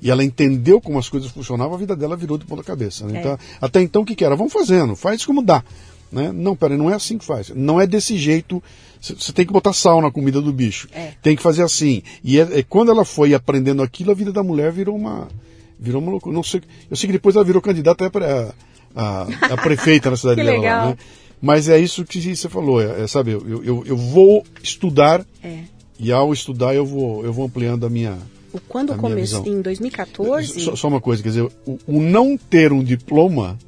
[0.00, 3.06] e ela entendeu como as coisas funcionavam, a vida dela virou de ponta cabeça.
[3.06, 3.16] Né?
[3.16, 3.20] É.
[3.20, 4.36] Então, até então o que, que era?
[4.36, 5.64] Vamos fazendo, faz como dá.
[6.10, 6.30] Né?
[6.32, 7.50] Não, peraí, não é assim que faz.
[7.50, 8.62] Não é desse jeito.
[9.00, 10.88] Você tem que botar sal na comida do bicho.
[10.92, 11.12] É.
[11.20, 12.02] Tem que fazer assim.
[12.22, 15.28] E é, é, quando ela foi aprendendo aquilo, a vida da mulher virou uma.
[15.78, 16.34] Virou uma loucura.
[16.34, 18.54] Não sei, eu sei que depois ela virou candidata a,
[18.94, 19.22] a,
[19.52, 20.56] a prefeita na cidade dela.
[20.56, 20.88] Legal.
[20.90, 20.96] Né?
[21.42, 23.32] Mas é isso que você falou, é, é sabe?
[23.32, 25.64] Eu, eu, eu vou estudar é.
[25.98, 28.18] E ao estudar eu vou, eu vou ampliando a minha.
[28.68, 30.60] Quando começou em 2014.
[30.60, 33.58] Só, só, uma coisa, quer dizer, o, o não ter um diploma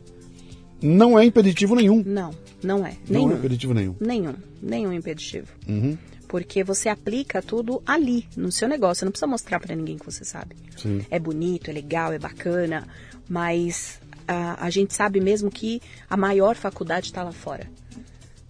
[0.80, 2.02] não é impeditivo nenhum.
[2.06, 2.30] Não.
[2.62, 2.96] Não é.
[3.08, 3.32] Não Nenhum.
[3.32, 3.94] é impeditivo nenhum.
[4.00, 4.34] Nenhum.
[4.60, 5.46] Nenhum impeditivo.
[5.68, 5.96] Uhum.
[6.26, 9.00] Porque você aplica tudo ali, no seu negócio.
[9.00, 10.56] Você não precisa mostrar para ninguém que você sabe.
[10.76, 11.04] Sim.
[11.10, 12.86] É bonito, é legal, é bacana,
[13.28, 15.80] mas a, a gente sabe mesmo que
[16.10, 17.70] a maior faculdade está lá fora.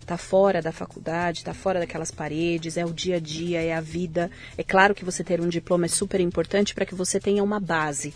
[0.08, 3.80] Está fora da faculdade, está fora daquelas paredes, é o dia a dia, é a
[3.82, 4.30] vida.
[4.56, 7.60] É claro que você ter um diploma é super importante para que você tenha uma
[7.60, 8.14] base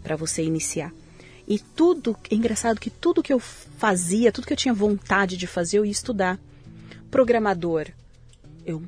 [0.00, 0.92] para você iniciar.
[1.48, 5.48] E tudo, é engraçado que tudo que eu fazia, tudo que eu tinha vontade de
[5.48, 6.38] fazer, eu ia estudar.
[7.10, 7.88] Programador,
[8.64, 8.80] eu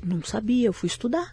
[0.00, 1.32] não sabia, eu fui estudar.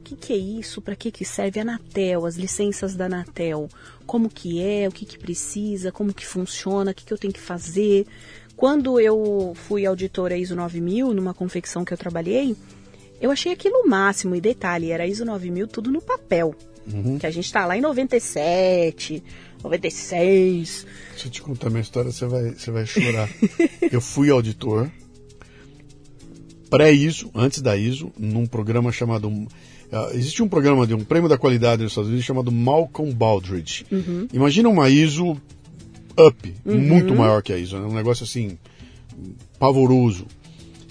[0.00, 0.82] O que, que é isso?
[0.82, 3.68] Para que, que serve a Anatel, as licenças da Anatel?
[4.04, 4.88] Como que é?
[4.88, 5.92] O que, que precisa?
[5.92, 6.90] Como que funciona?
[6.90, 8.04] O que, que eu tenho que fazer?
[8.60, 12.54] Quando eu fui auditora ISO 9000, numa confecção que eu trabalhei,
[13.18, 14.36] eu achei aquilo o máximo.
[14.36, 16.54] E detalhe, era ISO 9000 tudo no papel.
[17.18, 19.24] Que a gente está lá em 97,
[19.64, 20.86] 96.
[21.16, 23.30] Se eu te contar minha história, você vai, você vai chorar.
[23.90, 24.90] eu fui auditor,
[26.68, 29.26] pré-ISO, antes da ISO, num programa chamado.
[29.26, 29.48] uh,
[30.12, 33.86] existe um programa de um prêmio da qualidade nos Estados Unidos chamado Malcolm Baldrige.
[34.34, 35.40] Imagina uma ISO
[36.18, 37.86] up, muito maior que a ISO, né?
[37.86, 38.58] um negócio assim,
[39.58, 40.26] pavoroso,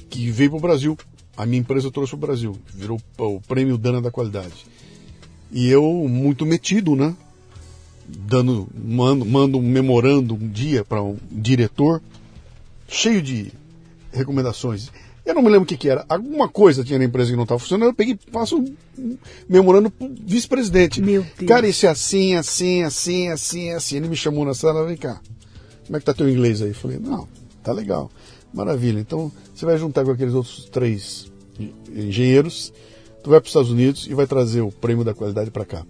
[0.10, 0.98] que veio para o Brasil.
[1.36, 4.66] A minha empresa trouxe para o Brasil, virou o prêmio Dana da Qualidade.
[5.52, 7.16] E eu, muito metido, né?
[8.08, 12.02] Dando, mando, mando um memorando um dia para um diretor,
[12.88, 13.52] cheio de
[14.12, 14.92] recomendações.
[15.30, 16.04] Eu não me lembro o que, que era.
[16.10, 17.90] Alguma coisa tinha na empresa que não estava funcionando.
[17.90, 21.02] Eu peguei e faço um memorando pro vice-presidente.
[21.02, 21.48] Meu Deus.
[21.48, 23.98] Cara, isso é assim, assim, assim, assim, assim.
[23.98, 25.22] Ele me chamou na sala, vem cá.
[25.86, 26.70] Como é que tá teu inglês aí?
[26.70, 27.28] Eu falei, não,
[27.64, 28.10] tá legal.
[28.54, 29.00] Maravilha.
[29.00, 32.74] Então, você vai juntar com aqueles outros três en- engenheiros,
[33.24, 35.86] tu vai para os Estados Unidos e vai trazer o prêmio da qualidade para cá.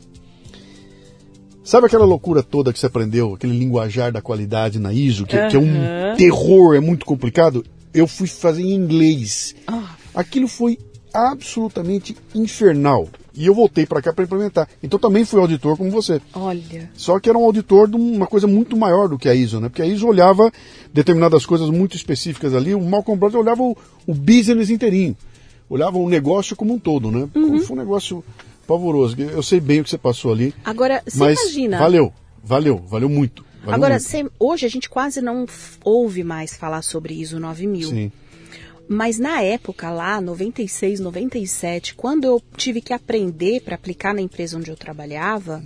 [1.63, 5.55] Sabe aquela loucura toda que você aprendeu, aquele linguajar da qualidade na ISO, que, que
[5.55, 7.63] é um terror, é muito complicado?
[7.93, 9.55] Eu fui fazer em inglês.
[9.67, 9.95] Ah.
[10.13, 10.77] Aquilo foi
[11.13, 13.09] absolutamente infernal.
[13.33, 14.67] E eu voltei para cá para implementar.
[14.83, 16.21] Então também fui auditor como você.
[16.33, 19.59] Olha, Só que era um auditor de uma coisa muito maior do que a ISO,
[19.61, 19.69] né?
[19.69, 20.51] Porque a ISO olhava
[20.93, 25.15] determinadas coisas muito específicas ali, o Malcolm Brothers olhava o, o business inteirinho,
[25.69, 27.29] olhava o negócio como um todo, né?
[27.33, 27.59] Uhum.
[27.61, 28.23] Foi um negócio
[28.67, 29.15] pavoroso.
[29.17, 31.79] Eu sei bem o que você passou ali, agora você mas imagina.
[31.79, 32.13] valeu,
[32.43, 33.45] valeu, valeu muito.
[33.61, 33.99] Valeu Agora,
[34.39, 35.45] hoje a gente quase não
[35.83, 37.89] ouve mais falar sobre ISO 9000.
[37.89, 38.11] Sim,
[38.87, 44.57] Mas na época lá, 96, 97, quando eu tive que aprender para aplicar na empresa
[44.57, 45.63] onde eu trabalhava,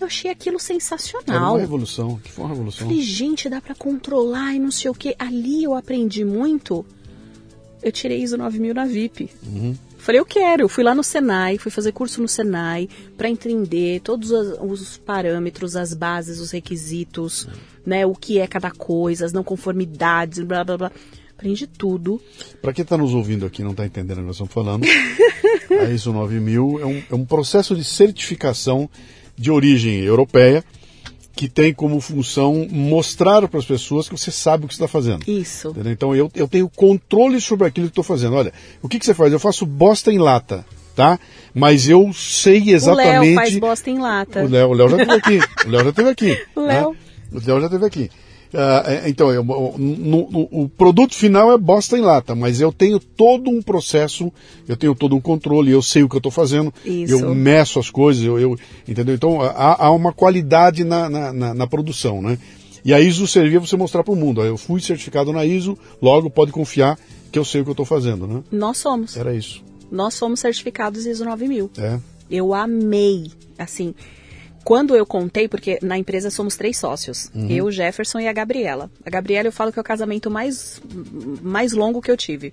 [0.00, 0.60] eu achei aquilo Uhum.
[0.60, 1.52] era sensacional.
[1.54, 2.86] uma revolução, que foi uma revolução.
[2.86, 5.14] Falei, gente, dá para controlar e não sei o que.
[5.18, 6.84] Ali eu aprendi muito.
[7.82, 9.28] Eu tirei ISO 9000 na VIP.
[9.44, 9.74] Uhum.
[10.02, 10.64] Falei, eu quero.
[10.64, 14.98] Eu fui lá no Senai, fui fazer curso no Senai para entender todos os, os
[14.98, 17.46] parâmetros, as bases, os requisitos,
[17.86, 20.92] né, o que é cada coisa, as não conformidades, blá blá blá.
[21.30, 22.20] Aprendi tudo.
[22.60, 24.84] Para quem está nos ouvindo aqui e não está entendendo o que nós estamos falando,
[25.80, 28.90] a ISO 9000 é um, é um processo de certificação
[29.36, 30.64] de origem europeia
[31.34, 34.88] que tem como função mostrar para as pessoas que você sabe o que você está
[34.88, 35.28] fazendo.
[35.28, 35.68] Isso.
[35.68, 35.92] Entendeu?
[35.92, 38.34] Então eu, eu tenho controle sobre aquilo que estou fazendo.
[38.36, 38.52] Olha,
[38.82, 39.32] o que, que você faz?
[39.32, 40.64] Eu faço bosta em lata,
[40.94, 41.18] tá?
[41.54, 43.26] Mas eu sei O exatamente.
[43.26, 44.44] Léo faz bosta em lata.
[44.44, 45.38] O Léo, o Léo já esteve aqui.
[45.66, 46.38] O Léo já esteve aqui.
[46.56, 46.90] O Léo.
[46.90, 46.96] né?
[47.32, 48.10] O Léo já esteve aqui.
[48.54, 52.60] Ah, é, então, eu- o- no- no- o produto final é bosta em lata, mas
[52.60, 54.30] eu tenho todo um processo,
[54.68, 57.14] eu tenho todo um controle, eu sei o que eu estou fazendo, Isso.
[57.14, 59.14] eu meço as coisas, eu, eu- entendeu?
[59.14, 62.38] Então há, há uma qualidade na, na, na- na produção, né?
[62.84, 64.42] E a ISO servia você mostrar para o mundo.
[64.42, 66.98] Eu fui certificado na ISO, logo pode confiar
[67.30, 68.42] que eu sei o que eu estou fazendo, né?
[68.50, 69.16] Nós somos.
[69.16, 69.62] Era isso.
[69.90, 71.70] Nós somos certificados ISO 9000.
[71.78, 71.98] É.
[72.30, 73.94] Eu amei, assim,
[74.64, 78.90] quando eu contei, porque na empresa somos três sócios, eu, Jefferson e a Gabriela.
[79.04, 80.80] A Gabriela eu falo que é o casamento mais,
[81.42, 82.52] mais longo que eu tive,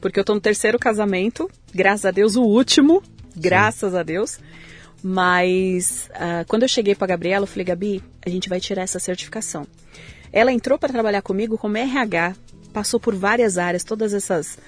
[0.00, 3.02] porque eu tô no terceiro casamento, graças a Deus o último,
[3.36, 4.38] graças a Deus.
[5.02, 8.82] Mas ah, quando eu cheguei para a Gabriela, eu falei, Gabi, a gente vai tirar
[8.82, 9.66] essa certificação.
[10.32, 12.34] Ela entrou para trabalhar comigo como RH,
[12.72, 14.58] passou por várias áreas, todas essas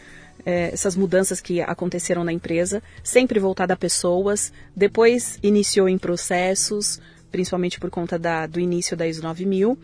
[0.45, 4.53] eh, essas mudanças que aconteceram na empresa, sempre voltada a pessoas.
[4.75, 7.01] Depois iniciou em processos,
[7.31, 9.79] principalmente por conta da, do início da ISO 9000.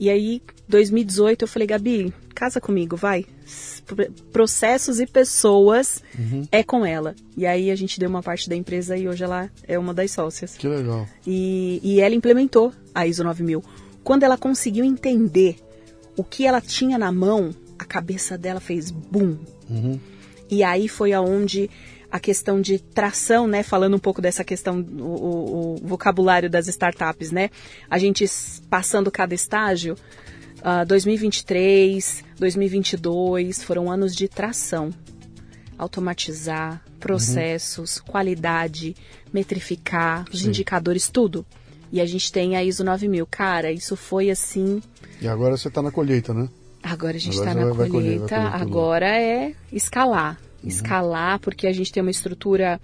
[0.00, 3.24] E aí, 2018, eu falei, Gabi, casa comigo, vai.
[3.86, 6.02] Pr- Processos e pessoas
[6.50, 7.14] é com ela.
[7.36, 10.10] E aí a gente deu uma parte da empresa e hoje ela é uma das
[10.10, 10.56] sócias.
[10.56, 11.06] Que legal.
[11.26, 13.62] E, e ela implementou a ISO 9000.
[14.02, 15.56] Quando ela conseguiu entender
[16.16, 18.90] o que ela tinha na mão, a cabeça dela fez
[19.80, 19.98] boom.
[20.50, 21.70] E aí foi aonde
[22.10, 23.62] a questão de tração, né?
[23.62, 27.48] Falando um pouco dessa questão, o, o- vocabulário das startups, né?
[27.88, 28.24] A gente
[28.68, 29.96] passando cada estágio,
[30.64, 34.90] Uh, 2023, 2022 foram anos de tração.
[35.76, 38.04] Automatizar processos, uhum.
[38.06, 38.94] qualidade,
[39.32, 40.48] metrificar, os Sim.
[40.48, 41.44] indicadores, tudo.
[41.90, 43.26] E a gente tem a ISO 9000.
[43.26, 44.80] Cara, isso foi assim.
[45.20, 46.48] E agora você está na colheita, né?
[46.82, 47.74] Agora a gente está na colheita.
[47.74, 50.38] Vai colher, agora é escalar.
[50.62, 50.68] Uhum.
[50.68, 52.80] Escalar, porque a gente tem uma estrutura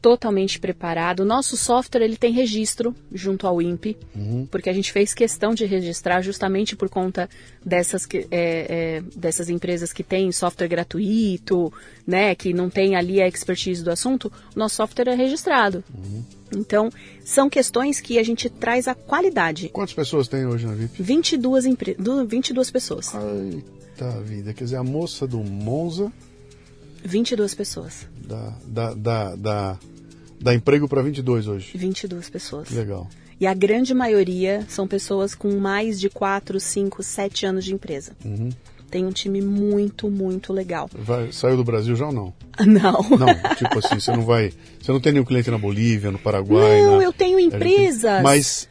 [0.00, 1.20] totalmente preparado.
[1.20, 4.46] O nosso software ele tem registro junto ao INPE, uhum.
[4.50, 7.28] porque a gente fez questão de registrar justamente por conta
[7.64, 11.72] dessas, é, é, dessas empresas que têm software gratuito,
[12.06, 14.32] né, que não tem ali a expertise do assunto.
[14.54, 15.84] O nosso software é registrado.
[15.94, 16.24] Uhum.
[16.56, 16.90] Então,
[17.30, 19.68] são questões que a gente traz a qualidade.
[19.68, 21.00] Quantas pessoas tem hoje na VIP?
[21.00, 21.96] 22, empre...
[22.26, 23.12] 22 pessoas.
[23.14, 26.12] Eita vida, quer dizer, a moça do Monza...
[27.04, 28.06] 22 pessoas.
[28.26, 29.78] Da, da, da, da
[30.40, 31.70] Dá emprego para 22 hoje?
[31.78, 32.70] 22 pessoas.
[32.70, 33.08] Legal.
[33.38, 38.12] E a grande maioria são pessoas com mais de 4, 5, 7 anos de empresa.
[38.24, 38.50] Uhum.
[38.90, 40.90] Tem um time muito, muito legal.
[40.92, 42.32] Vai, saiu do Brasil já ou não?
[42.66, 43.00] Não.
[43.18, 44.52] Não, tipo assim, você não vai.
[44.78, 46.82] Você não tem nenhum cliente na Bolívia, no Paraguai.
[46.82, 48.22] Não, na, eu tenho empresas.
[48.22, 48.68] Mas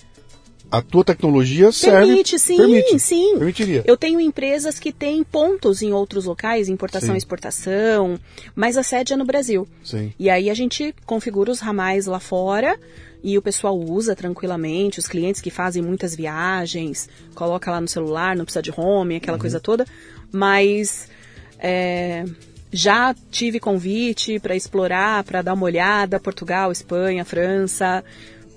[0.71, 2.07] a tua tecnologia serve.
[2.07, 3.37] Permite, sim, permite, sim.
[3.37, 3.83] Permitiria.
[3.85, 8.19] Eu tenho empresas que têm pontos em outros locais, importação e exportação,
[8.55, 9.67] mas a sede é no Brasil.
[9.83, 10.13] Sim.
[10.19, 12.79] E aí a gente configura os ramais lá fora
[13.23, 18.35] e o pessoal usa tranquilamente, os clientes que fazem muitas viagens, coloca lá no celular,
[18.35, 19.41] não precisa de home, aquela uhum.
[19.41, 19.85] coisa toda,
[20.31, 21.09] mas
[21.57, 22.23] é,
[22.71, 28.03] já tive convite para explorar, para dar uma olhada, Portugal, Espanha, França,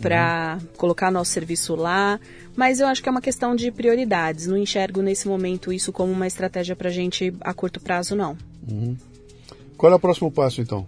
[0.02, 0.68] para uhum.
[0.76, 2.20] colocar nosso serviço lá.
[2.54, 4.46] Mas eu acho que é uma questão de prioridades.
[4.46, 8.36] Não enxergo nesse momento isso como uma estratégia para a gente a curto prazo, não.
[8.68, 8.96] Uhum.
[9.76, 10.86] Qual é o próximo passo, então?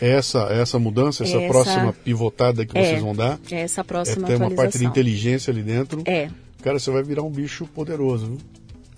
[0.00, 3.38] É essa, é essa mudança, essa, essa, próxima pivotada que é, vocês vão dar?
[3.50, 6.02] É essa próxima é, Tem uma parte de inteligência ali dentro.
[6.04, 6.28] É.
[6.60, 8.38] Cara, você vai virar um bicho poderoso, viu?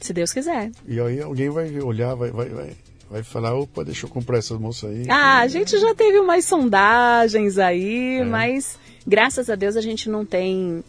[0.01, 0.71] Se Deus quiser.
[0.89, 2.73] E aí alguém vai olhar, vai, vai, vai,
[3.11, 5.05] vai falar, opa, deixa eu comprar essas moças aí.
[5.09, 8.25] Ah, a gente já teve umas sondagens aí, é.
[8.25, 10.83] mas graças a Deus a gente não tem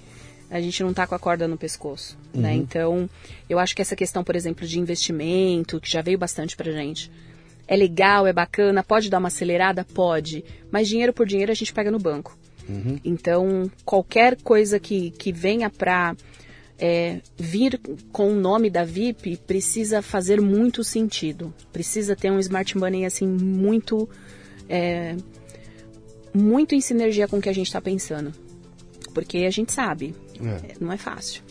[0.49, 2.35] a gente não está com a corda no pescoço, né?
[2.35, 2.41] uhum.
[2.41, 2.53] né?
[2.53, 3.09] Então,
[3.49, 7.11] eu acho que essa questão, por exemplo, de investimento, que já veio bastante pra gente,
[7.67, 9.83] é legal, é bacana, pode dar uma acelerada?
[9.83, 12.37] Pode, mas dinheiro por dinheiro a gente pega no banco.
[12.69, 12.99] Uhum.
[13.03, 16.15] Então, qualquer coisa que, que venha para
[16.77, 17.79] é, vir
[18.11, 21.53] com o nome da VIP precisa fazer muito sentido.
[21.71, 24.09] Precisa ter um smart money assim muito
[24.69, 25.15] é,
[26.35, 28.33] muito em sinergia com o que a gente está pensando.
[29.13, 30.75] Porque a gente sabe, é.
[30.79, 31.41] não é fácil.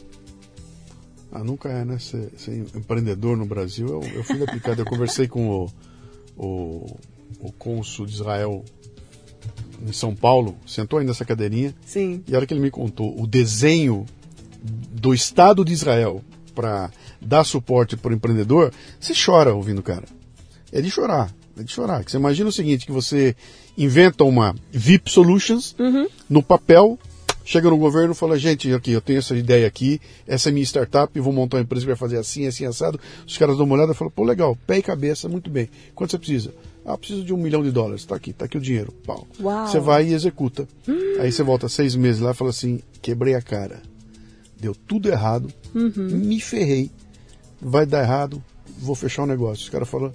[1.32, 1.98] Ah, nunca é, né?
[1.98, 4.80] Ser, ser empreendedor no Brasil, eu, eu fui aplicado.
[4.80, 5.70] Eu conversei com o,
[6.36, 6.96] o,
[7.40, 8.64] o cônsul de Israel
[9.82, 11.74] em São Paulo, sentou aí nessa cadeirinha.
[11.84, 12.22] Sim.
[12.26, 14.06] E a hora que ele me contou o desenho
[14.62, 16.22] do Estado de Israel
[16.54, 16.90] para
[17.20, 20.04] dar suporte para o empreendedor, você chora ouvindo o cara.
[20.72, 22.02] É de chorar, é de chorar.
[22.06, 23.34] Você imagina o seguinte, que você
[23.76, 26.06] inventa uma VIP Solutions uhum.
[26.28, 26.98] no papel,
[27.44, 30.64] chega no governo e fala, gente, aqui, eu tenho essa ideia aqui, essa é minha
[30.64, 32.98] startup, vou montar uma empresa que vai fazer assim, assim, assado.
[33.26, 35.68] Os caras dão uma olhada e falam, pô, legal, pé e cabeça, muito bem.
[35.94, 36.54] Quanto você precisa?
[36.84, 38.04] Ah, preciso de um milhão de dólares.
[38.04, 38.92] Tá aqui, tá aqui o dinheiro.
[39.06, 39.26] Pau.
[39.40, 39.66] Uau.
[39.66, 40.68] Você vai e executa.
[40.86, 41.16] Hum.
[41.18, 43.82] Aí você volta seis meses lá e fala assim, quebrei a cara.
[44.60, 46.08] Deu tudo errado, uhum.
[46.08, 46.90] me ferrei.
[47.60, 48.42] Vai dar errado,
[48.78, 49.64] vou fechar o negócio.
[49.64, 50.12] Os caras falam,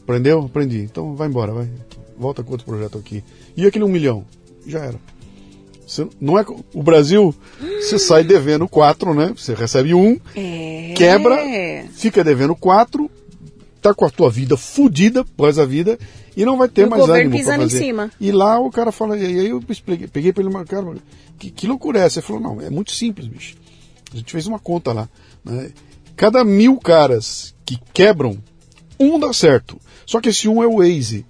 [0.00, 0.40] aprendeu?
[0.40, 0.78] Aprendi.
[0.78, 1.68] Então vai embora, vai
[2.16, 3.22] volta com outro projeto aqui.
[3.56, 4.24] E aquele um milhão?
[4.66, 5.00] Já era.
[5.86, 9.34] Você, não é o Brasil, você sai devendo quatro, né?
[9.36, 10.94] Você recebe um, é.
[10.96, 11.36] quebra,
[11.92, 13.10] fica devendo quatro,
[13.80, 15.98] tá com a tua vida fodida após a vida
[16.36, 17.76] e não vai ter e mais ânimo para fazer.
[17.76, 18.10] Em cima.
[18.20, 20.94] E lá o cara fala, e aí eu expliquei, peguei para ele, cara,
[21.38, 22.20] que, que loucura é essa?
[22.20, 23.56] Ele falou, não, é muito simples, bicho.
[24.12, 25.08] A gente fez uma conta lá.
[25.44, 25.72] Né?
[26.16, 28.38] Cada mil caras que quebram,
[28.98, 29.78] um dá certo.
[30.06, 31.26] Só que esse um é o Waze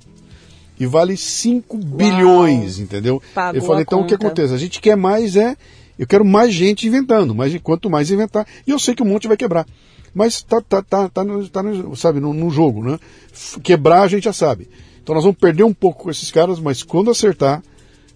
[0.82, 3.22] e vale 5 bilhões, entendeu?
[3.34, 4.14] Pagou eu falei, então conta.
[4.14, 4.52] o que acontece?
[4.52, 5.56] A gente quer mais é,
[5.98, 9.28] eu quero mais gente inventando, mas quanto mais inventar, e eu sei que um monte
[9.28, 9.66] vai quebrar.
[10.14, 12.98] Mas tá, tá, tá, tá, no, tá no, sabe, no, no jogo, né?
[13.62, 14.68] Quebrar a gente já sabe.
[15.02, 17.62] Então nós vamos perder um pouco com esses caras, mas quando acertar,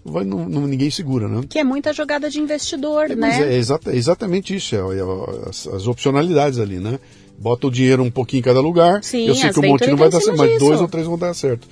[0.04, 1.42] vai, não, não, ninguém segura, né?
[1.48, 3.54] Que é muita jogada de investidor, é, né?
[3.54, 6.98] É, exata, exatamente isso, é, é, as, as, opcionalidades ali, né?
[7.38, 9.02] Bota o dinheiro um pouquinho em cada lugar.
[9.02, 11.18] Sim, eu sei que um monte não vai dar certo, mas dois ou três vão
[11.18, 11.68] dar certo.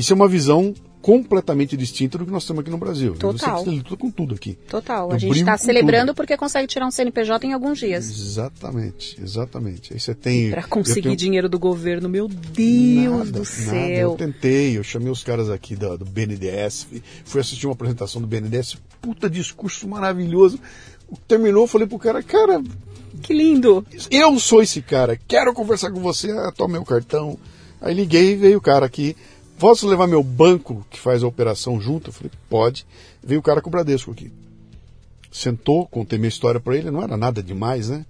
[0.00, 3.16] Isso é uma visão completamente distinta do que nós temos aqui no Brasil.
[3.16, 3.62] Total.
[3.62, 4.56] Você luta com tudo aqui.
[4.66, 5.12] Total.
[5.12, 6.16] a gente está celebrando tudo.
[6.16, 8.08] porque consegue tirar um CNPJ em alguns dias.
[8.08, 9.92] Exatamente, exatamente.
[9.92, 10.48] Aí você tem.
[10.48, 11.16] Para conseguir tenho...
[11.16, 13.74] dinheiro do governo, meu Deus nada, do céu.
[13.74, 13.88] Nada.
[13.88, 16.86] Eu tentei, eu chamei os caras aqui do, do BNDES,
[17.26, 20.58] fui assistir uma apresentação do BNDES, puta discurso maravilhoso.
[21.28, 22.62] terminou, falei pro cara, cara,
[23.20, 23.84] Que lindo!
[24.10, 27.38] eu sou esse cara, quero conversar com você, ah, toma meu cartão.
[27.82, 29.16] Aí liguei, veio o cara aqui,
[29.60, 32.08] posso levar meu banco que faz a operação junto?
[32.08, 32.86] Eu falei, pode.
[33.22, 34.32] Veio o cara com o Bradesco aqui.
[35.30, 38.04] Sentou, contei minha história para ele, não era nada demais, né?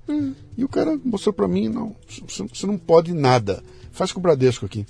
[0.57, 3.63] E o cara mostrou para mim, não, você não pode nada.
[3.93, 4.87] Faz com o Bradesco aqui.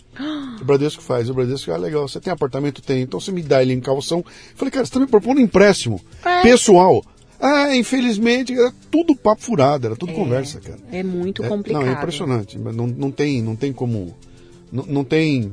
[0.61, 2.83] O Bradesco faz, o Bradesco, ah, legal, você tem apartamento?
[2.83, 4.19] Tem, então você me dá ele em calção.
[4.19, 4.25] Eu
[4.57, 6.43] falei, cara, você tá me propondo um empréstimo É.
[6.43, 7.03] pessoal.
[7.41, 10.79] Ah, infelizmente, era tudo papo furado, era tudo conversa, cara.
[10.93, 11.83] É muito É, complicado.
[11.83, 12.59] Não, é impressionante.
[12.59, 14.15] mas Não, não, tem, não tem como.
[14.71, 15.51] Não, não tem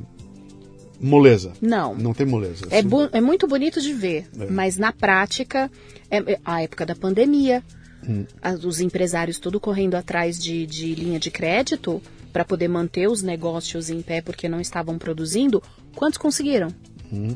[0.99, 1.53] moleza.
[1.61, 1.95] Não.
[1.95, 2.65] Não tem moleza.
[2.69, 4.45] É, Assim, é muito bonito de ver, É.
[4.49, 5.69] mas na prática,
[6.09, 7.63] é, é a época da pandemia,
[8.07, 8.25] Hum.
[8.65, 12.01] os empresários tudo correndo atrás de, de linha de crédito
[12.31, 15.61] para poder manter os negócios em pé porque não estavam produzindo.
[15.95, 16.69] Quantos conseguiram?
[17.11, 17.35] Hum.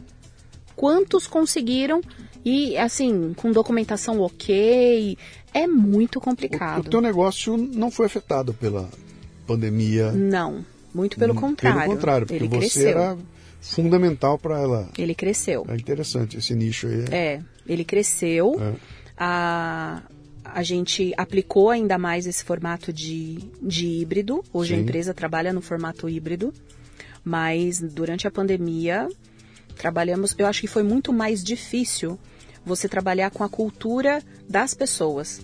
[0.76, 2.02] Quantos conseguiram?
[2.46, 5.18] E assim, com documentação ok,
[5.54, 6.90] é muito o, o complicado.
[6.90, 8.90] teu negócio não foi afetado pela
[9.46, 10.12] pandemia.
[10.12, 11.78] Não, muito pelo contrário.
[11.80, 12.90] Hum, Pelo contrário, porque Ele você cresceu.
[12.90, 13.18] era
[13.62, 14.90] fundamental para ela.
[14.98, 15.66] Ele cresceu.
[15.70, 17.06] É interessante esse nicho aí.
[17.12, 18.56] É, ele cresceu.
[18.60, 18.74] É.
[19.18, 20.02] A,
[20.44, 24.44] a gente aplicou ainda mais esse formato de, de híbrido.
[24.52, 24.84] Hoje a Sim.
[24.84, 26.52] empresa trabalha no formato híbrido,
[27.24, 29.08] mas durante a pandemia
[29.78, 30.36] trabalhamos.
[30.38, 32.20] Eu acho que foi muito mais difícil
[32.66, 35.42] você trabalhar com a cultura das pessoas.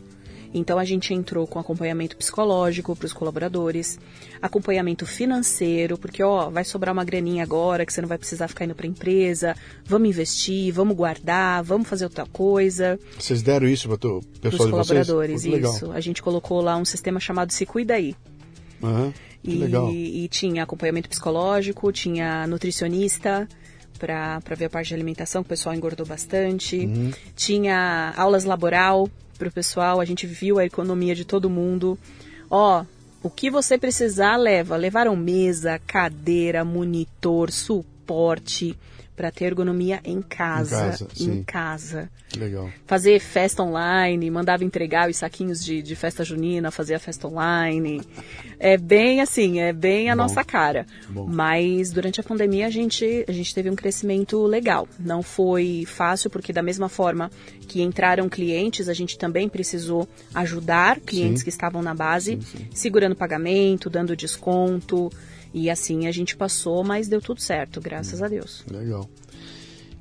[0.58, 4.00] Então a gente entrou com acompanhamento psicológico para os colaboradores,
[4.42, 8.66] acompanhamento financeiro, porque ó, vai sobrar uma graninha agora que você não vai precisar ficar
[8.66, 9.56] indo para a empresa,
[9.86, 14.58] vamos investir, vamos guardar, vamos fazer outra coisa Vocês deram isso para o pessoal de
[14.58, 14.70] vocês?
[14.70, 15.74] colaboradores, legal.
[15.74, 15.92] isso.
[15.92, 18.16] A gente colocou lá um sistema chamado Se Cuida Aí.
[19.44, 19.92] Que E, legal.
[19.92, 23.48] e tinha acompanhamento psicológico, tinha nutricionista
[23.98, 26.78] para ver a parte de alimentação, que o pessoal engordou bastante.
[26.86, 27.12] Uhum.
[27.36, 31.98] Tinha aulas laboral para o pessoal, a gente viu a economia de todo mundo.
[32.50, 32.84] Ó,
[33.24, 34.76] o que você precisar, leva.
[34.76, 38.78] Levaram mesa, cadeira, monitor, suporte
[39.18, 40.78] para ter ergonomia em casa.
[40.78, 41.40] casa, sim.
[41.40, 42.70] em casa Que legal.
[42.86, 48.00] fazer festa online, mandava entregar os saquinhos de, de festa junina, fazia festa online.
[48.60, 50.22] É bem assim, é bem a Bom.
[50.22, 50.86] nossa cara.
[51.10, 51.26] Bom.
[51.28, 54.88] Mas durante a pandemia a gente, a gente teve um crescimento legal.
[55.00, 57.32] Não foi fácil, porque da mesma forma
[57.68, 61.44] que entraram clientes, a gente também precisou ajudar clientes Sim.
[61.46, 62.68] que estavam na base, Sim, sim.
[62.72, 65.12] segurando pagamento, dando desconto.
[65.54, 68.64] E assim a gente passou, mas deu tudo certo, graças a Deus.
[68.70, 69.10] Legal.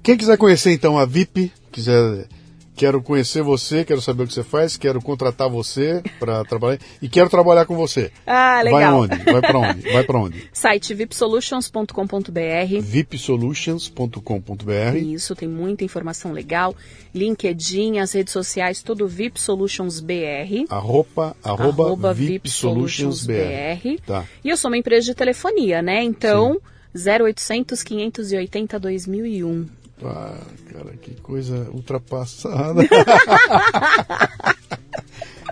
[0.03, 2.29] Quem quiser conhecer então a VIP, quiser
[2.77, 7.09] quero conhecer você, quero saber o que você faz, quero contratar você para trabalhar e
[7.09, 8.13] quero trabalhar com você.
[8.27, 8.81] Ah, legal.
[8.81, 9.17] Vai onde?
[9.25, 9.93] Vai para onde?
[9.93, 10.49] Vai para onde?
[10.53, 12.81] Site vipsolutions.com.br.
[12.81, 14.97] vipsolutions.com.br.
[14.97, 16.75] Isso, tem muita informação legal.
[17.15, 20.67] LinkedIn, as redes sociais, tudo VIP Solutions BR.
[20.69, 23.99] Arroba, arroba, arroba VIP Solutions BR.
[24.07, 24.27] Tá.
[24.45, 26.03] E eu sou uma empresa de telefonia, né?
[26.03, 26.61] Então,
[26.95, 29.86] 0800 580 2001.
[30.05, 30.37] Ah,
[30.73, 32.83] cara, que coisa ultrapassada.